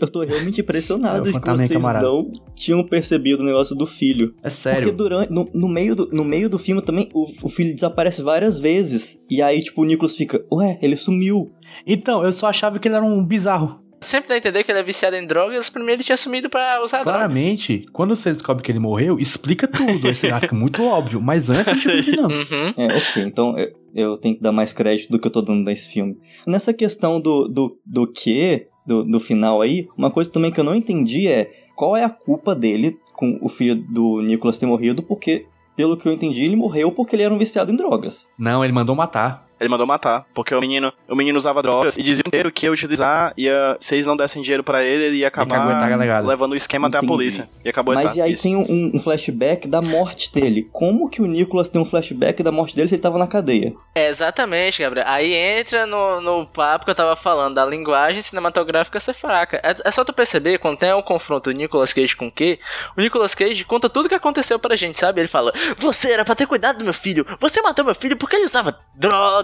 Eu 0.00 0.08
tô 0.08 0.22
realmente 0.22 0.60
impressionado 0.60 1.18
É, 1.18 1.20
o 1.20 1.24
de 1.24 1.40
que 1.40 1.48
é 1.50 1.52
vocês 1.52 1.70
camarada. 1.70 2.06
não 2.06 2.30
tinham 2.54 2.84
percebido 2.86 3.42
o 3.42 3.46
negócio 3.46 3.74
do 3.76 3.86
filho. 3.86 4.34
É 4.38 4.42
Porque 4.42 4.50
sério. 4.50 4.92
durante, 4.92 5.32
no, 5.32 5.48
no 5.52 5.68
meio 5.68 5.94
do, 5.96 6.08
no 6.12 6.24
meio 6.24 6.48
do 6.48 6.58
filme 6.58 6.82
também, 6.82 7.08
o, 7.14 7.24
o 7.42 7.48
filho 7.48 7.74
desaparece 7.74 8.22
várias 8.22 8.58
vezes. 8.58 9.22
E 9.30 9.40
aí, 9.42 9.62
tipo, 9.62 9.82
o 9.82 9.84
Nicholas 9.84 10.16
fica, 10.16 10.44
ué, 10.52 10.78
ele 10.82 10.96
sumiu. 10.96 11.50
Então, 11.86 12.22
eu 12.24 12.32
só 12.32 12.46
achava 12.48 12.78
que 12.78 12.88
ele 12.88 12.94
era 12.96 13.04
um 13.04 13.24
bizarro. 13.24 13.80
Sempre 14.00 14.28
dá 14.28 14.34
a 14.34 14.38
entender 14.38 14.62
que 14.62 14.70
ele 14.70 14.78
é 14.78 14.82
viciado 14.84 15.16
em 15.16 15.26
drogas, 15.26 15.68
primeiro 15.68 15.96
ele 16.00 16.04
tinha 16.04 16.16
sumido 16.16 16.48
pra 16.48 16.80
usar 16.84 17.02
Claramente, 17.02 17.84
quando 17.92 18.14
você 18.14 18.32
descobre 18.32 18.62
que 18.62 18.70
ele 18.70 18.78
morreu, 18.78 19.18
explica 19.18 19.66
tudo. 19.66 20.06
Aí 20.06 20.14
você 20.14 20.32
fica 20.32 20.54
muito 20.54 20.84
óbvio. 20.84 21.20
Mas 21.20 21.50
antes 21.50 21.66
não 21.74 21.80
tinha 21.80 21.94
muito, 21.94 22.10
não. 22.22 22.28
drogas. 22.28 22.50
Uhum. 22.52 22.74
É, 22.76 22.86
ok, 22.96 23.22
então 23.24 23.58
eu, 23.58 23.72
eu 23.92 24.16
tenho 24.18 24.36
que 24.36 24.40
dar 24.40 24.52
mais 24.52 24.72
crédito 24.72 25.10
do 25.10 25.18
que 25.18 25.26
eu 25.26 25.32
tô 25.32 25.42
dando 25.42 25.64
nesse 25.64 25.88
filme. 25.88 26.16
Nessa 26.46 26.72
questão 26.72 27.20
do, 27.20 27.48
do, 27.48 27.76
do 27.84 28.06
que, 28.06 28.68
do, 28.88 29.04
do 29.04 29.20
final 29.20 29.60
aí, 29.60 29.86
uma 29.96 30.10
coisa 30.10 30.30
também 30.30 30.50
que 30.50 30.58
eu 30.58 30.64
não 30.64 30.74
entendi 30.74 31.28
é 31.28 31.52
qual 31.76 31.96
é 31.96 32.02
a 32.02 32.08
culpa 32.08 32.54
dele 32.54 32.98
com 33.12 33.38
o 33.40 33.48
filho 33.48 33.76
do 33.76 34.20
Nicholas 34.22 34.58
ter 34.58 34.66
morrido, 34.66 35.02
porque, 35.02 35.46
pelo 35.76 35.96
que 35.96 36.08
eu 36.08 36.12
entendi, 36.12 36.44
ele 36.44 36.56
morreu 36.56 36.90
porque 36.90 37.14
ele 37.14 37.22
era 37.22 37.32
um 37.32 37.38
viciado 37.38 37.70
em 37.70 37.76
drogas. 37.76 38.30
Não, 38.38 38.64
ele 38.64 38.72
mandou 38.72 38.96
matar. 38.96 39.47
Ele 39.60 39.68
mandou 39.68 39.86
matar, 39.86 40.26
porque 40.34 40.54
o 40.54 40.60
menino, 40.60 40.92
o 41.08 41.16
menino 41.16 41.36
usava 41.36 41.62
drogas 41.62 41.96
e 41.96 42.02
dizia 42.02 42.22
inteiro 42.26 42.52
que 42.52 42.66
ia 42.66 42.72
utilizar, 42.72 43.32
ia, 43.36 43.76
se 43.80 43.94
eles 43.94 44.06
não 44.06 44.16
dessem 44.16 44.42
dinheiro 44.42 44.62
pra 44.62 44.84
ele, 44.84 45.04
ele 45.04 45.16
ia 45.18 45.28
acabar 45.28 46.22
levando 46.24 46.52
o 46.52 46.56
esquema 46.56 46.88
até 46.88 46.98
a 46.98 47.00
Entendi. 47.00 47.12
polícia. 47.12 47.48
E 47.64 47.68
acabou 47.68 47.94
Mas 47.94 48.16
e 48.16 48.20
aí 48.20 48.36
tem 48.36 48.56
um, 48.56 48.92
um 48.94 49.00
flashback 49.00 49.66
da 49.66 49.82
morte 49.82 50.32
dele. 50.32 50.68
Como 50.72 51.08
que 51.08 51.20
o 51.20 51.26
Nicholas 51.26 51.68
tem 51.68 51.80
um 51.80 51.84
flashback 51.84 52.42
da 52.42 52.52
morte 52.52 52.76
dele 52.76 52.88
se 52.88 52.94
ele 52.94 53.02
tava 53.02 53.18
na 53.18 53.26
cadeia? 53.26 53.74
É, 53.94 54.08
exatamente, 54.08 54.82
Gabriel. 54.82 55.06
Aí 55.08 55.32
entra 55.32 55.86
no, 55.86 56.20
no 56.20 56.46
papo 56.46 56.84
que 56.84 56.90
eu 56.90 56.94
tava 56.94 57.16
falando, 57.16 57.54
da 57.54 57.64
linguagem 57.66 58.22
cinematográfica 58.22 59.00
ser 59.00 59.14
fraca. 59.14 59.60
É, 59.62 59.74
é 59.84 59.90
só 59.90 60.04
tu 60.04 60.12
perceber, 60.12 60.58
quando 60.58 60.78
tem 60.78 60.92
o 60.92 61.02
confronto 61.02 61.50
do 61.50 61.56
Nicolas 61.56 61.92
Cage 61.92 62.16
com 62.16 62.28
o 62.28 62.32
quê? 62.32 62.58
O 62.96 63.00
Nicolas 63.00 63.34
Cage 63.34 63.64
conta 63.64 63.88
tudo 63.88 64.06
o 64.06 64.08
que 64.08 64.14
aconteceu 64.14 64.58
pra 64.58 64.76
gente, 64.76 64.98
sabe? 64.98 65.20
Ele 65.20 65.28
fala, 65.28 65.52
você 65.76 66.12
era 66.12 66.24
pra 66.24 66.34
ter 66.34 66.46
cuidado 66.46 66.78
do 66.78 66.84
meu 66.84 66.94
filho, 66.94 67.26
você 67.40 67.60
matou 67.60 67.84
meu 67.84 67.94
filho 67.94 68.16
porque 68.16 68.36
ele 68.36 68.44
usava 68.44 68.78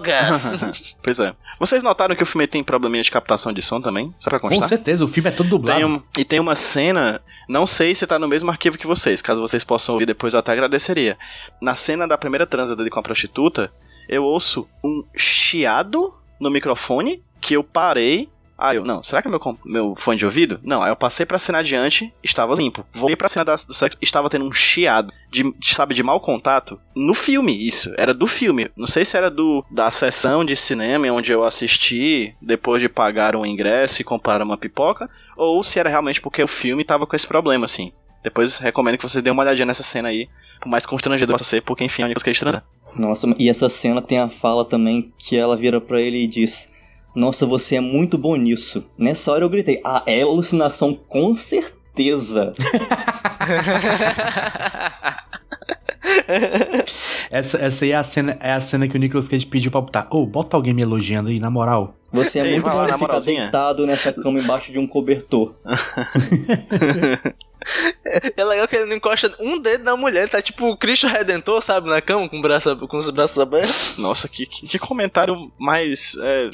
drogas. 0.05 0.97
Pois 1.03 1.19
é. 1.21 1.35
Vocês 1.59 1.83
notaram 1.83 2.15
que 2.17 2.23
o 2.23 2.27
filme 2.27 2.47
tem 2.47 2.63
probleminha 2.63 3.03
de 3.03 3.11
captação 3.11 3.53
de 3.53 3.63
som 3.63 3.81
também? 3.81 4.13
Só 4.19 4.29
pra 4.31 4.39
Com 4.41 4.49
constar? 4.49 4.69
certeza, 4.69 5.05
o 5.05 5.09
filme 5.09 5.29
é 5.29 5.33
todo 5.33 5.49
dublado. 5.49 5.79
Tem 5.81 5.89
um- 5.89 6.03
e 6.19 6.25
tem 6.25 6.41
uma 6.41 6.55
cena, 6.55 7.21
não 7.49 7.67
sei 7.67 7.95
se 7.95 8.07
tá 8.07 8.19
no 8.19 8.27
mesmo 8.29 8.51
arquivo 8.51 8.77
que 8.79 8.87
vocês, 8.87 9.21
caso 9.23 9.41
vocês 9.41 9.63
possam 9.65 9.95
ouvir 9.95 10.07
depois 10.07 10.33
eu 10.35 10.41
até 10.41 10.53
agradeceria. 10.53 11.17
Na 11.61 11.75
cena 11.77 12.07
da 12.09 12.19
primeira 12.19 12.47
transa 12.47 12.75
dele 12.77 12.91
com 12.91 12.99
a 13.01 13.03
prostituta, 13.03 13.73
eu 14.09 14.25
ouço 14.25 14.69
um 14.83 15.05
chiado 15.17 16.13
no 16.41 16.51
microfone 16.51 17.23
que 17.41 17.55
eu 17.55 17.63
parei. 17.65 18.29
Aí 18.57 18.77
eu, 18.77 18.85
não, 18.85 19.03
será 19.03 19.21
que 19.21 19.27
é 19.29 19.31
meu, 19.31 19.41
meu 19.65 19.95
fone 19.97 20.17
de 20.17 20.25
ouvido? 20.25 20.61
Não, 20.63 20.81
aí 20.83 20.91
eu 20.91 20.97
passei 20.97 21.27
pra 21.27 21.39
cena 21.41 21.59
adiante, 21.59 22.15
estava 22.23 22.55
limpo. 22.55 22.87
Voltei 22.93 23.17
pra 23.17 23.29
cena 23.29 23.45
da- 23.45 23.57
do 23.57 23.75
sexo, 23.75 23.99
estava 24.01 24.31
tendo 24.31 24.45
um 24.45 24.53
chiado, 24.53 25.13
de, 25.31 25.43
de, 25.59 25.75
sabe, 25.75 25.93
de 25.95 26.03
mau 26.05 26.21
contato. 26.21 26.81
No 26.95 27.15
filme, 27.15 27.67
isso, 27.67 27.93
era 27.99 28.15
do 28.15 28.27
filme. 28.29 28.71
Não 28.77 28.87
sei 28.87 29.05
se 29.05 29.17
era 29.17 29.29
do 29.31 29.65
da 29.71 29.91
sessão 29.91 30.45
de 30.45 30.55
cinema 30.57 31.09
onde 31.11 31.33
eu 31.33 31.43
assisti, 31.43 32.35
depois 32.41 32.81
de 32.81 32.89
pagar 32.89 33.35
um 33.35 33.45
ingresso 33.45 34.01
e 34.01 34.05
comprar 34.05 34.41
uma 34.41 34.57
pipoca, 34.57 35.11
ou 35.37 35.63
se 35.63 35.79
era 35.81 35.91
realmente 35.91 36.21
porque 36.21 36.43
o 36.43 36.49
filme 36.49 36.85
tava 36.85 37.07
com 37.07 37.17
esse 37.17 37.27
problema, 37.27 37.65
assim. 37.65 37.93
Depois 38.23 38.59
recomendo 38.59 38.97
que 38.97 39.03
vocês 39.03 39.23
dêem 39.23 39.33
uma 39.33 39.43
olhadinha 39.43 39.67
nessa 39.67 39.83
cena 39.83 40.09
aí, 40.09 40.29
por 40.61 40.69
mais 40.69 40.87
constrangedor 40.87 41.35
possa 41.35 41.45
ser, 41.45 41.61
porque 41.61 41.85
enfim, 41.85 42.03
é 42.03 42.05
o 42.05 42.09
Nicolas 42.09 42.23
Cage 42.23 42.41
transando. 42.41 42.65
Nossa, 42.97 43.27
e 43.39 43.51
essa 43.51 43.69
cena 43.69 44.01
tem 44.01 44.19
a 44.21 44.29
fala 44.31 44.65
também 44.65 45.13
que 45.19 45.37
ela 45.37 45.57
vira 45.57 45.81
pra 45.81 46.01
ele 46.01 46.23
e 46.23 46.27
diz: 46.29 46.71
Nossa, 47.15 47.47
você 47.47 47.77
é 47.77 47.81
muito 47.81 48.19
bom 48.19 48.35
nisso. 48.37 48.85
Nessa 48.99 49.33
hora 49.33 49.45
eu 49.45 49.49
gritei: 49.49 49.81
Ah, 49.85 50.03
é 50.07 50.23
alucinação 50.23 50.95
com 50.95 51.37
certeza. 51.37 52.53
Essa, 57.31 57.59
essa 57.59 57.85
aí 57.85 57.91
é 57.91 57.97
a, 57.97 58.03
cena, 58.05 58.37
é 58.41 58.53
a 58.53 58.61
cena 58.61 58.87
que 58.87 58.97
o 58.97 59.01
Nicolas 59.01 59.27
Cage 59.29 59.47
pediu 59.47 59.71
pra 59.71 59.81
botar. 59.81 60.07
Ô, 60.11 60.27
bota 60.27 60.57
alguém 60.57 60.73
me 60.75 60.83
elogiando 60.83 61.31
aí, 61.31 61.41
na 61.41 61.51
moral. 61.51 61.97
Você 62.13 62.39
é 62.39 62.45
Ei, 62.47 62.53
muito 62.53 62.69
bom 62.71 62.77
na 62.77 62.85
ficar 62.85 62.99
moralzinha. 62.99 63.43
deitado 63.43 63.87
nessa 63.87 64.13
cama 64.13 64.39
embaixo 64.39 64.71
de 64.71 64.79
um 64.79 64.87
cobertor. 64.87 65.55
É 68.37 68.45
legal 68.45 68.69
que 68.69 68.77
ele 68.77 68.85
não 68.85 68.97
encosta 68.97 69.35
um 69.41 69.59
dedo 69.59 69.85
na 69.85 69.97
mulher, 69.97 70.29
tá 70.29 70.43
tipo 70.43 70.69
o 70.69 70.77
Cristo 70.77 71.07
Redentor, 71.07 71.63
sabe, 71.63 71.89
na 71.89 71.99
cama, 71.99 72.29
com, 72.29 72.39
braço, 72.39 72.77
com 72.87 72.99
os 72.99 73.09
braços 73.09 73.39
abertos. 73.39 73.97
Nossa, 73.97 74.29
que, 74.29 74.45
que, 74.45 74.69
que 74.69 74.79
comentário 74.79 75.51
mais 75.59 76.15
é, 76.23 76.51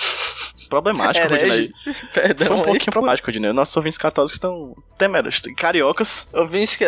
problemático. 0.68 1.29
Rodinei. 1.29 1.70
Foi 2.12 2.23
Perdão, 2.23 2.57
um 2.57 2.61
aí. 2.61 2.64
pouquinho 2.64 2.92
problemático, 2.92 3.27
Rodinei. 3.27 3.53
Nossos 3.53 3.77
ouvintes 3.77 3.99
católicos 3.99 4.35
estão 4.35 4.75
temeros. 4.99 5.40
Cariocas. 5.57 6.29
Ouvintes, 6.33 6.79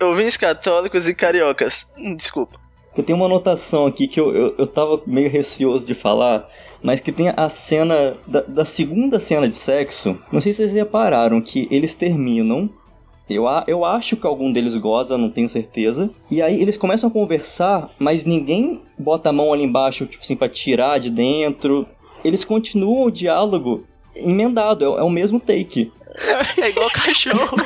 ouvintes 0.00 0.36
católicos 0.36 1.06
e 1.06 1.14
cariocas. 1.14 1.86
Hum, 1.96 2.14
Desculpa. 2.16 2.58
Eu 2.96 3.04
tenho 3.04 3.16
uma 3.16 3.26
anotação 3.26 3.86
aqui 3.86 4.08
que 4.08 4.18
eu, 4.18 4.34
eu, 4.34 4.54
eu 4.58 4.66
tava 4.66 5.00
meio 5.06 5.30
receoso 5.30 5.86
de 5.86 5.94
falar, 5.94 6.48
mas 6.82 6.98
que 6.98 7.12
tem 7.12 7.28
a 7.28 7.48
cena 7.48 8.16
da, 8.26 8.40
da 8.40 8.64
segunda 8.64 9.20
cena 9.20 9.46
de 9.48 9.54
sexo. 9.54 10.18
Não 10.32 10.40
sei 10.40 10.52
se 10.52 10.56
vocês 10.58 10.72
repararam 10.72 11.40
que 11.40 11.68
eles 11.70 11.94
terminam. 11.94 12.68
Eu, 13.30 13.44
eu 13.68 13.84
acho 13.84 14.16
que 14.16 14.26
algum 14.26 14.50
deles 14.50 14.74
goza, 14.74 15.16
não 15.16 15.30
tenho 15.30 15.48
certeza. 15.48 16.10
E 16.28 16.42
aí 16.42 16.60
eles 16.60 16.76
começam 16.76 17.08
a 17.08 17.12
conversar, 17.12 17.90
mas 18.00 18.24
ninguém 18.24 18.82
bota 18.98 19.28
a 19.28 19.32
mão 19.32 19.52
ali 19.52 19.62
embaixo, 19.62 20.06
tipo 20.06 20.24
assim, 20.24 20.34
pra 20.34 20.48
tirar 20.48 20.98
de 20.98 21.10
dentro. 21.10 21.86
Eles 22.24 22.44
continuam 22.44 23.06
o 23.06 23.10
diálogo 23.10 23.86
emendado, 24.14 24.84
é, 24.84 25.00
é 25.00 25.02
o 25.02 25.10
mesmo 25.10 25.40
take. 25.40 25.92
É 26.60 26.70
igual 26.70 26.90
cachorro. 26.90 27.56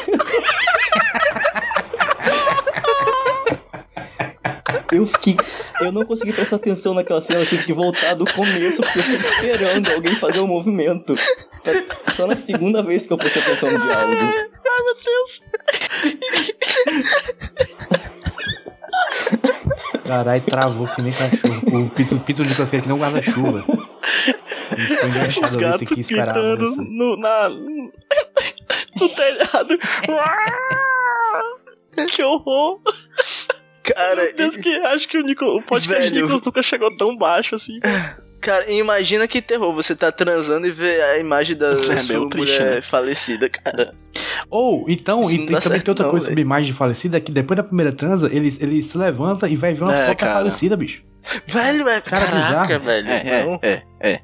Eu 4.92 5.06
fiquei. 5.06 5.36
Eu 5.80 5.90
não 5.90 6.04
consegui 6.04 6.34
prestar 6.34 6.56
atenção 6.56 6.92
naquela 6.92 7.22
cena, 7.22 7.40
eu 7.40 7.46
tive 7.46 7.64
que 7.64 7.72
voltar 7.72 8.14
do 8.14 8.26
começo, 8.26 8.82
porque 8.82 8.98
eu 8.98 9.02
fiquei 9.02 9.20
esperando 9.20 9.90
alguém 9.90 10.14
fazer 10.16 10.40
um 10.40 10.46
movimento. 10.46 11.14
Só 12.10 12.26
na 12.26 12.36
segunda 12.36 12.82
vez 12.82 13.06
que 13.06 13.12
eu 13.12 13.16
prestei 13.16 13.42
atenção 13.42 13.70
no 13.70 13.80
diálogo. 13.80 14.32
Caralho, 20.06 20.42
travou 20.42 20.88
que 20.88 21.00
nem 21.00 21.12
cachorro. 21.12 21.84
O 21.84 21.88
pito, 21.88 22.18
pito 22.20 22.44
Nicolas 22.44 22.70
Cage 22.70 22.82
que 22.82 22.88
não 22.88 22.98
guarda-chuva. 22.98 23.64
Os 24.84 25.04
enganchado 25.04 25.46
ali, 25.46 25.56
gatos 25.58 25.78
tem 25.78 25.88
que 25.94 26.00
esperar 26.00 26.34
no, 26.36 27.16
na, 27.16 27.48
no 27.48 29.08
telhado. 29.08 29.78
que 32.10 32.22
horror. 32.22 32.80
Cara, 33.82 34.22
Meu 34.24 34.34
Deus, 34.34 34.56
que 34.56 34.68
acho 34.76 35.08
que 35.08 35.18
o, 35.18 35.22
Nico, 35.22 35.44
o 35.44 35.60
podcast 35.62 36.04
Velho. 36.08 36.22
Nicolas 36.22 36.42
nunca 36.42 36.62
chegou 36.62 36.94
tão 36.96 37.16
baixo 37.16 37.54
assim. 37.56 37.80
cara, 38.40 38.70
imagina 38.70 39.26
que 39.26 39.42
terror. 39.42 39.74
Você 39.74 39.96
tá 39.96 40.12
transando 40.12 40.66
e 40.68 40.70
vê 40.70 41.02
a 41.02 41.18
imagem 41.18 41.56
da 41.56 41.72
É 41.74 41.82
sua 41.82 41.94
meio 42.04 42.28
triste, 42.28 42.54
mulher 42.60 42.74
né? 42.76 42.82
falecida, 42.82 43.48
cara. 43.48 43.92
Ou, 44.48 44.84
então, 44.88 45.28
e 45.30 45.38
tem, 45.38 45.46
também 45.46 45.60
certo 45.62 45.84
tem 45.84 45.90
outra 45.92 46.04
não, 46.04 46.10
coisa 46.10 46.26
velho. 46.26 46.32
sobre 46.34 46.42
imagem 46.42 46.72
falecida, 46.72 47.20
que 47.20 47.32
depois 47.32 47.56
da 47.56 47.64
primeira 47.64 47.92
transa, 47.92 48.28
ele, 48.32 48.48
ele 48.60 48.82
se 48.82 48.96
levanta 48.96 49.48
e 49.48 49.56
vai 49.56 49.74
ver 49.74 49.82
uma 49.84 49.92
É, 49.94 50.06
foto 50.06 50.08
da 50.08 50.14
cara. 50.14 50.32
falecida, 50.34 50.76
bicho. 50.76 51.02
Velho, 51.46 51.88
é 51.88 52.00
Cara, 52.00 52.26
caraca, 52.26 52.78
bizarro. 52.78 52.84
velho. 52.84 53.08
É, 53.08 53.44
não. 53.44 53.58
é, 53.62 53.82
é, 54.00 54.10
é. 54.12 54.20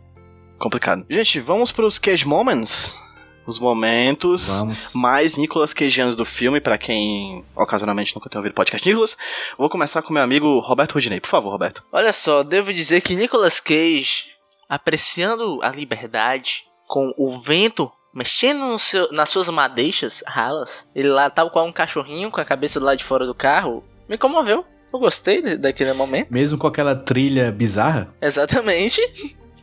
Complicado. 0.58 1.04
Gente, 1.08 1.38
vamos 1.40 1.70
pros 1.72 1.98
Cage 1.98 2.26
Moments. 2.26 2.98
Os 3.46 3.58
momentos 3.58 4.58
Vamos. 4.58 4.92
mais 4.94 5.34
Nicolas 5.34 5.72
Cageanos 5.72 6.14
do 6.14 6.24
filme, 6.26 6.60
pra 6.60 6.76
quem 6.76 7.42
ocasionalmente 7.56 8.14
nunca 8.14 8.28
tem 8.28 8.38
ouvido 8.38 8.52
podcast 8.52 8.86
Nicolas. 8.86 9.16
Vou 9.56 9.70
começar 9.70 10.02
com 10.02 10.12
meu 10.12 10.22
amigo 10.22 10.58
Roberto 10.60 10.92
Rudinei. 10.92 11.18
Por 11.18 11.28
favor, 11.30 11.48
Roberto. 11.50 11.82
Olha 11.90 12.12
só, 12.12 12.42
devo 12.42 12.74
dizer 12.74 13.00
que 13.00 13.16
Nicolas 13.16 13.58
Cage, 13.58 14.24
apreciando 14.68 15.60
a 15.62 15.70
liberdade, 15.70 16.64
com 16.86 17.10
o 17.16 17.38
vento 17.38 17.90
mexendo 18.14 18.66
no 18.66 18.78
seu- 18.78 19.10
nas 19.12 19.28
suas 19.30 19.48
madeixas 19.48 20.22
ralas, 20.26 20.86
ele 20.94 21.08
lá 21.08 21.30
tal 21.30 21.50
qual 21.50 21.66
um 21.66 21.72
cachorrinho 21.72 22.30
com 22.30 22.40
a 22.40 22.44
cabeça 22.44 22.78
do 22.78 22.84
lado 22.84 22.98
de 22.98 23.04
fora 23.04 23.26
do 23.26 23.34
carro, 23.34 23.82
me 24.08 24.18
comoveu. 24.18 24.62
Eu 24.92 24.98
gostei 24.98 25.40
daquele 25.56 25.92
momento. 25.92 26.28
Mesmo 26.30 26.58
com 26.58 26.66
aquela 26.66 26.94
trilha 26.96 27.52
bizarra, 27.52 28.14
Exatamente. 28.20 29.00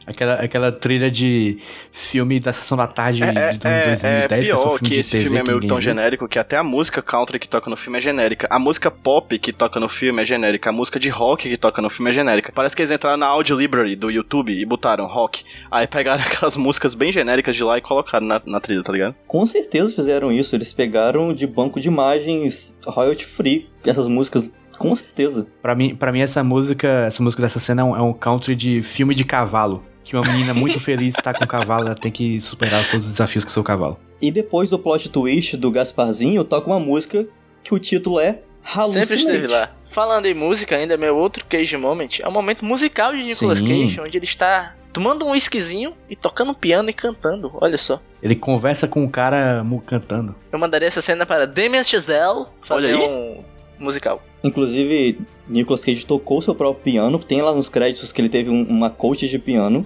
Aquela, 0.05 0.33
aquela 0.35 0.71
trilha 0.71 1.09
de 1.09 1.57
filme 1.91 2.39
da 2.39 2.53
sessão 2.53 2.77
da 2.77 2.87
tarde 2.87 3.23
É, 3.23 3.51
de 3.51 3.57
2010, 3.59 4.03
é, 4.03 4.19
é 4.19 4.27
que 4.27 4.33
é 4.33 4.39
pior 4.41 4.59
filme 4.61 4.79
que 4.79 4.93
de 4.95 4.99
esse 4.99 5.11
TV 5.11 5.23
filme 5.23 5.37
é 5.39 5.43
meio 5.43 5.59
tão 5.59 5.77
viu. 5.77 5.81
genérico 5.81 6.27
que 6.27 6.39
até 6.39 6.57
a 6.57 6.63
música 6.63 7.01
country 7.01 7.39
que 7.39 7.47
toca 7.47 7.69
no 7.69 7.75
filme 7.75 7.97
é 7.97 8.01
genérica. 8.01 8.47
A 8.49 8.59
música 8.59 8.89
pop 8.91 9.37
que 9.39 9.51
toca 9.53 9.79
no 9.79 9.89
filme 9.89 10.21
é 10.21 10.25
genérica. 10.25 10.69
A 10.69 10.73
música 10.73 10.99
de 10.99 11.09
rock 11.09 11.49
que 11.49 11.57
toca 11.57 11.81
no 11.81 11.89
filme 11.89 12.11
é 12.11 12.13
genérica. 12.13 12.51
Parece 12.53 12.75
que 12.75 12.81
eles 12.81 12.91
entraram 12.91 13.17
na 13.17 13.27
Audio 13.27 13.55
Library 13.57 13.95
do 13.95 14.09
YouTube 14.11 14.51
e 14.53 14.65
botaram 14.65 15.05
rock. 15.07 15.43
Aí 15.71 15.87
pegaram 15.87 16.23
aquelas 16.25 16.57
músicas 16.57 16.93
bem 16.93 17.11
genéricas 17.11 17.55
de 17.55 17.63
lá 17.63 17.77
e 17.77 17.81
colocaram 17.81 18.25
na, 18.25 18.41
na 18.45 18.59
trilha, 18.59 18.83
tá 18.83 18.91
ligado? 18.91 19.15
Com 19.27 19.45
certeza 19.45 19.93
fizeram 19.93 20.31
isso, 20.31 20.55
eles 20.55 20.71
pegaram 20.73 21.33
de 21.33 21.45
banco 21.47 21.79
de 21.79 21.87
imagens 21.87 22.77
royalty 22.85 23.25
free 23.25 23.69
essas 23.85 24.07
músicas, 24.07 24.49
com 24.77 24.93
certeza. 24.95 25.45
Pra 25.61 25.75
mim, 25.75 25.95
pra 25.95 26.11
mim 26.11 26.19
essa 26.19 26.43
música, 26.43 26.87
essa 27.05 27.21
música 27.21 27.41
dessa 27.43 27.59
cena 27.59 27.81
é 27.81 27.85
um, 27.85 27.95
é 27.95 28.01
um 28.01 28.13
country 28.13 28.55
de 28.55 28.81
filme 28.81 29.13
de 29.13 29.23
cavalo. 29.23 29.83
Que 30.05 30.15
uma 30.15 30.23
menina 30.25 30.53
muito 30.53 30.79
feliz 30.79 31.15
tá 31.15 31.33
com 31.33 31.43
o 31.43 31.47
cavalo, 31.47 31.87
ela 31.87 31.95
tem 31.95 32.11
que 32.11 32.39
superar 32.39 32.87
todos 32.89 33.05
os 33.07 33.11
desafios 33.13 33.43
com 33.43 33.49
o 33.49 33.53
seu 33.53 33.63
cavalo. 33.63 33.99
E 34.21 34.29
depois 34.31 34.69
do 34.69 34.77
plot 34.79 35.09
twist 35.09 35.57
do 35.57 35.69
Gasparzinho, 35.71 36.43
toca 36.43 36.67
uma 36.67 36.79
música 36.79 37.27
que 37.63 37.73
o 37.73 37.79
título 37.79 38.19
é 38.19 38.39
Hallucinate. 38.63 39.07
Sempre 39.07 39.23
esteve 39.25 39.47
lá. 39.47 39.71
Falando 39.89 40.27
em 40.27 40.33
música, 40.33 40.75
ainda 40.75 40.95
meu 40.95 41.17
outro 41.17 41.43
Cage 41.45 41.75
Moment 41.75 42.19
é 42.21 42.27
um 42.27 42.31
momento 42.31 42.63
musical 42.63 43.11
de 43.13 43.23
Nicolas 43.23 43.57
Sim. 43.59 43.67
Cage, 43.87 43.99
onde 43.99 44.17
ele 44.17 44.25
está 44.25 44.75
tomando 44.93 45.25
um 45.25 45.31
whiskyzinho 45.31 45.93
e 46.09 46.15
tocando 46.15 46.53
piano 46.53 46.89
e 46.89 46.93
cantando. 46.93 47.51
Olha 47.55 47.77
só. 47.77 47.99
Ele 48.21 48.35
conversa 48.35 48.87
com 48.87 49.03
o 49.03 49.09
cara 49.09 49.63
mu- 49.63 49.81
cantando. 49.81 50.35
Eu 50.51 50.59
mandaria 50.59 50.87
essa 50.87 51.01
cena 51.01 51.25
para 51.25 51.45
Damien 51.47 51.83
Chazelle 51.83 52.45
fazer 52.61 52.95
um 52.95 53.43
musical. 53.79 54.21
Inclusive, 54.43 55.19
Nicolas 55.49 55.83
Cage 55.83 56.05
tocou 56.05 56.41
seu 56.41 56.53
próprio 56.55 56.83
piano, 56.83 57.19
tem 57.19 57.41
lá 57.41 57.53
nos 57.53 57.67
créditos 57.69 58.11
que 58.13 58.21
ele 58.21 58.29
teve 58.29 58.49
um- 58.49 58.63
uma 58.63 58.89
coach 58.89 59.27
de 59.27 59.37
piano. 59.39 59.85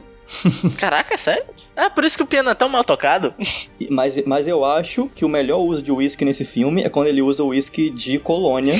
Caraca, 0.78 1.14
é 1.14 1.18
sério? 1.18 1.44
Ah, 1.76 1.90
por 1.90 2.04
isso 2.04 2.18
que 2.18 2.24
o 2.24 2.28
piano 2.28 2.50
é 2.50 2.54
tão 2.54 2.70
mal 2.70 2.84
tocado? 2.84 3.34
Mas, 3.90 4.16
mas 4.26 4.46
eu 4.48 4.64
acho 4.66 5.10
que 5.16 5.24
o 5.26 5.30
melhor 5.30 5.60
uso 5.60 5.82
de 5.82 5.92
whisky 5.92 6.24
nesse 6.26 6.44
filme 6.46 6.84
é 6.84 6.90
quando 6.90 7.08
ele 7.08 7.22
usa 7.22 7.42
o 7.44 7.48
whisky 7.48 7.90
de 7.90 8.20
colônia 8.20 8.74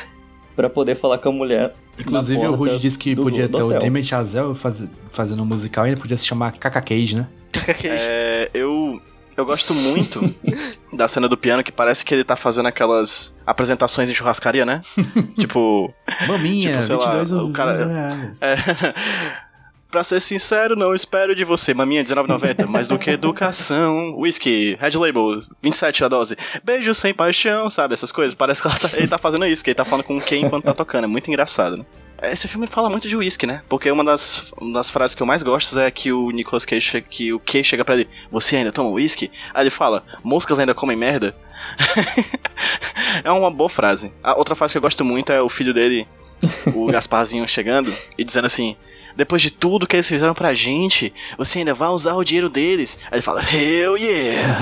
pra 0.56 0.68
poder 0.70 0.96
falar 0.96 1.18
com 1.18 1.28
a 1.28 1.32
mulher. 1.32 1.74
Inclusive 1.98 2.42
na 2.42 2.50
o 2.50 2.54
Rude 2.54 2.78
disse 2.78 2.98
que 2.98 3.14
do- 3.14 3.22
podia 3.22 3.46
do 3.46 3.56
ter 3.58 3.62
o 3.62 3.66
hotel. 3.66 3.78
Damien 3.80 4.04
Chazelle 4.04 4.54
faz, 4.54 4.84
fazendo 5.12 5.42
um 5.42 5.46
musical 5.46 5.86
e 5.86 5.90
ele 5.90 6.00
podia 6.00 6.16
se 6.16 6.26
chamar 6.26 6.52
Kaka 6.52 6.80
Cage, 6.80 7.16
né? 7.16 7.26
É, 7.84 8.50
eu, 8.52 9.00
eu 9.36 9.44
gosto 9.46 9.72
muito 9.74 10.22
da 10.92 11.06
cena 11.06 11.28
do 11.28 11.36
piano 11.36 11.62
que 11.62 11.70
parece 11.72 12.04
que 12.04 12.14
ele 12.14 12.24
tá 12.24 12.34
fazendo 12.36 12.66
aquelas 12.66 13.34
apresentações 13.46 14.10
em 14.10 14.14
churrascaria, 14.14 14.64
né? 14.66 14.80
tipo, 15.38 15.92
Maminha, 16.26 16.72
Tipo, 16.72 16.82
sei 16.82 16.96
lá, 16.96 17.18
22 17.18 17.32
o 17.32 17.50
cara- 17.52 17.86
reais. 17.86 18.38
É, 18.40 18.56
pra 19.96 20.04
ser 20.04 20.20
sincero, 20.20 20.76
não 20.76 20.94
espero 20.94 21.34
de 21.34 21.42
você. 21.42 21.72
Maminha, 21.72 22.02
R$19,90. 22.02 22.66
Mais 22.68 22.86
do 22.86 22.98
que 22.98 23.08
educação. 23.08 24.14
Whisky, 24.14 24.76
Red 24.78 24.90
Label, 24.90 25.40
27 25.62 26.04
a 26.04 26.08
dose. 26.08 26.36
Beijo 26.62 26.92
sem 26.92 27.14
paixão, 27.14 27.70
sabe? 27.70 27.94
Essas 27.94 28.12
coisas. 28.12 28.34
Parece 28.34 28.60
que 28.60 28.68
ela 28.68 28.76
tá- 28.78 28.90
ele 28.92 29.08
tá 29.08 29.16
fazendo 29.16 29.46
isso, 29.46 29.64
que 29.64 29.70
ele 29.70 29.74
tá 29.74 29.86
falando 29.86 30.04
com 30.04 30.20
quem 30.20 30.44
enquanto 30.44 30.64
tá 30.64 30.74
tocando. 30.74 31.04
É 31.04 31.06
muito 31.06 31.28
engraçado, 31.30 31.78
né? 31.78 31.86
Esse 32.24 32.46
filme 32.46 32.66
fala 32.66 32.90
muito 32.90 33.08
de 33.08 33.16
whisky, 33.16 33.46
né? 33.46 33.62
Porque 33.70 33.90
uma 33.90 34.04
das, 34.04 34.52
uma 34.60 34.74
das 34.74 34.90
frases 34.90 35.14
que 35.14 35.22
eu 35.22 35.26
mais 35.26 35.42
gosto 35.42 35.78
é 35.78 35.90
que 35.90 36.12
o 36.12 36.30
Nicolas 36.30 36.66
Cage, 36.66 37.00
que 37.00 37.32
o 37.32 37.40
Cage 37.40 37.64
chega 37.64 37.82
pra 37.82 37.94
ele, 37.94 38.06
você 38.30 38.56
ainda 38.56 38.72
toma 38.72 38.90
whisky? 38.90 39.30
Aí 39.54 39.62
ele 39.62 39.70
fala, 39.70 40.04
moscas 40.22 40.58
ainda 40.58 40.74
comem 40.74 40.96
merda? 40.96 41.34
é 43.24 43.30
uma 43.30 43.50
boa 43.50 43.70
frase. 43.70 44.12
A 44.22 44.36
outra 44.36 44.54
frase 44.54 44.74
que 44.74 44.78
eu 44.78 44.82
gosto 44.82 45.02
muito 45.02 45.32
é 45.32 45.40
o 45.40 45.48
filho 45.48 45.72
dele, 45.72 46.06
o 46.74 46.84
Gasparzinho, 46.92 47.48
chegando 47.48 47.90
e 48.18 48.24
dizendo 48.24 48.44
assim, 48.44 48.76
depois 49.16 49.40
de 49.42 49.50
tudo 49.50 49.86
que 49.86 49.96
eles 49.96 50.08
fizeram 50.08 50.34
pra 50.34 50.54
gente, 50.54 51.12
você 51.38 51.60
ainda 51.60 51.74
vai 51.74 51.88
usar 51.88 52.14
o 52.14 52.24
dinheiro 52.24 52.48
deles. 52.48 52.98
Aí 53.10 53.16
ele 53.16 53.22
fala, 53.22 53.42
hell 53.42 53.96
yeah! 53.96 54.60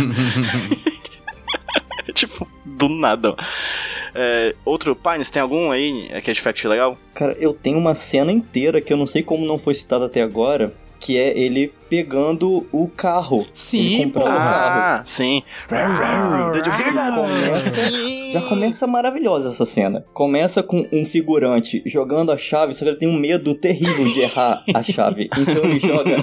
tipo, 2.14 2.48
do 2.64 2.88
nada. 2.88 3.34
É, 4.14 4.54
outro, 4.64 4.94
Pines, 4.94 5.28
tem 5.28 5.42
algum 5.42 5.70
aí 5.70 6.08
que 6.22 6.30
é 6.30 6.34
de 6.34 6.40
fact 6.40 6.66
legal? 6.68 6.96
Cara, 7.14 7.36
eu 7.40 7.52
tenho 7.52 7.78
uma 7.78 7.94
cena 7.94 8.30
inteira 8.30 8.80
que 8.80 8.92
eu 8.92 8.96
não 8.96 9.06
sei 9.06 9.22
como 9.22 9.44
não 9.44 9.58
foi 9.58 9.74
citada 9.74 10.06
até 10.06 10.22
agora, 10.22 10.72
que 11.00 11.18
é 11.18 11.36
ele 11.36 11.72
pegando 11.90 12.66
o 12.72 12.88
carro. 12.88 13.44
Sim, 13.52 13.94
ele 13.94 14.04
comprando 14.04 14.26
o 14.26 14.30
carro. 14.30 15.00
Ah, 15.00 15.02
sim. 15.04 15.42
Did 16.52 16.66
you 16.66 16.72
hear 16.72 16.94
that? 16.94 17.14
Começa, 17.14 17.90
já 18.34 18.42
começa 18.42 18.84
maravilhosa 18.84 19.50
essa 19.50 19.64
cena. 19.64 20.04
Começa 20.12 20.60
com 20.60 20.88
um 20.92 21.04
figurante 21.04 21.80
jogando 21.86 22.32
a 22.32 22.36
chave, 22.36 22.74
só 22.74 22.84
que 22.84 22.90
ele 22.90 22.98
tem 22.98 23.08
um 23.08 23.16
medo 23.16 23.54
terrível 23.54 24.12
de 24.12 24.22
errar 24.22 24.60
a 24.74 24.82
chave. 24.92 25.30
Então 25.38 25.64
ele 25.64 25.78
joga 25.78 26.16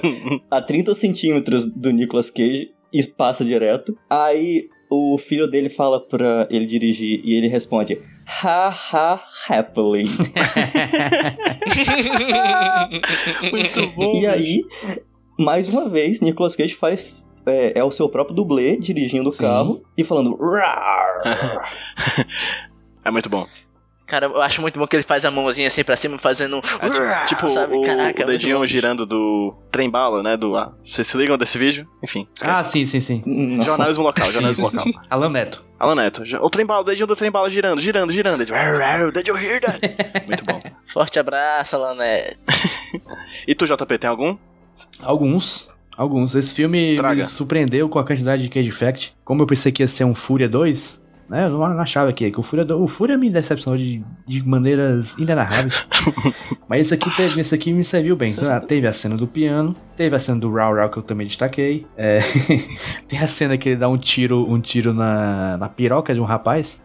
a 0.52 0.62
30 0.62 0.94
centímetros 0.94 1.66
do 1.66 1.90
Nicolas 1.92 2.30
Cage 2.30 2.72
e 2.92 3.02
passa 3.04 3.46
direto. 3.46 3.98
Aí 4.10 4.68
o 4.90 5.18
filho 5.18 5.48
dele 5.48 5.70
fala 5.70 6.06
pra 6.06 6.50
ele 6.52 6.66
dirigir 6.66 7.22
e 7.24 7.34
ele 7.34 7.48
responde: 7.48 8.02
Ha 8.44 8.68
ha 8.68 9.24
happily. 9.48 10.04
Muito 13.52 13.88
bom. 13.96 14.20
E 14.20 14.28
aí, 14.28 14.62
mais 15.40 15.70
uma 15.70 15.88
vez, 15.88 16.20
Nicolas 16.20 16.58
Cage 16.58 16.76
faz. 16.76 17.31
É, 17.46 17.80
é 17.80 17.84
o 17.84 17.92
seu 17.92 18.08
próprio 18.10 18.36
dublê 18.36 18.78
dirigindo 18.78 19.30
o 19.30 19.32
Sim. 19.32 19.44
carro 19.44 19.84
e 19.98 20.04
falando. 20.04 20.38
É 23.04 23.10
muito 23.12 23.30
bom. 23.30 23.48
Cara, 24.06 24.26
eu 24.26 24.42
acho 24.42 24.62
muito 24.62 24.78
bom 24.78 24.86
que 24.86 24.96
ele 24.96 25.04
faz 25.04 25.24
a 25.24 25.32
mãozinha 25.32 25.70
assim 25.70 25.84
pra 25.86 25.96
cima, 25.96 26.18
fazendo. 26.18 26.58
um 26.58 26.60
É, 26.86 27.24
ti- 27.24 27.30
tipo, 27.30 27.50
sabe? 27.50 27.78
o, 27.78 27.82
Caraca, 27.82 28.02
o 28.04 28.10
é 28.10 28.14
muito 28.14 28.26
dedinho 28.28 28.66
girando 28.68 29.06
do 29.06 29.56
trem 29.72 29.90
bala, 29.90 30.22
né? 30.22 30.36
Do, 30.36 30.56
ah, 30.58 30.74
vocês 30.84 31.08
se 31.08 31.16
ligam 31.18 31.38
desse 31.38 31.58
vídeo? 31.58 31.88
Enfim, 32.04 32.28
esquece. 32.36 32.54
Ah, 32.60 32.64
sim, 32.64 32.86
sim, 32.86 33.00
sim. 33.00 33.24
Não. 33.26 33.64
Jornalismo 33.64 34.04
local, 34.04 34.30
jornalismo 34.30 34.68
Sim, 34.70 34.78
local. 34.78 34.94
sim. 34.94 35.00
Alan 35.10 35.30
Neto. 35.30 35.64
Alan 35.80 35.96
Neto. 35.96 36.24
O 36.42 36.50
trem 36.50 36.66
bala, 36.66 36.82
o 36.82 36.84
dedinho 36.84 37.08
do 37.08 37.16
trem 37.16 37.32
bala 37.32 37.50
girando, 37.50 37.80
girando, 37.82 38.12
girando. 38.12 38.42
Ele, 38.42 38.52
"Rar, 38.52 38.78
rar, 38.78 39.12
Did 39.14 39.28
you 39.28 39.38
hear 39.38 39.62
that? 39.62 39.80
Muito 40.28 40.44
bom. 40.44 40.60
Forte 40.88 41.18
abraço, 41.18 41.76
Alané. 41.78 42.36
E 43.48 43.56
tu, 43.56 43.66
JP, 43.66 43.98
tem 43.98 44.10
algum? 44.10 44.38
Alguns. 45.02 45.71
Alguns. 45.98 46.34
Esse 46.36 46.56
filme 46.56 46.96
Traga. 46.98 47.22
me 47.22 47.28
surpreendeu 47.28 47.88
com 47.90 48.00
a 48.00 48.04
quantidade 48.04 48.44
de 48.44 48.50
Cage 48.50 48.72
Fact. 48.72 49.14
Como 49.24 49.42
eu 49.42 49.48
pensei 49.48 49.72
que 49.72 49.84
ia 49.84 49.88
ser 49.88 50.04
um 50.06 50.16
Fúria 50.16 50.48
2, 50.50 51.02
né? 51.30 51.46
Eu 51.46 51.52
não 51.52 51.64
achava 51.64 52.10
aqui 52.10 52.32
que 52.32 52.40
o 52.40 52.44
Fúria, 52.44 52.66
do- 52.66 52.82
o 52.84 52.88
Fúria 52.88 53.18
me 53.18 53.30
decepcionou 53.30 53.78
de, 53.78 54.02
de 54.28 54.42
maneiras 54.48 55.18
inenarráveis. 55.18 55.84
Mas 56.68 56.82
esse 56.82 56.94
aqui, 56.94 57.10
teve, 57.16 57.40
esse 57.40 57.54
aqui 57.54 57.72
me 57.74 57.84
serviu 57.84 58.16
bem. 58.16 58.32
Então, 58.32 58.52
ah, 58.52 58.60
teve 58.60 58.88
a 58.88 58.94
cena 58.94 59.16
do 59.16 59.28
piano, 59.28 59.76
teve 59.96 60.16
a 60.16 60.20
cena 60.20 60.40
do 60.40 60.52
Raw 60.52 60.74
Raw 60.74 60.90
que 60.90 60.98
eu 60.98 61.04
também 61.04 61.28
destaquei. 61.28 61.86
É, 61.98 62.22
tem 63.08 63.20
a 63.20 63.28
cena 63.28 63.58
que 63.58 63.70
ele 63.70 63.76
dá 63.78 63.88
um 63.90 63.98
tiro, 63.98 64.50
um 64.50 64.60
tiro 64.60 64.94
na, 64.94 65.58
na 65.58 65.70
piroca 65.70 66.14
de 66.14 66.20
um 66.20 66.26
rapaz. 66.26 66.82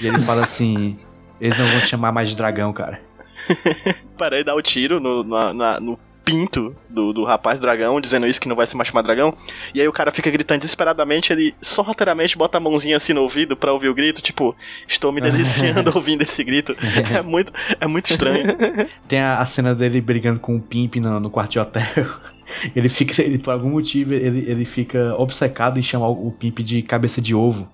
e 0.00 0.06
ele 0.06 0.18
fala 0.20 0.42
assim: 0.44 0.96
Eles 1.40 1.56
não 1.58 1.66
vão 1.70 1.80
te 1.80 1.86
chamar 1.88 2.10
mais 2.12 2.28
de 2.30 2.36
dragão, 2.36 2.72
cara. 2.72 3.00
Parei 4.18 4.42
dar 4.44 4.54
o 4.54 4.62
tiro 4.62 5.00
no, 5.00 5.22
na- 5.22 5.52
na- 5.54 5.80
no 5.80 5.98
pinto 6.24 6.74
do, 6.88 7.12
do 7.12 7.24
rapaz 7.24 7.60
dragão, 7.60 8.00
dizendo 8.00 8.26
isso 8.26 8.40
que 8.40 8.48
não 8.48 8.56
vai 8.56 8.66
se 8.66 8.76
mais 8.76 8.88
chamar 8.88 9.02
dragão. 9.02 9.32
E 9.74 9.80
aí 9.80 9.88
o 9.88 9.92
cara 9.92 10.10
fica 10.10 10.30
gritando 10.30 10.60
desesperadamente, 10.60 11.32
ele 11.32 11.54
sorrateiramente 11.60 12.36
bota 12.36 12.58
a 12.58 12.60
mãozinha 12.60 12.96
assim 12.96 13.12
no 13.12 13.22
ouvido 13.22 13.56
pra 13.56 13.72
ouvir 13.72 13.88
o 13.88 13.94
grito, 13.94 14.22
tipo, 14.22 14.54
estou 14.86 15.12
me 15.12 15.20
deliciando 15.20 15.90
ouvindo 15.94 16.22
esse 16.22 16.42
grito. 16.44 16.74
É 17.14 17.22
muito, 17.22 17.52
é 17.80 17.86
muito 17.86 18.10
estranho. 18.10 18.44
Tem 19.08 19.20
a, 19.20 19.38
a 19.38 19.46
cena 19.46 19.74
dele 19.74 20.00
brigando 20.00 20.40
com 20.40 20.56
o 20.56 20.60
Pimp 20.60 20.96
no, 20.96 21.20
no 21.20 21.30
quarto 21.30 21.52
de 21.52 21.58
hotel. 21.58 21.82
Ele 22.76 22.88
fica, 22.88 23.22
ele, 23.22 23.38
por 23.38 23.52
algum 23.52 23.70
motivo, 23.70 24.12
ele, 24.12 24.44
ele 24.46 24.64
fica 24.66 25.14
obcecado 25.16 25.78
em 25.78 25.82
chamar 25.82 26.08
o, 26.08 26.26
o 26.26 26.32
Pimp 26.32 26.58
de 26.58 26.82
cabeça 26.82 27.18
de 27.18 27.34
ovo. 27.34 27.66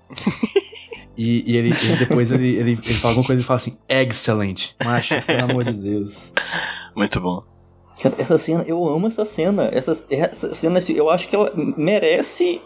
E, 1.16 1.42
e 1.44 1.56
ele, 1.56 1.74
ele 1.82 1.96
depois 1.96 2.30
ele, 2.30 2.46
ele, 2.50 2.70
ele 2.72 2.94
fala 2.94 3.12
alguma 3.12 3.26
coisa 3.26 3.42
e 3.42 3.44
fala 3.44 3.56
assim, 3.56 3.76
excellent. 3.88 4.74
Macho, 4.84 5.20
pelo 5.22 5.50
amor 5.50 5.64
de 5.64 5.72
Deus. 5.72 6.32
Muito 6.94 7.20
bom. 7.20 7.57
Cara, 8.00 8.14
essa 8.18 8.38
cena, 8.38 8.64
eu 8.66 8.86
amo 8.88 9.06
essa 9.08 9.24
cena. 9.24 9.68
Essa, 9.72 9.92
essa 10.10 10.54
cena, 10.54 10.80
eu 10.88 11.10
acho 11.10 11.26
que 11.28 11.34
ela 11.34 11.52
merece. 11.54 12.60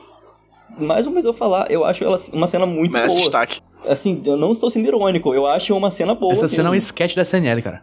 Mais 0.79 1.07
uma 1.07 1.15
vez 1.15 1.25
eu 1.25 1.33
falar, 1.33 1.71
eu 1.71 1.85
acho 1.85 2.03
ela 2.05 2.19
uma 2.33 2.47
cena 2.47 2.65
muito 2.67 2.93
Merece 2.93 3.15
boa. 3.15 3.23
destaque. 3.23 3.61
Assim, 3.87 4.23
eu 4.25 4.37
não 4.37 4.53
estou 4.53 4.71
sendo 4.71 4.87
irônico, 4.87 5.35
eu 5.35 5.47
acho 5.47 5.77
uma 5.77 5.91
cena 5.91 6.15
boa. 6.15 6.33
Essa 6.33 6.49
cena 6.49 6.69
é 6.69 6.71
um 6.71 6.73
mesmo. 6.73 6.87
sketch 6.87 7.15
da 7.15 7.23
SNL, 7.23 7.61
cara. 7.63 7.83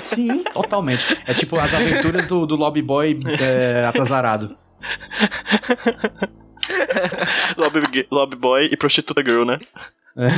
Sim, 0.00 0.42
Totalmente. 0.54 1.04
É 1.26 1.34
tipo 1.34 1.56
as 1.58 1.72
aventuras 1.74 2.26
do, 2.26 2.46
do 2.46 2.56
Lobby 2.56 2.82
Boy 2.82 3.18
é, 3.40 3.84
atazarado. 3.84 4.56
Lobby, 7.56 8.06
lobby 8.10 8.36
boy 8.36 8.68
e 8.70 8.76
prostituta 8.76 9.22
girl, 9.22 9.44
né? 9.44 9.58
É 10.16 10.28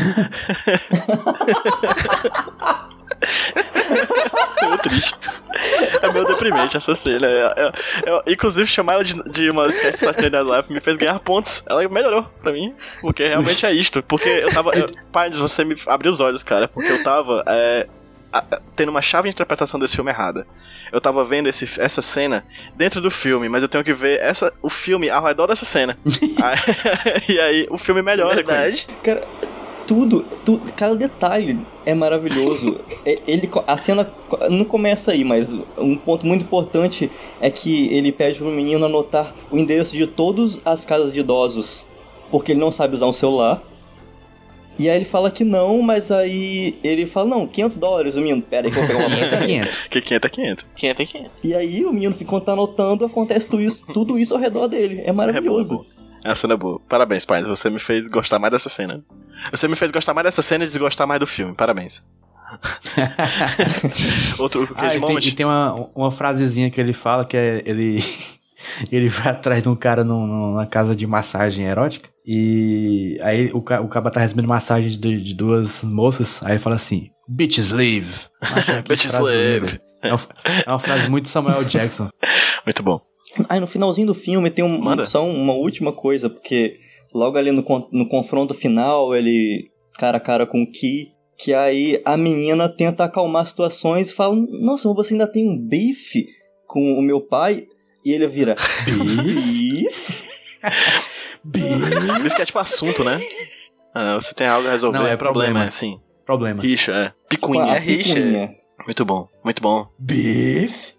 meio 4.63 4.79
triste. 4.79 5.15
É 6.03 6.13
meio 6.13 6.25
deprimente 6.27 6.77
essa 6.77 6.95
cena. 6.95 7.27
É- 7.27 7.55
é- 7.57 7.73
é- 8.07 8.33
inclusive, 8.33 8.67
chamar 8.67 8.95
ela 8.95 9.05
de, 9.05 9.15
de 9.31 9.51
uma 9.51 9.67
sketch 9.69 9.93
de 9.95 9.99
Saturday 9.99 10.31
Night 10.31 10.49
Live 10.49 10.73
me 10.73 10.81
fez 10.81 10.97
ganhar 10.97 11.19
pontos. 11.21 11.63
Ela 11.69 11.87
melhorou 11.89 12.25
pra 12.41 12.53
mim. 12.53 12.75
Porque 13.01 13.27
realmente 13.27 13.65
é 13.67 13.73
isto. 13.73 14.03
Porque 14.03 14.29
eu 14.29 14.53
tava. 14.53 14.71
Eu, 14.75 14.87
Pines, 15.13 15.39
você 15.39 15.65
me 15.65 15.75
abriu 15.87 16.11
os 16.13 16.21
olhos, 16.21 16.43
cara. 16.45 16.69
Porque 16.69 16.91
eu 16.91 17.03
tava. 17.03 17.45
é, 17.47 17.87
tendo 18.77 18.91
uma 18.91 19.03
chave 19.03 19.29
de 19.29 19.35
interpretação 19.35 19.79
desse 19.81 19.97
filme 19.97 20.11
errada. 20.11 20.47
Eu 20.93 21.01
tava 21.01 21.25
vendo 21.25 21.49
esse, 21.49 21.69
essa 21.81 22.01
cena 22.03 22.45
dentro 22.77 23.01
do 23.01 23.11
filme, 23.11 23.49
mas 23.49 23.63
eu 23.63 23.69
tenho 23.69 23.83
que 23.85 23.93
ver 23.93 24.21
essa, 24.21 24.53
o 24.63 24.71
filme 24.71 25.11
ao 25.11 25.25
redor 25.25 25.47
dessa 25.49 25.65
cena. 25.65 25.99
Aí- 26.43 27.25
e 27.37 27.41
aí 27.41 27.67
o 27.71 27.77
filme 27.77 28.03
melhora 28.03 28.43
com 28.43 28.53
isso. 28.53 28.87
Verdade. 28.87 28.87
cara, 29.03 29.25
tudo, 29.91 30.25
tudo, 30.45 30.73
cada 30.75 30.95
detalhe 30.95 31.59
é 31.85 31.93
maravilhoso. 31.93 32.79
É, 33.05 33.19
ele, 33.27 33.49
a 33.67 33.77
cena 33.79 34.09
não 34.51 34.63
começa 34.65 35.13
aí, 35.13 35.25
mas 35.25 35.51
um 35.79 35.97
ponto 35.97 36.27
muito 36.27 36.43
importante 36.43 37.11
é 37.41 37.51
que 37.51 37.87
ele 37.89 38.13
pede 38.13 38.39
pro 38.39 38.51
menino 38.51 38.85
anotar 38.85 39.35
o 39.51 39.57
endereço 39.57 39.97
de 39.97 40.07
todas 40.07 40.61
as 40.67 40.85
casas 40.85 41.15
de 41.15 41.21
idosos, 41.21 41.87
porque 42.31 42.53
ele 42.53 42.61
não 42.61 42.71
sabe 42.71 42.95
usar 42.95 43.07
um 43.07 43.13
celular. 43.13 43.63
E 44.79 44.89
aí 44.91 44.97
ele 44.97 45.07
fala 45.07 45.31
que 45.31 45.45
não, 45.45 45.81
mas 45.81 46.11
aí 46.11 46.79
ele 46.85 47.07
fala, 47.07 47.31
não, 47.31 47.47
500 47.47 47.77
dólares, 47.79 48.17
o 48.17 48.21
menino, 48.21 48.43
pera 48.43 48.67
aí 48.67 48.73
que 48.73 48.79
eu 48.79 48.87
vou 48.87 48.97
pegar 48.97 49.07
uma 49.07 49.17
500 49.17 49.33
é 49.33 49.47
500. 49.47 49.79
Que 49.89 50.01
500 50.03 50.27
é 50.27 50.31
500. 50.31 50.67
500 50.77 51.01
é 51.01 51.07
500. 51.07 51.31
E 51.43 51.55
aí 51.55 51.85
o 51.87 51.93
menino, 51.93 52.15
enquanto 52.21 52.45
tá 52.45 52.53
anotando, 52.53 53.05
acontece 53.07 53.49
tudo 53.49 53.63
isso, 53.63 53.87
tudo 53.95 54.19
isso 54.19 54.35
ao 54.35 54.41
redor 54.41 54.69
dele. 54.69 54.97
É 54.97 55.01
É 55.01 55.05
boa, 55.05 55.09
é 55.09 55.13
maravilhoso. 55.13 55.69
boa. 55.71 55.87
A 56.23 56.35
cena 56.35 56.53
é 56.53 56.57
boa. 56.57 56.79
Parabéns, 56.87 57.25
Pines. 57.25 57.47
Você 57.47 57.71
me 57.71 57.79
fez 57.79 58.07
gostar 58.09 58.39
mais 58.39 58.53
dessa 58.53 58.69
cena. 58.69 59.03
Você 59.51 59.67
me 59.69 59.77
fez 59.77 59.91
gostar 59.91 60.15
mais 60.15 60.25
dessa 60.27 60.43
cena 60.43 60.65
e 60.65 60.67
desgostar 60.67 61.07
mais 61.07 61.21
do 61.21 61.27
filme. 61.27 61.55
Parabéns. 61.55 62.03
Outro 64.39 64.69
Ah, 64.75 64.83
Cage 64.83 64.99
e 64.99 65.01
tem, 65.01 65.19
e 65.19 65.33
tem 65.33 65.47
uma, 65.47 65.89
uma 65.95 66.11
frasezinha 66.11 66.71
que 66.71 66.81
ele 66.81 66.93
fala 66.93 67.25
que 67.25 67.37
é 67.37 67.63
ele. 67.67 68.03
Ele 68.93 69.09
vai 69.09 69.29
atrás 69.33 69.63
de 69.63 69.71
um 69.71 69.75
cara 69.75 70.05
num- 70.05 70.27
numa 70.27 70.67
casa 70.67 70.95
de 70.95 71.07
massagem 71.07 71.65
erótica. 71.65 72.11
E 72.27 73.19
aí 73.23 73.51
o, 73.55 73.57
o 73.57 73.63
cara 73.89 74.11
tá 74.11 74.21
recebendo 74.21 74.47
massagem 74.47 74.91
de, 74.91 75.19
de 75.23 75.35
duas 75.35 75.83
moças. 75.83 76.43
Aí 76.45 76.53
ele 76.53 76.59
fala 76.59 76.77
assim: 76.77 77.09
Bitches 77.27 77.71
leave. 77.71 78.27
Que 78.67 78.83
Bitches 78.87 79.19
leave. 79.19 79.81
É 80.03 80.13
uma, 80.13 80.21
é 80.67 80.71
uma 80.71 80.79
frase 80.79 81.09
muito 81.09 81.27
Samuel 81.27 81.65
Jackson. 81.65 82.11
Muito 82.67 82.83
bom. 82.83 83.01
Aí 83.49 83.59
no 83.59 83.67
finalzinho 83.67 84.09
do 84.09 84.15
filme 84.15 84.51
tem 84.51 84.63
um, 84.63 84.79
Manda. 84.79 85.07
só 85.07 85.27
uma 85.27 85.55
última 85.55 85.91
coisa, 85.95 86.29
porque 86.29 86.79
logo 87.15 87.37
ali 87.37 87.53
no, 87.53 87.65
no 87.93 88.09
confronto 88.09 88.55
final, 88.55 89.15
ele 89.15 89.71
cara 89.99 90.17
a 90.17 90.21
cara 90.21 90.47
com 90.47 90.63
o 90.63 90.71
Ki, 90.71 91.13
que 91.37 91.53
aí 91.55 92.01
a 92.05 92.17
menina 92.17 92.69
tenta 92.69 93.05
acalmar 93.05 93.47
situações 93.47 94.11
e 94.11 94.15
fala: 94.15 94.35
Nossa, 94.35 94.89
mas 94.89 94.97
você 94.97 95.15
ainda 95.15 95.27
tem 95.27 95.49
um 95.49 95.59
bife 95.59 96.27
com 96.67 96.95
o 96.95 97.03
meu 97.03 97.21
pai? 97.21 97.67
E 98.05 98.13
ele 98.13 98.27
vira: 98.27 98.57
Bife? 98.85 99.89
Bife. 101.45 102.27
Isso 102.27 102.37
que 102.37 102.43
é 102.43 102.47
tipo 102.47 102.59
assunto, 102.59 103.03
né? 103.03 103.19
Ah, 103.95 104.15
você 104.15 104.35
tem 104.35 104.47
algo 104.47 104.69
a 104.69 104.71
resolver. 104.71 104.99
Não, 104.99 105.07
é 105.07 105.17
problema. 105.17 105.71
sim. 105.71 105.99
Problema. 106.25 106.63
Rixa, 106.63 106.93
é. 106.93 107.13
Picuinha. 107.29 107.65
a 107.65 107.77
É 107.77 107.79
rixa. 107.79 108.15
Muito 108.85 109.05
bom, 109.05 109.27
muito 109.45 109.61
bom. 109.63 109.89
Bife? 109.99 110.95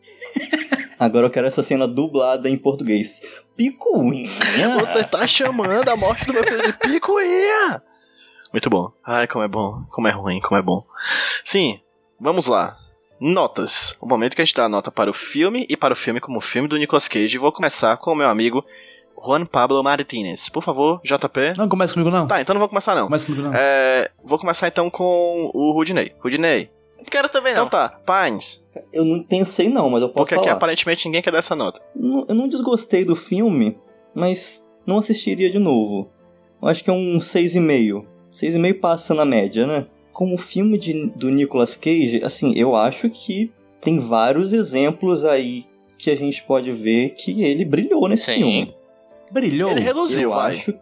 Agora 1.00 1.26
eu 1.26 1.32
quero 1.32 1.48
essa 1.48 1.64
cena 1.64 1.88
dublada 1.88 2.48
em 2.50 2.58
português. 2.58 3.22
Picuinha? 3.62 4.80
Você 4.80 5.04
tá 5.04 5.28
chamando 5.28 5.88
a 5.88 5.96
morte 5.96 6.26
do 6.26 6.34
meu 6.34 6.44
filho 6.44 6.64
de 6.64 6.74
picuinha! 6.74 7.84
Muito 8.52 8.70
bom. 8.72 8.92
Ai, 9.06 9.28
como 9.28 9.44
é 9.44 9.48
bom. 9.48 9.84
Como 9.92 10.08
é 10.08 10.12
ruim, 10.12 10.40
como 10.42 10.58
é 10.58 10.64
bom. 10.64 10.84
Sim, 11.44 11.80
vamos 12.20 12.48
lá. 12.48 12.76
Notas. 13.20 13.96
O 14.02 14.08
momento 14.08 14.36
que 14.36 14.42
a 14.42 14.46
gente 14.46 14.56
dá 14.56 14.66
a 14.66 14.70
nota 14.70 14.92
para 14.92 15.12
o 15.12 15.14
filme 15.14 15.68
e 15.70 15.78
para 15.78 15.94
o 15.94 15.96
filme 15.96 16.20
como 16.20 16.42
filme 16.42 16.68
do 16.68 16.76
Nicolas 16.76 17.08
Cage. 17.08 17.38
Vou 17.38 17.52
começar 17.52 17.96
com 17.98 18.14
o 18.14 18.16
meu 18.16 18.28
amigo 18.28 18.66
Juan 19.24 19.46
Pablo 19.46 19.84
Martinez. 19.84 20.50
Por 20.50 20.64
favor, 20.64 21.00
JP. 21.04 21.54
Não 21.56 21.70
começa 21.70 21.94
comigo, 21.94 22.10
não. 22.10 22.28
Tá, 22.28 22.42
então 22.42 22.56
não 22.56 22.60
vou 22.60 22.70
começar 22.70 22.96
não. 22.96 23.06
Começa 23.06 23.28
comigo, 23.28 23.44
não. 23.44 23.54
É, 23.54 24.10
vou 24.24 24.40
começar 24.40 24.68
então 24.70 24.90
com 24.90 25.52
o 25.54 25.72
Rudinei. 25.72 26.16
Rudinei, 26.20 26.72
Quero 27.10 27.30
também 27.30 27.54
não. 27.54 27.66
Então 27.66 27.70
tá, 27.70 28.00
Pines. 28.06 28.66
Eu 28.92 29.04
não 29.04 29.24
pensei 29.24 29.70
não, 29.70 29.90
mas 29.90 30.02
eu 30.02 30.10
posso 30.10 30.18
Porque 30.24 30.36
aqui 30.36 30.44
falar. 30.46 30.58
aparentemente 30.58 31.06
ninguém 31.06 31.22
quer 31.22 31.32
dar 31.32 31.40
essa 31.40 31.56
nota. 31.56 31.82
Eu 31.96 32.36
não 32.36 32.48
desgostei 32.48 33.04
do 33.04 33.16
filme, 33.16 33.78
mas 34.14 34.66
não 34.86 34.98
assistiria 34.98 35.50
de 35.50 35.60
novo. 35.60 36.10
Eu 36.62 36.68
acho 36.68 36.84
que 36.84 36.90
é 36.90 36.94
um 36.94 37.18
6,5. 37.18 38.06
6,5 38.34 38.80
passa 38.80 39.14
na 39.14 39.26
média, 39.26 39.66
né? 39.66 39.88
Como 40.14 40.38
filme 40.38 40.78
de, 40.78 41.08
do 41.16 41.30
Nicolas 41.30 41.76
Cage, 41.76 42.22
assim, 42.24 42.54
eu 42.56 42.76
acho 42.76 43.10
que 43.10 43.52
tem 43.80 43.98
vários 44.00 44.54
exemplos 44.54 45.26
aí 45.26 45.66
que 45.98 46.10
a 46.10 46.16
gente 46.16 46.44
pode 46.44 46.72
ver 46.72 47.12
que 47.12 47.44
ele 47.44 47.66
brilhou 47.66 48.08
nesse 48.08 48.26
Sim. 48.26 48.36
filme. 48.38 48.76
Brilhou. 49.32 49.72
Ele 49.72 49.82
reluziu, 49.82 50.24
eu 50.24 50.36
vai. 50.36 50.58
acho 50.58 50.74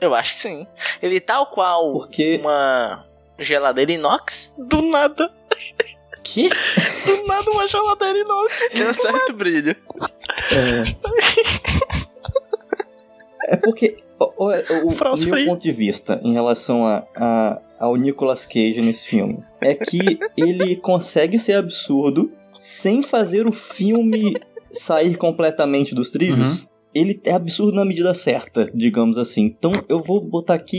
Eu 0.00 0.14
acho 0.14 0.34
que 0.34 0.40
sim. 0.40 0.66
Ele 1.02 1.18
tal 1.20 1.46
qual 1.46 1.92
porque 1.92 2.38
uma 2.40 3.04
geladeira 3.38 3.92
inox 3.92 4.54
Do 4.58 4.82
nada. 4.82 5.30
Que? 6.22 6.48
Do 6.48 7.26
nada 7.26 7.50
uma 7.50 7.66
geladeira 7.68 8.18
inox. 8.18 8.52
tem 8.72 8.88
um 8.88 8.94
certo 8.94 9.32
brilho. 9.32 9.76
É, 13.48 13.54
é 13.54 13.56
porque 13.56 13.96
o, 14.18 14.46
o- 14.46 14.86
o 14.88 14.90
Frost 14.90 15.24
meu 15.26 15.34
free. 15.34 15.46
ponto 15.46 15.62
de 15.62 15.72
vista 15.72 16.20
em 16.24 16.32
relação 16.32 16.84
a, 16.86 17.04
a- 17.14 17.60
ao 17.78 17.96
Nicolas 17.96 18.44
Cage 18.46 18.80
nesse 18.80 19.06
filme 19.06 19.38
é 19.60 19.74
que 19.74 20.18
ele 20.36 20.76
consegue 20.76 21.38
ser 21.38 21.54
absurdo 21.54 22.32
sem 22.58 23.02
fazer 23.02 23.46
o 23.46 23.52
filme 23.52 24.34
sair 24.72 25.16
completamente 25.16 25.94
dos 25.94 26.10
trilhos. 26.10 26.62
Uhum. 26.64 26.68
Ele 26.94 27.20
é 27.24 27.32
absurdo 27.32 27.72
na 27.74 27.84
medida 27.84 28.14
certa, 28.14 28.64
digamos 28.74 29.18
assim. 29.18 29.44
Então 29.44 29.70
eu 29.88 30.02
vou 30.02 30.20
botar 30.20 30.54
aqui 30.54 30.78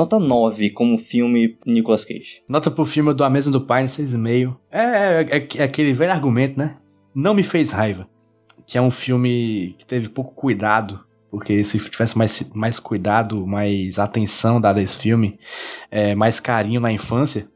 nota 0.00 0.18
9 0.18 0.70
como 0.70 0.96
filme 0.98 1.58
Nicolas 1.66 2.04
Cage. 2.04 2.42
Nota 2.48 2.70
pro 2.70 2.84
filme 2.84 3.12
do 3.12 3.22
A 3.22 3.30
Mesa 3.30 3.50
do 3.50 3.60
Pai, 3.60 3.84
6,5. 3.84 4.56
É, 4.70 4.80
é, 4.80 5.38
é, 5.38 5.48
é 5.58 5.62
aquele 5.62 5.92
velho 5.92 6.12
argumento, 6.12 6.58
né? 6.58 6.76
Não 7.14 7.34
me 7.34 7.42
fez 7.42 7.70
raiva. 7.70 8.08
Que 8.66 8.78
é 8.78 8.82
um 8.82 8.90
filme 8.90 9.74
que 9.78 9.84
teve 9.84 10.08
pouco 10.08 10.34
cuidado. 10.34 11.00
Porque 11.30 11.62
se 11.62 11.78
tivesse 11.78 12.16
mais, 12.16 12.50
mais 12.54 12.78
cuidado, 12.80 13.46
mais 13.46 13.98
atenção 13.98 14.60
dada 14.60 14.80
a 14.80 14.82
esse 14.82 14.96
filme, 14.96 15.38
é, 15.90 16.14
mais 16.14 16.40
carinho 16.40 16.80
na 16.80 16.90
infância, 16.90 17.48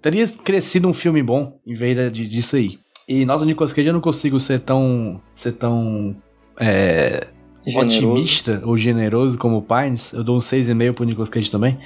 teria 0.00 0.28
crescido 0.28 0.86
um 0.86 0.92
filme 0.92 1.20
bom 1.20 1.58
em 1.66 1.74
vez 1.74 2.12
de, 2.12 2.28
disso 2.28 2.54
aí. 2.54 2.78
E 3.08 3.24
nota 3.24 3.44
Nicolas 3.44 3.72
Cage 3.72 3.88
eu 3.88 3.94
não 3.94 4.00
consigo 4.00 4.38
ser 4.38 4.60
tão. 4.60 5.20
ser 5.34 5.52
tão. 5.52 6.16
é, 6.60 7.26
Generoso. 7.66 8.08
otimista 8.08 8.62
ou 8.64 8.76
generoso 8.76 9.38
como 9.38 9.58
o 9.58 9.62
Pines, 9.62 10.12
eu 10.12 10.22
dou 10.22 10.36
um 10.36 10.40
6,5 10.40 10.92
pro 10.92 11.04
Nicolas 11.04 11.28
Cage 11.28 11.50
também. 11.50 11.78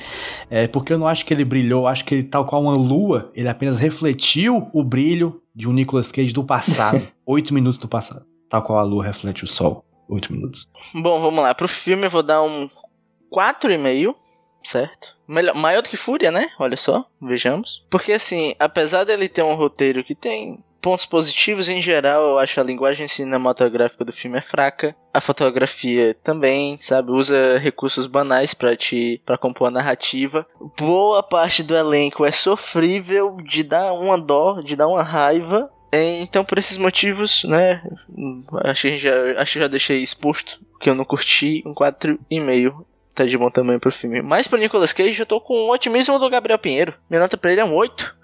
É 0.51 0.67
porque 0.67 0.93
eu 0.93 0.99
não 0.99 1.07
acho 1.07 1.25
que 1.25 1.33
ele 1.33 1.45
brilhou, 1.45 1.87
acho 1.87 2.05
que 2.05 2.15
ele, 2.15 2.23
tal 2.25 2.45
qual 2.45 2.63
uma 2.63 2.75
lua, 2.75 3.31
ele 3.35 3.49
apenas 3.49 3.79
refletiu 3.79 4.69
o 4.73 4.83
brilho 4.83 5.41
de 5.55 5.69
um 5.69 5.73
Nicolas 5.73 6.11
Cage 6.13 6.33
do 6.33 6.45
passado. 6.45 7.07
Oito 7.27 7.55
minutos 7.55 7.79
do 7.79 7.89
passado. 7.89 8.27
Tal 8.49 8.63
qual 8.63 8.79
a 8.79 8.83
lua 8.83 9.05
reflete 9.05 9.45
o 9.45 9.47
sol. 9.47 9.85
Oito 10.09 10.33
minutos. 10.33 10.67
Bom, 10.95 11.21
vamos 11.21 11.43
lá. 11.43 11.55
Pro 11.55 11.69
filme 11.69 12.07
eu 12.07 12.11
vou 12.11 12.23
dar 12.23 12.43
um 12.43 12.69
4,5, 13.31 14.15
certo? 14.63 15.17
Melhor, 15.27 15.55
maior 15.55 15.83
do 15.83 15.89
que 15.89 15.97
Fúria, 15.97 16.31
né? 16.31 16.49
Olha 16.59 16.77
só, 16.77 17.05
vejamos. 17.21 17.85
Porque 17.91 18.13
assim, 18.13 18.55
apesar 18.59 19.05
dele 19.05 19.29
ter 19.29 19.43
um 19.43 19.55
roteiro 19.55 20.03
que 20.03 20.15
tem 20.15 20.65
pontos 20.81 21.05
positivos 21.05 21.69
em 21.69 21.81
geral, 21.81 22.23
eu 22.23 22.39
acho 22.39 22.61
a 22.61 22.65
linguagem 22.65 23.07
cinematográfica 23.09 24.05
do 24.05 24.13
filme 24.13 24.39
é 24.39 24.43
fraca. 24.43 24.95
A 25.13 25.21
fotografia 25.21 26.17
também, 26.23 26.77
sabe, 26.79 27.11
usa 27.11 27.59
recursos 27.59 28.07
banais 28.07 28.55
pra 28.55 28.77
te 28.77 29.21
para 29.25 29.39
compor 29.39 29.69
a 29.69 29.71
narrativa. 29.71 30.47
Boa 30.79 31.23
parte 31.23 31.63
do 31.63 31.77
elenco 31.77 32.25
é 32.25 32.31
sofrível 32.31 33.37
de 33.43 33.63
dar 33.63 33.93
uma 33.93 34.21
dó, 34.21 34.61
de 34.61 34.77
dar 34.77 34.87
uma 34.87 35.03
raiva. 35.03 35.71
É, 35.91 36.21
Então, 36.21 36.45
por 36.45 36.59
esses 36.59 36.77
motivos, 36.77 37.45
né, 37.45 37.83
acho 38.65 38.83
que 38.83 38.99
já, 38.99 39.41
acho 39.41 39.55
que 39.55 39.59
já 39.61 39.69
deixei 39.69 40.03
exposto 40.03 40.61
que 40.81 40.89
eu 40.89 40.95
não 40.95 41.05
curti 41.05 41.63
um 41.67 41.75
4,5. 41.75 42.85
Tá 43.15 43.25
de 43.25 43.37
bom 43.37 43.51
tamanho 43.51 43.81
pro 43.81 43.91
filme. 43.91 44.23
Mas 44.23 44.47
pro 44.47 44.57
Nicolas 44.59 44.93
Cage 44.93 45.19
eu 45.19 45.27
tô 45.27 45.41
com 45.41 45.53
o 45.55 45.73
otimismo 45.73 46.21
do 46.21 46.31
Gabriel 46.31 46.57
Pinheiro. 46.59 46.95
Minha 47.11 47.23
nota 47.23 47.37
pra 47.37 47.51
ele 47.51 47.61
é 47.61 47.65
um 47.65 47.75
8. 47.75 48.17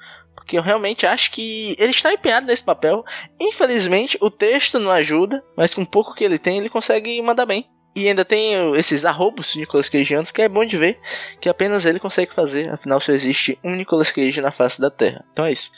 Porque 0.45 0.59
eu 0.59 0.63
realmente 0.63 1.07
acho 1.07 1.31
que 1.31 1.75
ele 1.79 1.91
está 1.91 2.13
empenhado 2.13 2.47
nesse 2.47 2.63
papel. 2.63 3.03
Infelizmente, 3.41 4.19
o 4.21 4.31
texto 4.31 4.79
não 4.79 4.91
ajuda, 4.91 5.43
mas 5.57 5.73
com 5.73 5.81
o 5.83 5.87
pouco 5.87 6.15
que 6.15 6.23
ele 6.23 6.39
tem, 6.39 6.59
ele 6.59 6.69
consegue 6.69 7.21
mandar 7.23 7.47
bem. 7.47 7.67
E 7.97 8.07
ainda 8.09 8.25
tem 8.25 8.75
esses 8.77 9.05
arrobos 9.05 9.55
Nicolas 9.57 9.89
Cageanos 9.89 10.33
que 10.33 10.43
é 10.43 10.49
bom 10.49 10.65
de 10.65 10.77
ver 10.77 10.99
que 11.41 11.49
apenas 11.49 11.87
ele 11.87 11.99
consegue 11.99 12.35
fazer. 12.35 12.69
Afinal, 12.69 13.01
só 13.01 13.13
existe 13.13 13.59
um 13.65 13.75
Nicolas 13.75 14.11
Cage 14.13 14.41
na 14.43 14.51
face 14.51 14.81
da 14.81 14.91
Terra. 14.91 15.25
Então 15.33 15.47
é 15.47 15.53
isso. 15.53 15.71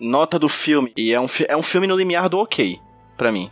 Nota 0.00 0.38
do 0.38 0.48
filme. 0.48 0.92
E 0.96 1.12
é 1.12 1.20
um, 1.20 1.26
é 1.46 1.56
um 1.56 1.62
filme 1.62 1.86
no 1.86 1.96
limiar 1.96 2.28
do 2.28 2.38
ok, 2.38 2.78
pra 3.16 3.30
mim. 3.30 3.50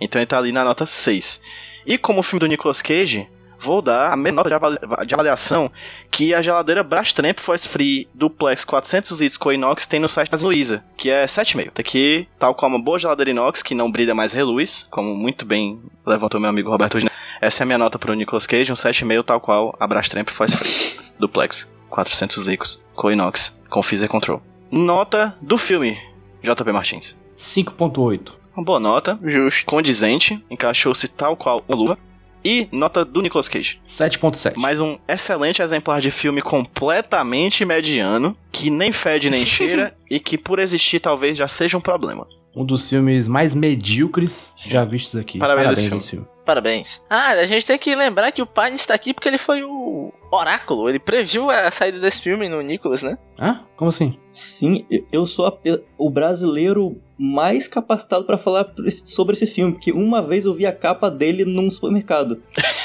Então 0.00 0.20
ele 0.20 0.26
tá 0.26 0.38
ali 0.38 0.52
na 0.52 0.64
nota 0.64 0.86
6. 0.86 1.42
E 1.84 1.98
como 1.98 2.20
o 2.20 2.22
filme 2.22 2.40
do 2.40 2.46
Nicolas 2.46 2.80
Cage, 2.80 3.28
vou 3.62 3.80
dar 3.80 4.12
a 4.12 4.16
mesma 4.16 4.36
nota 4.36 4.48
de, 4.48 4.54
avali- 4.54 4.78
de 5.06 5.14
avaliação 5.14 5.70
que 6.10 6.34
a 6.34 6.42
geladeira 6.42 6.82
Brastemp 6.82 7.38
Force 7.38 7.68
Free 7.68 8.08
Duplex 8.12 8.64
400 8.64 9.20
litros 9.20 9.36
com 9.38 9.52
inox 9.52 9.86
tem 9.86 10.00
no 10.00 10.08
site 10.08 10.30
da 10.30 10.38
Luiza, 10.38 10.84
que 10.96 11.08
é 11.10 11.24
7,5. 11.26 11.70
Daqui, 11.74 12.26
tal 12.38 12.54
como 12.54 12.76
uma 12.76 12.82
boa 12.84 12.98
geladeira 12.98 13.30
inox, 13.30 13.62
que 13.62 13.74
não 13.74 13.90
brilha 13.90 14.14
mais 14.14 14.32
reluz, 14.32 14.86
como 14.90 15.14
muito 15.14 15.44
bem 15.46 15.80
levantou 16.04 16.40
meu 16.40 16.50
amigo 16.50 16.70
Roberto 16.70 16.98
Gina. 16.98 17.10
Essa 17.40 17.62
é 17.62 17.64
a 17.64 17.66
minha 17.66 17.78
nota 17.78 17.98
pro 17.98 18.14
Nicolas 18.14 18.46
Cage, 18.46 18.70
um 18.72 18.74
7,5 18.74 19.24
tal 19.24 19.40
qual 19.40 19.74
a 19.78 19.86
Brastemp 19.86 20.28
Force 20.30 20.56
Free 20.56 21.00
Duplex 21.18 21.70
400 21.90 22.46
litros 22.46 22.82
com 22.94 23.10
inox 23.10 23.58
com 23.68 23.82
Phaser 23.82 24.08
Control. 24.08 24.42
Nota 24.70 25.36
do 25.40 25.58
filme, 25.58 25.98
JP 26.42 26.72
Martins. 26.72 27.18
5.8. 27.36 28.32
Uma 28.56 28.64
boa 28.64 28.78
nota, 28.80 29.18
Justo. 29.24 29.64
condizente, 29.66 30.44
encaixou-se 30.50 31.08
tal 31.08 31.36
qual 31.36 31.62
uma 31.68 31.76
luva. 31.76 31.98
E 32.44 32.68
nota 32.72 33.04
do 33.04 33.20
Nicolas 33.20 33.48
Cage. 33.48 33.80
7.7. 33.86 34.56
Mais 34.56 34.80
um 34.80 34.98
excelente 35.06 35.62
exemplar 35.62 36.00
de 36.00 36.10
filme 36.10 36.42
completamente 36.42 37.64
mediano, 37.64 38.36
que 38.50 38.70
nem 38.70 38.90
fede 38.90 39.30
nem 39.30 39.44
cheira 39.46 39.94
e 40.10 40.18
que 40.18 40.36
por 40.36 40.58
existir 40.58 41.00
talvez 41.00 41.36
já 41.36 41.46
seja 41.46 41.76
um 41.76 41.80
problema. 41.80 42.26
Um 42.54 42.64
dos 42.64 42.88
filmes 42.88 43.26
mais 43.26 43.54
medíocres 43.54 44.54
Sim. 44.56 44.70
já 44.70 44.84
vistos 44.84 45.16
aqui. 45.16 45.38
Parabéns 45.38 45.68
a 45.68 45.72
esse 45.72 46.10
filme. 46.10 46.26
Parabéns. 46.44 47.00
Ah, 47.08 47.28
a 47.32 47.46
gente 47.46 47.64
tem 47.64 47.78
que 47.78 47.94
lembrar 47.94 48.32
que 48.32 48.42
o 48.42 48.46
Pine 48.46 48.74
está 48.74 48.94
aqui 48.94 49.14
porque 49.14 49.28
ele 49.28 49.38
foi 49.38 49.62
o 49.62 50.12
oráculo. 50.30 50.88
Ele 50.88 50.98
previu 50.98 51.48
a 51.50 51.70
saída 51.70 52.00
desse 52.00 52.20
filme 52.20 52.48
no 52.48 52.60
Nicolas, 52.60 53.00
né? 53.02 53.16
Hã? 53.40 53.60
Como 53.76 53.88
assim? 53.90 54.18
Sim, 54.32 54.84
eu- 55.12 55.26
sou 55.26 55.46
a 55.46 55.56
o 55.96 56.10
brasileiro 56.10 57.00
mais 57.16 57.68
capacitado 57.68 58.24
pra 58.24 58.36
falar 58.36 58.66
sobre 59.04 59.34
esse 59.36 59.46
filme, 59.46 59.72
porque 59.74 59.92
uma 59.92 60.20
vez 60.20 60.44
eu 60.44 60.52
vi 60.54 60.66
a 60.66 60.72
capa 60.74 61.08
dele 61.10 61.44
num 61.44 61.70
supermercado. 61.70 62.42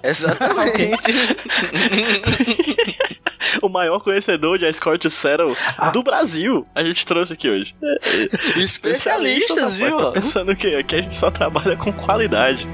Exatamente. 0.08 0.90
O 3.62 3.68
maior 3.68 4.00
conhecedor 4.00 4.58
de 4.58 4.66
to 4.98 5.10
Settle 5.10 5.56
do 5.92 6.02
Brasil 6.02 6.64
a 6.74 6.82
gente 6.82 7.04
trouxe 7.04 7.32
aqui 7.32 7.48
hoje. 7.50 7.74
Especialistas, 8.56 9.76
viu? 9.76 9.96
Tá 9.96 10.12
pensando 10.12 10.54
que 10.54 10.74
aqui 10.76 10.96
a 10.96 11.02
gente 11.02 11.16
só 11.16 11.30
trabalha 11.30 11.76
com 11.76 11.92
qualidade. 11.92 12.66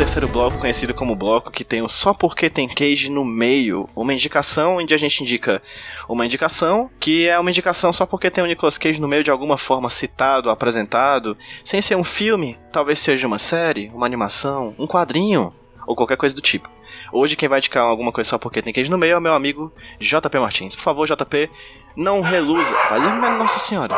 Terceiro 0.00 0.28
bloco, 0.28 0.56
conhecido 0.56 0.94
como 0.94 1.14
bloco 1.14 1.50
que 1.50 1.62
tem 1.62 1.82
o 1.82 1.88
Só 1.88 2.14
Porque 2.14 2.48
Tem 2.48 2.66
Cage 2.66 3.10
no 3.10 3.22
meio. 3.22 3.86
Uma 3.94 4.14
indicação 4.14 4.78
onde 4.78 4.94
a 4.94 4.96
gente 4.96 5.22
indica 5.22 5.60
uma 6.08 6.24
indicação 6.24 6.90
que 6.98 7.28
é 7.28 7.38
uma 7.38 7.50
indicação 7.50 7.92
só 7.92 8.06
porque 8.06 8.30
tem 8.30 8.42
o 8.42 8.46
Nicolas 8.46 8.78
Cage 8.78 8.98
no 8.98 9.06
meio 9.06 9.22
de 9.22 9.30
alguma 9.30 9.58
forma 9.58 9.90
citado, 9.90 10.48
apresentado, 10.48 11.36
sem 11.62 11.82
ser 11.82 11.96
um 11.96 12.02
filme, 12.02 12.58
talvez 12.72 12.98
seja 12.98 13.26
uma 13.26 13.38
série, 13.38 13.90
uma 13.94 14.06
animação, 14.06 14.74
um 14.78 14.86
quadrinho 14.86 15.52
ou 15.86 15.94
qualquer 15.94 16.16
coisa 16.16 16.34
do 16.34 16.40
tipo. 16.40 16.70
Hoje 17.12 17.36
quem 17.36 17.46
vai 17.46 17.58
indicar 17.58 17.84
alguma 17.84 18.10
coisa 18.10 18.30
só 18.30 18.38
porque 18.38 18.62
tem 18.62 18.72
Cage 18.72 18.90
no 18.90 18.96
meio 18.96 19.18
é 19.18 19.20
meu 19.20 19.34
amigo 19.34 19.70
JP 19.98 20.38
Martins. 20.38 20.74
Por 20.74 20.82
favor, 20.82 21.06
JP, 21.06 21.50
não 21.94 22.22
reluza. 22.22 22.74
Valeu, 22.88 23.16
Nossa 23.36 23.58
Senhora. 23.58 23.94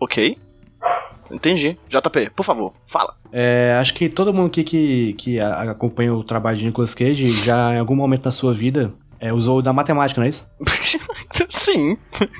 Ok. 0.00 0.38
Entendi. 1.30 1.78
JP, 1.88 2.30
por 2.34 2.44
favor, 2.44 2.72
fala. 2.86 3.14
É, 3.32 3.76
acho 3.80 3.92
que 3.94 4.08
todo 4.08 4.32
mundo 4.32 4.46
aqui 4.46 4.62
que, 4.64 5.12
que 5.14 5.40
acompanha 5.40 6.14
o 6.14 6.22
trabalho 6.22 6.56
de 6.56 6.64
Nicolas 6.64 6.94
Cage 6.94 7.28
já 7.44 7.74
em 7.74 7.78
algum 7.78 7.96
momento 7.96 8.22
da 8.24 8.32
sua 8.32 8.52
vida 8.52 8.92
é, 9.18 9.32
usou 9.32 9.62
da 9.62 9.72
matemática, 9.72 10.20
não 10.20 10.26
é 10.26 10.28
isso? 10.28 10.48
Sim. 11.48 11.96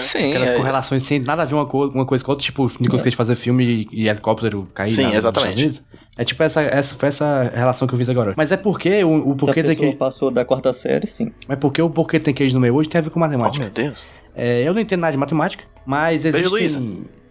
Sim, 0.00 0.30
Aquelas 0.30 0.50
é, 0.50 0.56
correlações 0.56 1.02
sem 1.02 1.18
nada 1.20 1.42
a 1.42 1.44
ver 1.44 1.54
uma, 1.54 1.64
co 1.64 1.86
uma 1.88 2.04
coisa 2.04 2.22
com 2.22 2.32
outra, 2.32 2.44
tipo 2.44 2.70
Nicolas 2.78 3.02
Cage 3.02 3.16
fazer 3.16 3.34
filme 3.34 3.88
e, 3.90 4.04
e 4.04 4.08
helicóptero 4.08 4.68
cair 4.74 4.90
Sim, 4.90 5.04
na, 5.04 5.14
exatamente. 5.16 5.82
É 6.16 6.24
tipo 6.24 6.42
essa, 6.42 6.60
essa, 6.60 6.94
foi 6.94 7.08
essa 7.08 7.50
relação 7.54 7.88
que 7.88 7.94
eu 7.94 7.98
fiz 7.98 8.08
agora. 8.08 8.34
Mas 8.36 8.52
é 8.52 8.56
porque 8.56 9.02
o, 9.02 9.30
o 9.30 9.36
porquê 9.36 9.62
tem 9.62 9.74
que. 9.74 9.92
passou 9.92 10.30
da 10.30 10.44
quarta 10.44 10.72
série, 10.72 11.06
sim. 11.06 11.32
Mas 11.48 11.58
porque 11.58 11.80
o 11.80 11.88
porquê 11.88 12.20
tem 12.20 12.34
queijo 12.34 12.54
no 12.54 12.60
meio 12.60 12.74
hoje 12.74 12.88
tem 12.88 12.98
a 12.98 13.02
ver 13.02 13.10
com 13.10 13.18
Oh, 13.18 13.22
matemática. 13.22 13.64
meu 13.64 13.72
Deus. 13.72 14.06
É, 14.34 14.62
eu 14.62 14.74
não 14.74 14.80
entendo 14.80 15.00
nada 15.00 15.12
de 15.12 15.18
matemática, 15.18 15.64
mas 15.86 16.22
Beijo, 16.24 16.50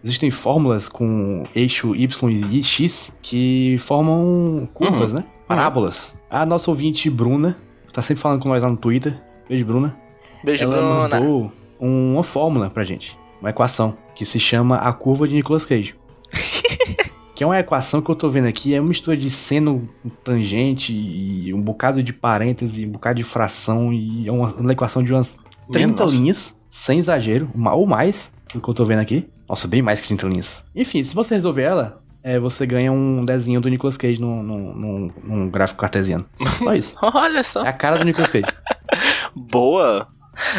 existem, 0.02 0.30
fórmulas 0.30 0.88
com 0.88 1.42
eixo 1.54 1.94
Y 1.94 2.30
e 2.30 2.62
X 2.62 3.14
que 3.22 3.76
formam 3.78 4.68
curvas, 4.72 5.12
né? 5.12 5.24
Parábolas. 5.46 6.16
A 6.28 6.46
nossa 6.46 6.70
ouvinte 6.70 7.10
Bruna, 7.10 7.56
tá 7.92 8.02
sempre 8.02 8.22
falando 8.22 8.40
com 8.40 8.48
nós 8.48 8.62
lá 8.62 8.70
no 8.70 8.76
Twitter. 8.76 9.20
Beijo, 9.48 9.64
Bruna. 9.64 9.96
Beijo, 10.44 10.62
ela 10.62 10.76
Bruna. 10.76 10.94
mandou 10.94 11.52
uma 11.78 12.22
fórmula 12.22 12.70
pra 12.70 12.84
gente. 12.84 13.18
Uma 13.40 13.50
equação 13.50 13.96
que 14.14 14.24
se 14.24 14.38
chama 14.38 14.76
a 14.76 14.92
curva 14.92 15.26
de 15.26 15.34
Nicolas 15.34 15.64
Cage. 15.64 15.94
que 17.34 17.42
é 17.42 17.46
uma 17.46 17.58
equação 17.58 18.02
que 18.02 18.10
eu 18.10 18.14
tô 18.14 18.28
vendo 18.28 18.46
aqui, 18.46 18.74
é 18.74 18.80
uma 18.80 18.88
mistura 18.88 19.16
de 19.16 19.30
seno, 19.30 19.88
tangente 20.22 20.92
e 20.92 21.54
um 21.54 21.62
bocado 21.62 22.02
de 22.02 22.12
parêntese, 22.12 22.86
um 22.86 22.90
bocado 22.90 23.16
de 23.16 23.24
fração 23.24 23.92
e 23.92 24.28
é 24.28 24.32
uma, 24.32 24.52
uma 24.54 24.72
equação 24.72 25.02
de 25.02 25.12
umas 25.12 25.38
30 25.72 26.02
Nossa. 26.02 26.14
linhas, 26.14 26.56
sem 26.68 26.98
exagero, 26.98 27.50
ou 27.72 27.86
mais 27.86 28.32
do 28.52 28.60
que 28.60 28.68
eu 28.68 28.74
tô 28.74 28.84
vendo 28.84 29.00
aqui. 29.00 29.26
Nossa, 29.50 29.66
bem 29.66 29.82
mais 29.82 30.00
que 30.00 30.06
30 30.06 30.28
linhas. 30.28 30.64
Enfim, 30.76 31.02
se 31.02 31.12
você 31.14 31.34
resolver 31.34 31.62
ela, 31.62 32.00
é, 32.22 32.38
você 32.38 32.64
ganha 32.64 32.92
um 32.92 33.24
desenho 33.24 33.60
do 33.60 33.68
Nicolas 33.68 33.96
Cage 33.96 34.20
num, 34.20 34.42
num, 34.44 34.74
num- 34.74 35.12
num 35.24 35.48
gráfico 35.50 35.80
cartesiano. 35.80 36.24
Só 36.62 36.72
isso. 36.72 36.96
Olha 37.02 37.42
só. 37.42 37.64
É 37.64 37.68
a 37.68 37.72
cara 37.72 37.98
do 37.98 38.04
Nicolas 38.04 38.30
Cage. 38.30 38.44
Boa 39.34 40.06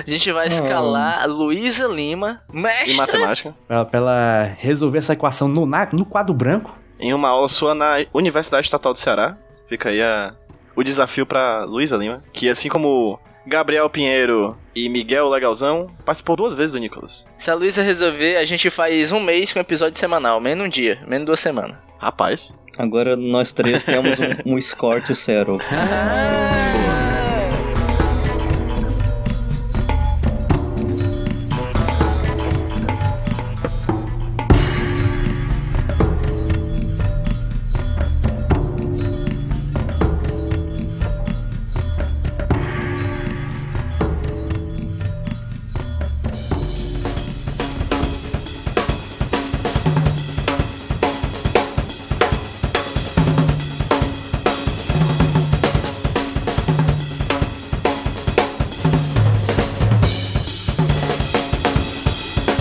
A 0.05 0.09
gente 0.09 0.31
vai 0.31 0.47
escalar 0.47 1.21
a 1.23 1.25
Luísa 1.25 1.87
Lima, 1.87 2.41
em 2.53 2.61
mestre. 2.61 2.93
matemática. 2.95 3.55
Pra, 3.67 3.85
pra 3.85 3.97
ela 3.99 4.43
resolver 4.59 4.97
essa 4.97 5.13
equação 5.13 5.47
no, 5.47 5.65
na- 5.65 5.87
no 5.93 6.05
quadro 6.05 6.33
branco. 6.33 6.77
Em 6.99 7.13
uma 7.13 7.29
aula 7.29 7.47
sua 7.47 7.73
na 7.73 7.95
Universidade 8.13 8.65
Estatal 8.65 8.91
do 8.93 8.99
Ceará. 8.99 9.37
Fica 9.67 9.89
aí 9.89 10.01
a- 10.01 10.33
o 10.75 10.83
desafio 10.83 11.25
pra 11.25 11.63
Luísa 11.63 11.95
Lima. 11.97 12.21
Que 12.33 12.49
assim 12.49 12.69
como 12.69 13.19
Gabriel 13.45 13.89
Pinheiro 13.89 14.57
e 14.75 14.87
Miguel 14.87 15.29
Legalzão, 15.29 15.87
participou 16.05 16.35
duas 16.35 16.53
vezes 16.53 16.73
do 16.73 16.79
Nicolas. 16.79 17.25
Se 17.37 17.49
a 17.49 17.55
Luísa 17.55 17.81
resolver, 17.81 18.37
a 18.37 18.45
gente 18.45 18.69
faz 18.69 19.11
um 19.11 19.19
mês 19.19 19.51
com 19.51 19.59
episódio 19.59 19.99
semanal. 19.99 20.39
Menos 20.39 20.65
um 20.65 20.69
dia, 20.69 20.99
menos 21.07 21.25
duas 21.25 21.39
semanas. 21.39 21.77
Rapaz. 21.97 22.55
Agora 22.77 23.15
nós 23.15 23.51
três 23.51 23.83
temos 23.83 24.19
um, 24.19 24.53
um 24.55 24.61
score 24.61 25.03
to 25.03 25.13
zero. 25.13 25.59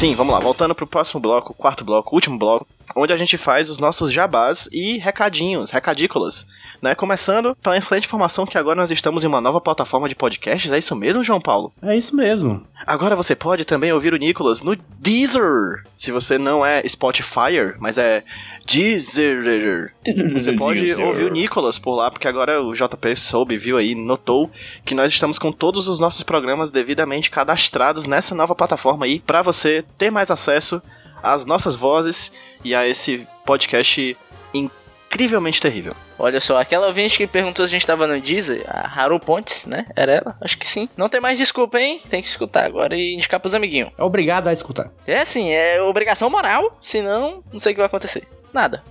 Sim, 0.00 0.14
vamos 0.14 0.32
lá. 0.32 0.40
Voltando 0.40 0.74
pro 0.74 0.86
próximo 0.86 1.20
bloco, 1.20 1.52
quarto 1.52 1.84
bloco, 1.84 2.14
último 2.14 2.38
bloco, 2.38 2.66
onde 2.94 3.12
a 3.12 3.16
gente 3.16 3.36
faz 3.36 3.70
os 3.70 3.78
nossos 3.78 4.12
jabás 4.12 4.68
e 4.72 4.98
recadinhos, 4.98 5.70
recadícolas, 5.70 6.46
né? 6.80 6.94
Começando 6.94 7.56
pela 7.56 7.76
excelente 7.76 8.06
informação 8.06 8.46
que 8.46 8.58
agora 8.58 8.80
nós 8.80 8.90
estamos 8.90 9.24
em 9.24 9.26
uma 9.26 9.40
nova 9.40 9.60
plataforma 9.60 10.08
de 10.08 10.14
podcasts. 10.14 10.72
É 10.72 10.78
isso 10.78 10.96
mesmo, 10.96 11.24
João 11.24 11.40
Paulo? 11.40 11.72
É 11.82 11.96
isso 11.96 12.14
mesmo. 12.16 12.66
Agora 12.86 13.14
você 13.14 13.36
pode 13.36 13.64
também 13.64 13.92
ouvir 13.92 14.14
o 14.14 14.16
Nicolas 14.16 14.62
no 14.62 14.76
Deezer. 14.98 15.84
Se 15.96 16.10
você 16.10 16.38
não 16.38 16.64
é 16.64 16.86
Spotify, 16.88 17.74
mas 17.78 17.98
é 17.98 18.24
Deezer. 18.66 19.92
Você 20.32 20.52
pode 20.52 20.92
ouvir 20.94 21.24
o 21.24 21.30
Nicolas 21.30 21.78
por 21.78 21.94
lá, 21.94 22.10
porque 22.10 22.28
agora 22.28 22.62
o 22.62 22.72
JP 22.72 23.16
soube, 23.16 23.56
viu 23.56 23.76
aí, 23.76 23.94
notou 23.94 24.50
que 24.84 24.94
nós 24.94 25.12
estamos 25.12 25.38
com 25.38 25.52
todos 25.52 25.88
os 25.88 25.98
nossos 25.98 26.22
programas 26.22 26.70
devidamente 26.70 27.30
cadastrados 27.30 28.06
nessa 28.06 28.34
nova 28.34 28.54
plataforma 28.54 29.04
aí, 29.04 29.20
pra 29.20 29.42
você 29.42 29.84
ter 29.98 30.10
mais 30.10 30.30
acesso 30.30 30.80
às 31.22 31.44
nossas 31.44 31.76
vozes 31.76 32.32
e 32.64 32.74
a 32.74 32.86
esse 32.86 33.26
podcast 33.44 34.16
incrivelmente 34.52 35.60
terrível. 35.60 35.92
Olha 36.18 36.38
só, 36.38 36.60
aquela 36.60 36.86
ouvinte 36.86 37.16
que 37.16 37.26
perguntou 37.26 37.64
se 37.64 37.70
a 37.70 37.72
gente 37.72 37.86
tava 37.86 38.06
no 38.06 38.20
Deezer, 38.20 38.62
a 38.68 38.86
Haru 38.86 39.18
Pontes, 39.18 39.64
né? 39.64 39.86
Era 39.96 40.12
ela? 40.12 40.36
Acho 40.40 40.58
que 40.58 40.68
sim. 40.68 40.86
Não 40.96 41.08
tem 41.08 41.20
mais 41.20 41.38
desculpa, 41.38 41.80
hein? 41.80 42.02
Tem 42.10 42.20
que 42.20 42.28
escutar 42.28 42.66
agora 42.66 42.94
e 42.94 43.14
indicar 43.14 43.40
pros 43.40 43.54
amiguinhos. 43.54 43.90
É 43.96 44.02
obrigado 44.02 44.48
a 44.48 44.52
escutar. 44.52 44.90
É 45.06 45.18
assim, 45.18 45.50
é 45.50 45.80
obrigação 45.80 46.28
moral, 46.28 46.78
senão 46.82 47.42
não 47.50 47.58
sei 47.58 47.72
o 47.72 47.74
que 47.74 47.80
vai 47.80 47.86
acontecer. 47.86 48.28
Nada. 48.52 48.84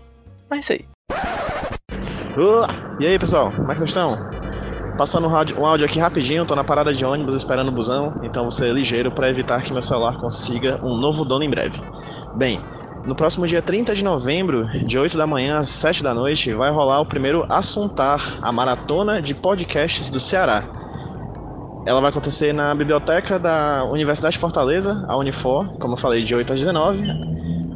Mas 0.49 0.65
isso 0.65 0.73
aí. 0.73 0.85
e 2.99 3.05
aí, 3.05 3.19
pessoal, 3.19 3.51
como 3.51 3.71
é 3.71 3.75
que 3.75 3.79
vocês 3.79 3.91
estão? 3.91 4.17
Passando 4.97 5.27
um 5.27 5.35
áudio, 5.35 5.59
um 5.59 5.65
áudio 5.65 5.85
aqui 5.85 5.99
rapidinho, 5.99 6.45
tô 6.45 6.55
na 6.55 6.63
parada 6.63 6.93
de 6.93 7.05
ônibus 7.05 7.35
esperando 7.35 7.69
o 7.69 7.71
busão, 7.71 8.19
então 8.23 8.43
vou 8.43 8.51
ser 8.51 8.73
ligeiro 8.73 9.11
para 9.11 9.29
evitar 9.29 9.63
que 9.63 9.71
meu 9.71 9.81
celular 9.81 10.19
consiga 10.19 10.79
um 10.83 10.97
novo 10.97 11.23
dono 11.23 11.43
em 11.43 11.49
breve. 11.49 11.79
Bem, 12.35 12.61
no 13.05 13.15
próximo 13.15 13.47
dia 13.47 13.61
30 13.61 13.95
de 13.95 14.03
novembro, 14.03 14.67
de 14.85 14.97
8 14.97 15.17
da 15.17 15.25
manhã 15.25 15.57
às 15.57 15.69
7 15.69 16.03
da 16.03 16.13
noite, 16.13 16.53
vai 16.53 16.71
rolar 16.71 17.01
o 17.01 17.05
primeiro 17.05 17.45
Assuntar, 17.49 18.37
a 18.41 18.51
maratona 18.51 19.21
de 19.21 19.33
podcasts 19.33 20.09
do 20.09 20.19
Ceará. 20.19 20.63
Ela 21.85 22.01
vai 22.01 22.09
acontecer 22.09 22.53
na 22.53 22.75
biblioteca 22.75 23.39
da 23.39 23.85
Universidade 23.85 24.33
de 24.33 24.39
Fortaleza, 24.39 25.05
a 25.07 25.17
Unifor, 25.17 25.77
como 25.79 25.93
eu 25.93 25.97
falei, 25.97 26.23
de 26.23 26.35
8 26.35 26.53
às 26.53 26.59
19. 26.59 27.03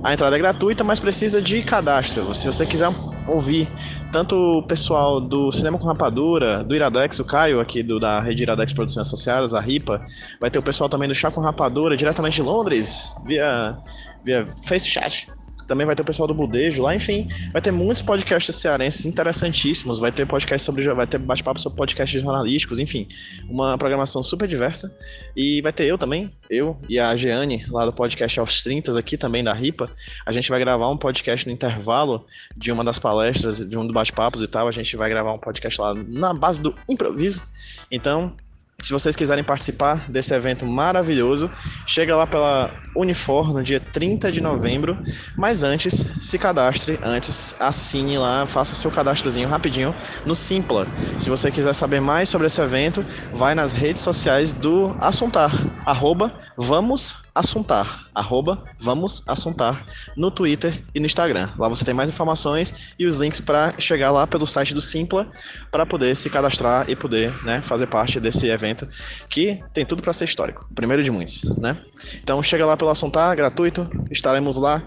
A 0.03 0.13
entrada 0.13 0.35
é 0.35 0.39
gratuita, 0.39 0.83
mas 0.83 0.99
precisa 0.99 1.41
de 1.41 1.61
cadastro. 1.63 2.33
Se 2.35 2.45
você 2.45 2.65
quiser 2.65 2.89
ouvir 3.25 3.69
tanto 4.11 4.35
o 4.35 4.63
pessoal 4.63 5.19
do 5.19 5.51
Cinema 5.51 5.79
com 5.79 5.87
Rapadura, 5.87 6.63
do 6.63 6.75
Iradex, 6.75 7.19
o 7.19 7.25
Caio, 7.25 7.59
aqui 7.59 7.81
do, 7.81 7.99
da 7.99 8.19
Rede 8.19 8.43
Iradex 8.43 8.73
Produções 8.73 9.07
Associadas, 9.07 9.53
a 9.53 9.61
RIPA, 9.61 10.05
vai 10.39 10.51
ter 10.51 10.59
o 10.59 10.63
pessoal 10.63 10.89
também 10.89 11.07
do 11.07 11.15
Chá 11.15 11.31
com 11.31 11.39
Rapadura, 11.39 11.95
diretamente 11.95 12.35
de 12.35 12.41
Londres, 12.41 13.13
via, 13.25 13.77
via 14.23 14.45
FaceChat. 14.45 15.27
Também 15.67 15.85
vai 15.87 15.95
ter 15.95 16.01
o 16.01 16.05
pessoal 16.05 16.27
do 16.27 16.33
Budejo 16.33 16.83
lá, 16.83 16.93
enfim, 16.93 17.27
vai 17.51 17.61
ter 17.61 17.71
muitos 17.71 18.01
podcasts 18.01 18.55
cearenses 18.55 19.05
interessantíssimos, 19.05 19.99
vai 19.99 20.11
ter 20.11 20.27
podcast 20.27 20.65
sobre 20.65 20.87
vai 20.93 21.07
ter 21.07 21.17
bate-papo 21.17 21.59
sobre 21.59 21.77
podcasts 21.77 22.21
jornalísticos, 22.21 22.79
enfim, 22.79 23.07
uma 23.49 23.77
programação 23.77 24.21
super 24.21 24.47
diversa. 24.47 24.93
E 25.35 25.61
vai 25.61 25.71
ter 25.71 25.85
eu 25.85 25.97
também, 25.97 26.31
eu 26.49 26.77
e 26.89 26.99
a 26.99 27.15
Jeane, 27.15 27.65
lá 27.69 27.85
do 27.85 27.93
podcast 27.93 28.39
aos 28.39 28.61
30 28.61 28.99
aqui 28.99 29.17
também 29.17 29.43
da 29.43 29.53
RIPA. 29.53 29.89
A 30.25 30.31
gente 30.31 30.49
vai 30.49 30.59
gravar 30.59 30.89
um 30.89 30.97
podcast 30.97 31.47
no 31.47 31.53
intervalo 31.53 32.25
de 32.55 32.71
uma 32.71 32.83
das 32.83 32.99
palestras, 32.99 33.57
de 33.57 33.77
um 33.77 33.85
dos 33.85 33.93
bate-papos 33.93 34.41
e 34.41 34.47
tal. 34.47 34.67
A 34.67 34.71
gente 34.71 34.95
vai 34.97 35.09
gravar 35.09 35.33
um 35.33 35.39
podcast 35.39 35.79
lá 35.79 35.93
na 35.93 36.33
base 36.33 36.61
do 36.61 36.75
improviso. 36.89 37.41
Então, 37.89 38.35
se 38.83 38.91
vocês 38.91 39.15
quiserem 39.15 39.45
participar 39.45 40.11
desse 40.11 40.33
evento 40.33 40.65
maravilhoso, 40.65 41.49
chega 41.87 42.13
lá 42.17 42.27
pela 42.27 42.69
Unifor 42.93 43.53
no 43.53 43.63
dia 43.63 43.79
30 43.79 44.29
de 44.29 44.41
novembro. 44.41 44.97
Mas 45.37 45.63
antes, 45.63 46.05
se 46.19 46.37
cadastre, 46.37 46.99
antes 47.01 47.55
assine 47.59 48.17
lá, 48.17 48.45
faça 48.45 48.75
seu 48.75 48.91
cadastrozinho 48.91 49.47
rapidinho 49.47 49.95
no 50.25 50.35
Simpla. 50.35 50.85
Se 51.17 51.29
você 51.29 51.49
quiser 51.49 51.73
saber 51.73 52.01
mais 52.01 52.27
sobre 52.27 52.47
esse 52.47 52.59
evento, 52.59 53.05
vai 53.31 53.55
nas 53.55 53.71
redes 53.73 54.01
sociais 54.01 54.53
do 54.53 54.93
Assuntar, 54.99 55.51
arroba 55.85 56.33
Vamos 56.57 57.15
Assuntar, 57.35 58.07
arroba 58.13 58.63
Vamos 58.79 59.23
Assuntar, 59.25 59.87
no 60.15 60.29
Twitter 60.29 60.83
e 60.93 60.99
no 60.99 61.05
Instagram. 61.05 61.49
Lá 61.57 61.67
você 61.67 61.83
tem 61.83 61.93
mais 61.93 62.09
informações 62.09 62.93
e 62.97 63.07
os 63.07 63.17
links 63.17 63.39
para 63.39 63.73
chegar 63.79 64.11
lá 64.11 64.27
pelo 64.27 64.45
site 64.45 64.73
do 64.73 64.81
Simpla 64.81 65.31
para 65.71 65.85
poder 65.85 66.15
se 66.15 66.29
cadastrar 66.29 66.87
e 66.89 66.95
poder 66.95 67.33
né, 67.43 67.61
fazer 67.61 67.87
parte 67.87 68.19
desse 68.19 68.47
evento 68.47 68.87
que 69.29 69.63
tem 69.73 69.85
tudo 69.85 70.03
para 70.03 70.13
ser 70.13 70.25
histórico, 70.25 70.67
primeiro 70.75 71.03
de 71.03 71.09
muitos, 71.09 71.43
né? 71.57 71.75
Então 72.21 72.41
chega 72.43 72.65
lá 72.65 72.77
pelo 72.77 72.91
Assuntar, 72.91 73.35
gratuito, 73.35 73.89
estaremos 74.11 74.57
lá 74.57 74.83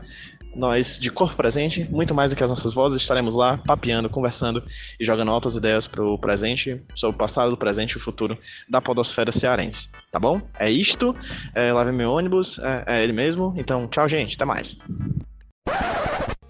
nós 0.57 0.99
de 0.99 1.11
corpo 1.11 1.37
presente, 1.37 1.87
muito 1.91 2.15
mais 2.15 2.31
do 2.31 2.37
que 2.37 2.43
as 2.43 2.51
nossas 2.51 2.73
vozes, 2.73 3.01
estaremos 3.01 3.37
lá 3.37 3.59
papeando, 3.59 4.09
conversando 4.09 4.63
e 4.99 5.05
jogando 5.05 5.31
altas 5.31 5.55
ideias 5.55 5.87
pro 5.87 6.19
presente, 6.19 6.83
sobre 6.95 7.15
o 7.15 7.19
passado, 7.19 7.53
o 7.53 7.57
presente 7.57 7.93
e 7.93 7.97
o 7.97 8.01
futuro 8.01 8.37
da 8.69 8.81
podosfera 8.81 9.31
cearense, 9.31 9.89
tá 10.11 10.19
bom? 10.19 10.41
É 10.59 10.71
isto, 10.71 11.15
é, 11.55 11.73
lave 11.73 11.93
meu 11.93 12.11
ônibus, 12.11 12.59
é, 12.59 12.85
é 12.87 13.05
ele 13.05 13.13
mesmo, 13.13 13.55
então 13.57 13.87
tchau 13.87 14.09
gente, 14.09 14.35
até 14.35 14.45
mais. 14.45 14.79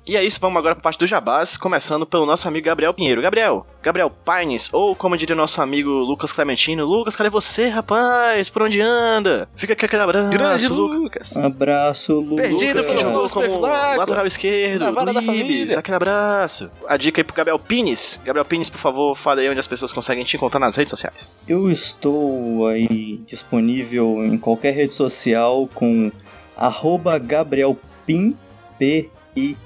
E 0.06 0.16
é 0.16 0.22
isso, 0.24 0.38
vamos 0.40 0.56
agora 0.58 0.72
pra 0.76 0.82
parte 0.84 1.00
do 1.00 1.06
Jabás, 1.06 1.56
começando 1.56 2.06
pelo 2.06 2.24
nosso 2.24 2.46
amigo 2.46 2.64
Gabriel 2.64 2.94
Pinheiro. 2.94 3.20
Gabriel, 3.20 3.66
Gabriel 3.82 4.08
Pines, 4.08 4.72
ou 4.72 4.94
como 4.94 5.16
diria 5.16 5.34
nosso 5.34 5.60
amigo 5.60 5.90
Lucas 5.90 6.32
Clementino, 6.32 6.84
Lucas, 6.84 7.16
cadê 7.16 7.28
você, 7.28 7.66
rapaz? 7.68 8.48
Por 8.48 8.62
onde 8.62 8.80
anda? 8.80 9.48
Fica 9.56 9.72
aqui 9.72 9.84
aquele 9.84 10.02
abraço, 10.02 10.30
Grande 10.30 10.68
Lucas. 10.68 10.96
Lucas. 11.32 11.36
Abraço, 11.36 12.20
Lucas. 12.20 12.46
Perdido 12.46 12.68
Lucas, 12.68 12.86
que 12.86 12.96
jogou 12.98 13.12
Lucas 13.16 13.32
como 13.32 13.58
Flaco. 13.58 13.98
lateral 13.98 14.26
esquerdo, 14.28 14.80
Na 14.84 14.90
vara 14.92 15.12
da 15.12 15.18
Luibes, 15.18 15.40
família. 15.42 15.78
aquele 15.80 15.96
abraço. 15.96 16.70
A 16.86 16.96
dica 16.96 17.20
aí 17.20 17.24
pro 17.24 17.34
Gabriel 17.34 17.58
Pines. 17.58 18.20
Gabriel 18.24 18.44
Pines, 18.44 18.70
por 18.70 18.78
favor, 18.78 19.16
fala 19.16 19.40
aí 19.40 19.50
onde 19.50 19.58
as 19.58 19.66
pessoas 19.66 19.92
conseguem 19.92 20.22
te 20.22 20.36
encontrar 20.36 20.60
nas 20.60 20.76
redes 20.76 20.90
sociais. 20.90 21.32
Eu 21.48 21.68
estou 21.68 22.68
aí 22.68 23.16
disponível 23.26 24.24
em 24.24 24.38
qualquer 24.38 24.70
rede 24.72 24.92
social 24.92 25.68
com 25.74 26.12
arroba 26.56 27.18
GabrielPin, 27.18 28.36
P-I-N. 28.78 29.65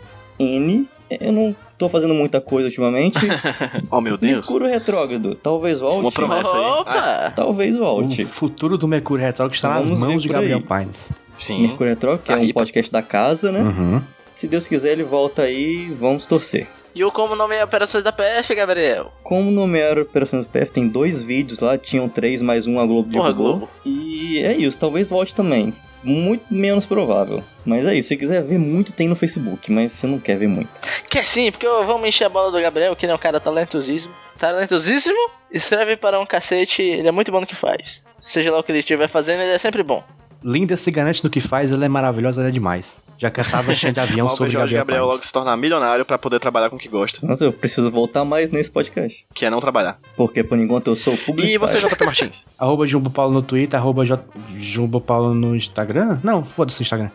Eu 1.11 1.32
não 1.32 1.57
tô 1.76 1.88
fazendo 1.88 2.14
muita 2.14 2.41
coisa 2.41 2.68
ultimamente. 2.68 3.18
Oh, 3.91 4.01
meu 4.01 4.16
Deus. 4.16 4.47
Mercúrio 4.47 4.68
retrógrado. 4.68 5.34
Talvez 5.34 5.80
volte. 5.80 6.01
Uma 6.01 6.12
promessa 6.12 6.55
aí. 6.57 6.62
Ah, 6.64 6.80
Opa! 6.80 7.32
Talvez 7.34 7.76
volte. 7.76 8.22
O 8.22 8.26
futuro 8.26 8.78
do 8.78 8.86
Mercúrio 8.86 9.24
Retrógrado 9.24 9.55
está 9.55 9.68
nas 9.74 9.84
Vamos 9.88 10.01
mãos 10.01 10.22
de 10.22 10.28
Gabriel. 10.28 10.61
Pines. 10.62 11.12
sim. 11.36 11.62
Mercúrio 11.66 11.93
retrógrado, 11.93 12.22
que 12.22 12.30
é 12.32 12.34
Aí, 12.36 12.51
um 12.51 12.53
podcast 12.53 12.93
da 12.93 13.03
casa, 13.03 13.51
né? 13.51 13.61
Uhum. 13.61 14.01
Se 14.34 14.47
Deus 14.47 14.66
quiser, 14.68 14.93
ele 14.93 15.03
volta 15.03 15.43
aí. 15.43 15.93
Vamos 15.99 16.26
torcer. 16.26 16.68
E 16.95 17.05
o 17.05 17.11
como 17.11 17.34
nome 17.36 17.55
é 17.57 17.64
Operações 17.64 18.03
da 18.05 18.12
PF, 18.12 18.55
Gabriel? 18.55 19.12
Como 19.24 19.51
nomearam 19.51 20.03
Operações 20.03 20.45
PF, 20.47 20.70
tem 20.72 20.86
dois 20.88 21.22
vídeos 21.22 21.59
lá, 21.61 21.76
tinham 21.78 22.09
três 22.09 22.41
mais 22.43 22.66
um, 22.66 22.78
a 22.80 22.86
Globo 22.86 23.11
Porra, 23.12 23.30
divulgou. 23.32 23.59
Globo. 23.59 23.72
E 23.84 24.38
é 24.38 24.57
isso, 24.57 24.78
talvez 24.78 25.11
volte 25.11 25.34
também. 25.34 25.72
Muito 26.03 26.44
menos 26.51 26.86
provável. 26.86 27.42
Mas 27.64 27.84
é 27.84 27.94
isso, 27.94 28.09
se 28.09 28.16
quiser 28.16 28.42
ver 28.42 28.59
muito, 28.59 28.92
tem 28.92 29.07
no 29.09 29.14
Facebook, 29.14 29.70
mas 29.70 29.92
você 29.92 30.07
não 30.07 30.18
quer 30.18 30.36
ver 30.38 30.48
muito. 30.48 30.68
Quer 31.09 31.24
sim, 31.24 31.51
porque 31.51 31.66
eu- 31.66 31.84
vamos 31.84 32.09
encher 32.09 32.24
a 32.24 32.28
bola 32.28 32.51
do 32.51 32.61
Gabriel, 32.61 32.96
que 32.96 33.05
ele 33.05 33.12
é 33.12 33.14
um 33.14 33.18
cara 33.18 33.38
talentosíssimo. 33.38 34.14
Talentosíssimo? 34.38 35.18
Escreve 35.53 35.96
para 35.96 36.18
um 36.18 36.24
cacete, 36.26 36.80
ele 36.82 37.09
é 37.09 37.11
muito 37.12 37.30
bom 37.30 37.40
no 37.40 37.46
que 37.46 37.55
faz. 37.55 38.03
Seja 38.18 38.51
lá 38.51 38.59
o 38.59 38.62
que 38.62 38.72
ele 38.72 38.78
estiver 38.78 39.09
fazendo, 39.09 39.42
ele 39.42 39.53
é 39.53 39.59
sempre 39.59 39.82
bom. 39.82 40.03
Linda 40.42 40.76
cigarante 40.76 41.22
no 41.22 41.28
que 41.28 41.40
faz, 41.40 41.72
ela 41.72 41.84
é 41.84 41.88
maravilhosa, 41.88 42.40
ela 42.40 42.48
é 42.48 42.53
demais. 42.53 43.03
Já 43.20 43.30
cantava 43.30 43.74
cheio 43.74 43.92
de 43.92 44.00
avião 44.00 44.26
sobre 44.34 44.50
Jorge 44.50 44.74
Gabriel, 44.74 45.02
Gabriel 45.02 45.04
logo 45.04 45.22
se 45.26 45.30
tornar 45.30 45.54
milionário 45.54 46.06
pra 46.06 46.16
poder 46.16 46.40
trabalhar 46.40 46.70
com 46.70 46.76
o 46.76 46.78
que 46.78 46.88
gosta, 46.88 47.18
Nossa, 47.26 47.44
eu 47.44 47.52
preciso 47.52 47.90
voltar 47.90 48.24
mais 48.24 48.50
nesse 48.50 48.70
podcast. 48.70 49.26
que 49.34 49.44
é 49.44 49.50
não 49.50 49.60
trabalhar. 49.60 49.98
Porque 50.16 50.42
por 50.42 50.58
enquanto 50.58 50.86
eu 50.86 50.96
sou 50.96 51.12
E 51.12 51.18
publicitário. 51.18 51.60
você, 51.60 51.86
JP 51.86 52.04
Martins? 52.06 52.46
Arroba 52.58 52.86
Jumbo 52.86 53.10
Paulo 53.10 53.34
no 53.34 53.42
Twitter, 53.42 53.78
arroba 53.78 54.06
J... 54.06 54.24
Jumbo 54.56 55.02
Paulo 55.02 55.34
no 55.34 55.54
Instagram. 55.54 56.18
Não, 56.24 56.42
foda-se 56.42 56.80
o 56.80 56.82
Instagram. 56.82 57.10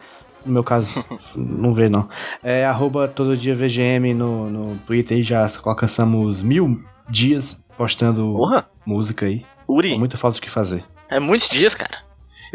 No 0.45 0.53
meu 0.53 0.63
caso, 0.63 1.03
não 1.35 1.73
vê 1.73 1.89
não. 1.89 2.07
É 2.43 2.63
arroba 2.65 3.07
todo 3.07 3.35
dia 3.35 3.55
VGM 3.55 4.13
no, 4.13 4.47
no 4.47 4.77
Twitter 4.85 5.17
e 5.17 5.23
já 5.23 5.47
alcançamos 5.63 6.43
mil 6.43 6.83
dias 7.09 7.65
postando 7.75 8.33
Porra! 8.37 8.67
música 8.85 9.25
aí. 9.25 9.43
Uri. 9.67 9.93
Com 9.93 9.97
muita 9.99 10.17
falta 10.17 10.37
do 10.37 10.41
que 10.43 10.51
fazer. 10.51 10.83
É 11.09 11.19
muitos 11.19 11.49
dias, 11.49 11.73
cara. 11.73 12.04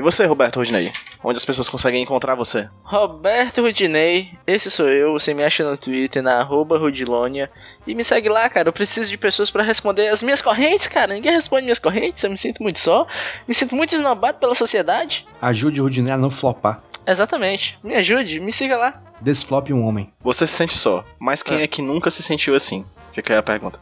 E 0.01 0.03
você, 0.03 0.24
Roberto 0.24 0.57
Rodinei? 0.57 0.90
Onde 1.22 1.36
as 1.36 1.44
pessoas 1.44 1.68
conseguem 1.68 2.03
encontrar 2.03 2.34
você? 2.34 2.66
Roberto 2.82 3.61
Rudinei, 3.61 4.30
esse 4.46 4.70
sou 4.70 4.88
eu. 4.88 5.12
Você 5.12 5.34
me 5.34 5.44
acha 5.44 5.62
no 5.62 5.76
Twitter, 5.76 6.22
na 6.22 6.38
arroba 6.38 6.78
Rudilônia. 6.78 7.51
E 7.86 7.94
me 7.94 8.03
segue 8.03 8.30
lá, 8.30 8.48
cara. 8.48 8.70
Eu 8.70 8.72
preciso 8.72 9.11
de 9.11 9.18
pessoas 9.18 9.51
pra 9.51 9.62
responder 9.62 10.09
as 10.09 10.22
minhas 10.22 10.40
correntes, 10.40 10.88
cara. 10.88 11.12
Ninguém 11.12 11.32
responde 11.32 11.64
minhas 11.64 11.78
correntes. 11.78 12.24
Eu 12.24 12.30
me 12.30 12.38
sinto 12.38 12.62
muito 12.62 12.78
só. 12.78 13.07
Me 13.46 13.53
sinto 13.53 13.76
muito 13.76 13.94
esnobado 13.94 14.38
pela 14.38 14.55
sociedade. 14.55 15.26
Ajude 15.42 15.82
o 15.82 15.84
Rudinei 15.84 16.14
a 16.14 16.16
não 16.16 16.30
flopar. 16.30 16.82
Exatamente. 17.07 17.78
Me 17.84 17.94
ajude, 17.96 18.40
me 18.40 18.53
siga 18.53 18.78
lá. 18.78 19.03
Desflope 19.20 19.70
um 19.70 19.84
homem. 19.84 20.11
Você 20.22 20.46
se 20.46 20.55
sente 20.55 20.78
só, 20.78 21.05
mas 21.18 21.42
quem 21.42 21.61
é, 21.61 21.66
que 21.66 21.82
nunca 21.82 22.11
se 22.11 22.22
sentiu 22.22 22.55
assim? 22.55 22.86
Fica 23.12 23.34
aí 23.34 23.38
a 23.38 23.42
pergunta. 23.42 23.78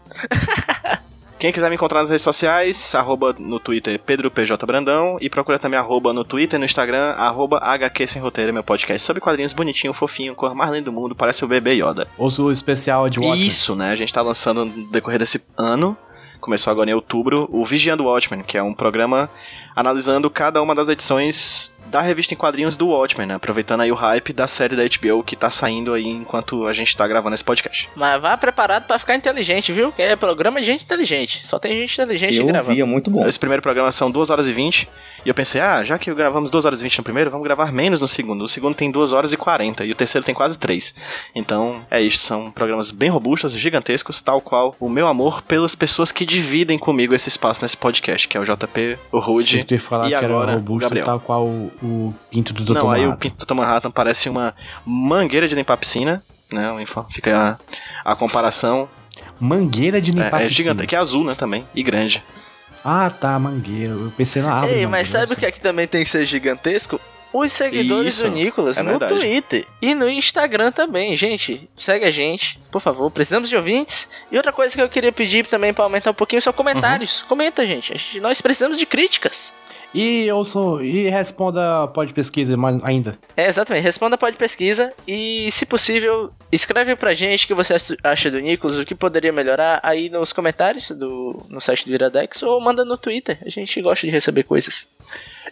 Quem 1.38 1.52
quiser 1.52 1.68
me 1.68 1.76
encontrar 1.76 2.00
nas 2.00 2.10
redes 2.10 2.24
sociais, 2.24 2.96
arroba 2.96 3.32
no 3.38 3.60
Twitter 3.60 3.96
PedroPJBrandão 4.00 5.18
e 5.20 5.30
procura 5.30 5.56
também 5.56 5.78
arroba 5.78 6.12
no 6.12 6.24
Twitter 6.24 6.56
e 6.56 6.58
no 6.58 6.64
Instagram, 6.64 7.12
arroba 7.12 7.58
HQ 7.58 8.08
Sem 8.08 8.20
Roteiro, 8.20 8.52
meu 8.52 8.64
podcast 8.64 9.06
sobre 9.06 9.20
quadrinhos 9.20 9.52
bonitinho, 9.52 9.92
fofinho, 9.92 10.34
cor 10.34 10.52
mais 10.52 10.72
linda 10.72 10.86
do 10.86 10.92
mundo, 10.92 11.14
parece 11.14 11.44
o 11.44 11.48
bebê 11.48 11.74
Yoda. 11.74 12.08
Ouça 12.18 12.42
o 12.42 12.50
especial 12.50 13.08
de 13.08 13.20
Watchmen. 13.20 13.46
Isso, 13.46 13.76
né? 13.76 13.92
A 13.92 13.96
gente 13.96 14.12
tá 14.12 14.20
lançando 14.20 14.64
no 14.64 14.90
decorrer 14.90 15.20
desse 15.20 15.46
ano, 15.56 15.96
começou 16.40 16.72
agora 16.72 16.90
em 16.90 16.94
outubro, 16.94 17.48
o 17.52 17.64
Vigiando 17.64 18.02
Watchmen, 18.02 18.42
que 18.42 18.58
é 18.58 18.62
um 18.62 18.74
programa 18.74 19.30
analisando 19.76 20.28
cada 20.28 20.60
uma 20.60 20.74
das 20.74 20.88
edições 20.88 21.72
da 21.88 22.00
revista 22.00 22.34
em 22.34 22.36
quadrinhos 22.36 22.76
do 22.76 22.88
Watchmen, 22.88 23.26
né? 23.26 23.34
Aproveitando 23.34 23.80
aí 23.80 23.90
o 23.90 23.94
hype 23.94 24.32
da 24.32 24.46
série 24.46 24.76
da 24.76 24.82
HBO 24.84 25.22
que 25.22 25.34
tá 25.36 25.50
saindo 25.50 25.92
aí 25.92 26.06
enquanto 26.06 26.66
a 26.66 26.72
gente 26.72 26.96
tá 26.96 27.06
gravando 27.06 27.34
esse 27.34 27.44
podcast. 27.44 27.88
Mas 27.96 28.20
vá 28.20 28.36
preparado 28.36 28.86
pra 28.86 28.98
ficar 28.98 29.14
inteligente, 29.16 29.72
viu? 29.72 29.90
Que 29.92 30.02
é 30.02 30.16
programa 30.16 30.60
de 30.60 30.66
gente 30.66 30.84
inteligente. 30.84 31.46
Só 31.46 31.58
tem 31.58 31.74
gente 31.74 31.92
inteligente 31.94 32.36
Eu 32.38 32.46
gravando. 32.46 32.74
vi, 32.74 32.80
é 32.80 32.84
muito 32.84 33.10
bom. 33.10 33.26
Esse 33.26 33.38
primeiro 33.38 33.62
programa 33.62 33.90
são 33.92 34.10
2 34.10 34.30
horas 34.30 34.46
e 34.46 34.52
20. 34.52 34.88
E 35.24 35.28
eu 35.28 35.34
pensei, 35.34 35.60
ah, 35.60 35.82
já 35.82 35.98
que 35.98 36.12
gravamos 36.14 36.50
2 36.50 36.64
horas 36.64 36.80
e 36.80 36.84
20 36.84 36.98
no 36.98 37.04
primeiro, 37.04 37.30
vamos 37.30 37.44
gravar 37.44 37.72
menos 37.72 38.00
no 38.00 38.06
segundo. 38.08 38.42
O 38.44 38.48
segundo 38.48 38.74
tem 38.74 38.90
2 38.90 39.12
horas 39.12 39.32
e 39.32 39.36
40 39.36 39.84
e 39.84 39.90
o 39.92 39.94
terceiro 39.94 40.24
tem 40.24 40.34
quase 40.34 40.58
3. 40.58 40.94
Então, 41.34 41.84
é 41.90 42.00
isso. 42.00 42.20
São 42.24 42.50
programas 42.50 42.90
bem 42.90 43.08
robustos, 43.10 43.52
gigantescos, 43.52 44.20
tal 44.22 44.40
qual 44.40 44.76
o 44.78 44.88
meu 44.88 45.06
amor 45.06 45.42
pelas 45.42 45.74
pessoas 45.74 46.12
que 46.12 46.24
dividem 46.24 46.78
comigo 46.78 47.14
esse 47.14 47.28
espaço 47.28 47.62
nesse 47.62 47.76
podcast, 47.76 48.28
que 48.28 48.36
é 48.36 48.40
o 48.40 48.44
JP, 48.44 48.98
o 49.12 49.18
Rude. 49.18 49.58
Eu 49.58 49.64
ter 49.64 49.78
falar 49.78 50.06
E 50.06 50.10
que 50.10 50.14
agora, 50.14 50.52
era 50.52 50.58
robusto 50.58 50.82
Gabriel. 50.82 51.04
tal 51.04 51.20
qual 51.20 51.46
o, 51.82 52.14
pinto 52.30 52.52
do 52.52 52.64
Dr. 52.64 52.74
Não, 52.74 52.90
aí 52.90 53.00
o 53.00 53.04
Manhattan. 53.10 53.18
Pinto 53.18 53.46
do 53.46 53.54
Manhattan 53.54 53.90
parece 53.90 54.28
uma 54.28 54.54
mangueira 54.84 55.46
de 55.48 55.54
limpar 55.54 55.76
piscina. 55.76 56.22
Né, 56.50 56.62
fica 57.10 57.58
a, 58.04 58.12
a 58.12 58.16
comparação. 58.16 58.88
Mangueira 59.38 60.00
de 60.00 60.12
limpar 60.12 60.40
É, 60.40 60.44
é 60.46 60.48
piscina. 60.48 60.70
gigante, 60.72 60.86
que 60.86 60.96
é 60.96 60.98
azul, 60.98 61.24
né, 61.24 61.34
também, 61.34 61.66
e 61.74 61.82
grande. 61.82 62.22
Ah, 62.84 63.10
tá, 63.10 63.38
mangueira. 63.38 63.92
Eu 63.92 64.12
pensei 64.16 64.40
na 64.42 64.52
árvore. 64.52 64.72
Ei, 64.74 64.86
mas 64.86 65.08
sabe 65.08 65.32
o 65.32 65.36
que 65.36 65.44
aqui 65.44 65.60
também 65.60 65.86
tem 65.86 66.02
que 66.04 66.08
ser 66.10 66.24
gigantesco? 66.24 67.00
Os 67.30 67.52
seguidores 67.52 68.14
Isso, 68.14 68.22
do 68.24 68.30
Nicolas 68.30 68.78
é 68.78 68.82
no 68.82 68.90
verdade. 68.90 69.14
Twitter 69.14 69.66
e 69.82 69.94
no 69.94 70.08
Instagram 70.08 70.72
também. 70.72 71.14
Gente, 71.14 71.68
segue 71.76 72.06
a 72.06 72.10
gente, 72.10 72.58
por 72.70 72.80
favor. 72.80 73.10
Precisamos 73.10 73.50
de 73.50 73.56
ouvintes. 73.56 74.08
E 74.32 74.36
outra 74.38 74.50
coisa 74.50 74.74
que 74.74 74.80
eu 74.80 74.88
queria 74.88 75.12
pedir 75.12 75.46
também 75.46 75.74
pra 75.74 75.84
aumentar 75.84 76.10
um 76.10 76.14
pouquinho 76.14 76.40
são 76.40 76.52
comentários. 76.54 77.20
Uhum. 77.22 77.28
Comenta, 77.28 77.66
gente. 77.66 77.92
A 77.92 77.96
gente- 77.98 78.20
Nós 78.20 78.40
precisamos 78.40 78.78
de 78.78 78.86
críticas. 78.86 79.52
E 79.94 80.30
ouçam, 80.30 80.82
e 80.82 81.08
responda, 81.08 81.88
pode 81.88 82.12
pesquisa 82.12 82.56
mais 82.56 82.82
ainda. 82.84 83.18
É, 83.36 83.46
exatamente. 83.46 83.82
Responda 83.82 84.18
pode 84.18 84.36
pesquisa 84.36 84.92
e, 85.06 85.50
se 85.50 85.64
possível, 85.64 86.30
escreve 86.52 86.94
pra 86.94 87.14
gente 87.14 87.44
o 87.44 87.48
que 87.48 87.54
você 87.54 87.76
acha 88.04 88.30
do 88.30 88.38
Nicolas, 88.38 88.78
o 88.78 88.84
que 88.84 88.94
poderia 88.94 89.32
melhorar 89.32 89.80
aí 89.82 90.10
nos 90.10 90.32
comentários 90.32 90.90
do, 90.90 91.42
no 91.48 91.60
site 91.60 91.86
do 91.86 91.92
Iradex 91.92 92.42
ou 92.42 92.60
manda 92.60 92.84
no 92.84 92.98
Twitter. 92.98 93.38
A 93.44 93.48
gente 93.48 93.80
gosta 93.80 94.06
de 94.06 94.12
receber 94.12 94.42
coisas. 94.42 94.88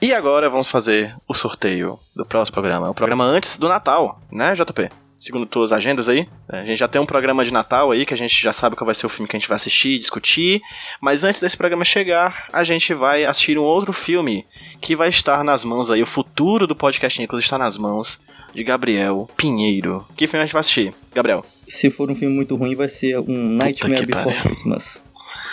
E 0.03 0.12
agora 0.12 0.51
vamos 0.51 0.68
fazer 0.68 1.14
o 1.26 1.32
sorteio 1.32 1.99
do 2.14 2.26
próximo 2.26 2.55
programa. 2.55 2.91
O 2.91 2.95
programa 2.95 3.24
antes 3.24 3.57
do 3.57 3.68
Natal, 3.68 4.20
né, 4.30 4.55
JP? 4.55 4.91
Segundo 5.18 5.46
tuas 5.46 5.72
agendas 5.72 6.08
aí. 6.08 6.28
A 6.48 6.64
gente 6.64 6.78
já 6.78 6.86
tem 6.86 7.00
um 7.00 7.06
programa 7.06 7.44
de 7.44 7.52
Natal 7.52 7.90
aí, 7.90 8.04
que 8.04 8.12
a 8.12 8.16
gente 8.16 8.42
já 8.42 8.52
sabe 8.52 8.76
qual 8.76 8.84
vai 8.86 8.94
ser 8.94 9.06
o 9.06 9.08
filme 9.08 9.28
que 9.28 9.36
a 9.36 9.38
gente 9.38 9.48
vai 9.48 9.56
assistir, 9.56 9.98
discutir. 9.98 10.60
Mas 11.00 11.24
antes 11.24 11.40
desse 11.40 11.56
programa 11.56 11.84
chegar, 11.84 12.48
a 12.52 12.62
gente 12.64 12.92
vai 12.92 13.24
assistir 13.24 13.58
um 13.58 13.62
outro 13.62 13.92
filme 13.92 14.46
que 14.80 14.94
vai 14.94 15.08
estar 15.08 15.42
nas 15.42 15.64
mãos 15.64 15.90
aí. 15.90 16.02
O 16.02 16.06
futuro 16.06 16.66
do 16.66 16.76
podcast 16.76 17.18
Nicolas 17.20 17.44
está 17.44 17.56
nas 17.58 17.78
mãos 17.78 18.20
de 18.54 18.62
Gabriel 18.62 19.28
Pinheiro. 19.36 20.06
Que 20.16 20.26
filme 20.26 20.42
a 20.42 20.46
gente 20.46 20.52
vai 20.52 20.60
assistir? 20.60 20.94
Gabriel. 21.14 21.44
Se 21.68 21.90
for 21.90 22.10
um 22.10 22.14
filme 22.14 22.34
muito 22.34 22.54
ruim, 22.54 22.74
vai 22.74 22.88
ser 22.88 23.18
um 23.18 23.48
Nightmare 23.56 24.06
Before 24.06 24.24
pariu. 24.26 24.42
Christmas. 24.42 25.02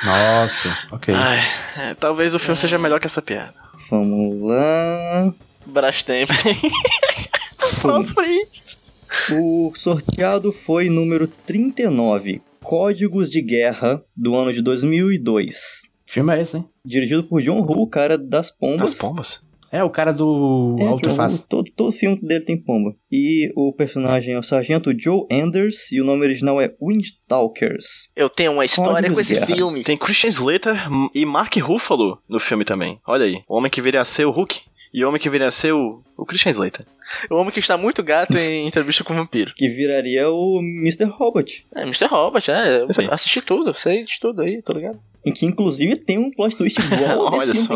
Nossa, 0.04 0.78
ok. 0.92 1.16
Ai, 1.16 1.40
é, 1.78 1.94
talvez 1.94 2.36
o 2.36 2.40
filme 2.40 2.58
seja 2.58 2.78
melhor 2.78 3.00
que 3.00 3.08
essa 3.08 3.22
piada. 3.22 3.56
Vamos 3.90 4.42
lá. 4.42 5.34
Brastemp. 5.66 6.30
Nossa, 7.84 8.22
aí. 8.22 8.48
O 9.32 9.72
sorteado 9.76 10.52
foi 10.52 10.90
número 10.90 11.28
39, 11.28 12.42
Códigos 12.62 13.30
de 13.30 13.42
Guerra, 13.42 14.04
do 14.16 14.36
ano 14.36 14.54
de 14.54 14.62
2002. 14.62 15.84
Que 16.06 16.14
filme 16.14 16.36
é 16.36 16.42
esse, 16.42 16.58
hein? 16.58 16.70
Dirigido 16.86 17.24
por 17.24 17.42
John 17.42 17.62
Woo, 17.62 17.88
cara 17.88 18.18
das 18.18 18.52
pombas. 18.52 18.82
Das 18.82 18.94
pombas? 18.94 19.54
É 19.72 19.84
o 19.84 19.90
cara 19.90 20.14
do 20.14 20.76
É, 20.80 20.86
Alto 20.86 21.10
Face. 21.10 21.48
Todo, 21.48 21.72
todo 21.76 21.92
filme 21.92 22.20
dele 22.22 22.46
tem 22.46 22.56
pomba. 22.56 22.94
E 23.12 23.52
o 23.56 23.74
personagem 23.74 24.36
é 24.36 24.38
o 24.38 24.44
Sargento 24.44 24.94
Joe 24.96 25.26
Anders 25.32 25.92
e 25.92 26.00
o 26.00 26.06
nome 26.06 26.24
original 26.24 26.62
é 26.62 26.72
Windtalkers. 26.80 28.08
Eu 28.16 28.30
tenho 28.30 28.52
uma 28.52 28.66
história 28.66 28.94
Códigos 29.10 29.16
com 29.16 29.22
esse 29.22 29.46
filme. 29.48 29.84
Tem 29.84 29.98
Christian 29.98 30.30
Slater 30.30 30.76
e 31.16 31.26
Mark 31.26 31.56
Ruffalo 31.58 32.20
no 32.30 32.40
filme 32.40 32.64
também. 32.64 33.00
Olha 33.08 33.26
aí. 33.26 33.42
O 33.48 33.58
homem 33.58 33.72
que 33.72 33.82
viria 33.82 34.02
a 34.02 34.06
ser 34.06 34.26
o 34.26 34.32
Hulk 34.32 34.62
e 34.94 35.04
o 35.04 35.08
homem 35.08 35.20
que 35.20 35.30
viria 35.30 35.48
a 35.48 35.52
ser 35.52 35.74
o, 35.74 36.02
o 36.16 36.26
Christian 36.26 36.52
Slater. 36.52 36.86
O 37.30 37.36
homem 37.36 37.52
que 37.52 37.60
está 37.60 37.78
muito 37.78 38.04
gato 38.04 38.38
em 38.38 38.68
entrevista 38.68 39.04
com 39.04 39.14
o 39.14 39.18
vampiro. 39.18 39.54
Que 39.56 39.68
viraria 39.68 40.30
o 40.30 40.60
Mr. 40.60 41.06
Robot. 41.06 41.66
É, 41.74 41.82
Mr. 41.82 42.06
Robot, 42.06 42.52
é. 42.52 42.82
Eu 42.82 42.88
assisti 43.12 43.42
tudo, 43.42 43.74
sei 43.74 44.04
de 44.04 44.20
tudo 44.20 44.42
aí, 44.42 44.62
tô 44.62 44.74
ligado. 44.74 45.00
Em 45.26 45.32
que 45.32 45.46
inclusive 45.46 45.96
tem 45.96 46.18
um 46.18 46.32
plot 46.32 46.56
twist 46.56 46.80
igual 46.92 47.28
ao 47.28 47.34
Olha 47.34 47.52
hoje. 47.52 47.68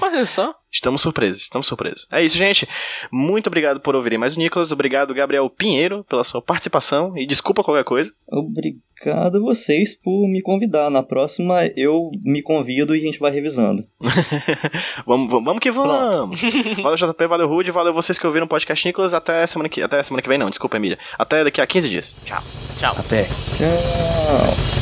Olha 0.00 0.26
só. 0.26 0.54
Estamos 0.70 1.02
surpresos, 1.02 1.42
estamos 1.42 1.66
surpresos. 1.66 2.08
É 2.10 2.24
isso, 2.24 2.38
gente. 2.38 2.66
Muito 3.12 3.48
obrigado 3.48 3.78
por 3.78 3.94
ouvirem 3.94 4.18
mais 4.18 4.36
o 4.36 4.38
Nicolas. 4.38 4.72
Obrigado, 4.72 5.12
Gabriel 5.12 5.48
Pinheiro, 5.50 6.02
pela 6.04 6.24
sua 6.24 6.40
participação. 6.40 7.16
E 7.16 7.26
desculpa 7.26 7.62
qualquer 7.62 7.84
coisa. 7.84 8.10
Obrigado 8.26 9.36
a 9.36 9.40
vocês 9.40 9.94
por 9.94 10.26
me 10.26 10.40
convidar. 10.40 10.88
Na 10.88 11.02
próxima 11.02 11.66
eu 11.76 12.10
me 12.22 12.40
convido 12.40 12.96
e 12.96 13.00
a 13.00 13.02
gente 13.02 13.18
vai 13.18 13.30
revisando. 13.30 13.84
vamos, 15.06 15.30
vamos, 15.30 15.44
vamos 15.44 15.60
que 15.60 15.70
vamos. 15.70 16.40
valeu, 16.82 16.96
JP, 16.96 17.26
valeu, 17.26 17.48
Rude, 17.48 17.70
valeu 17.70 17.92
vocês 17.92 18.18
que 18.18 18.26
ouviram 18.26 18.46
o 18.46 18.48
podcast 18.48 18.86
Nicolas. 18.86 19.12
Até 19.12 19.46
semana 19.46 19.68
que, 19.68 19.82
até 19.82 20.02
semana 20.02 20.22
que 20.22 20.28
vem, 20.28 20.38
não, 20.38 20.48
desculpa, 20.48 20.78
Emília. 20.78 20.98
Até 21.18 21.44
daqui 21.44 21.60
a 21.60 21.66
15 21.66 21.88
dias. 21.90 22.16
Tchau. 22.24 22.42
Tchau. 22.78 22.94
Até. 22.98 23.24
Tchau. 23.24 24.81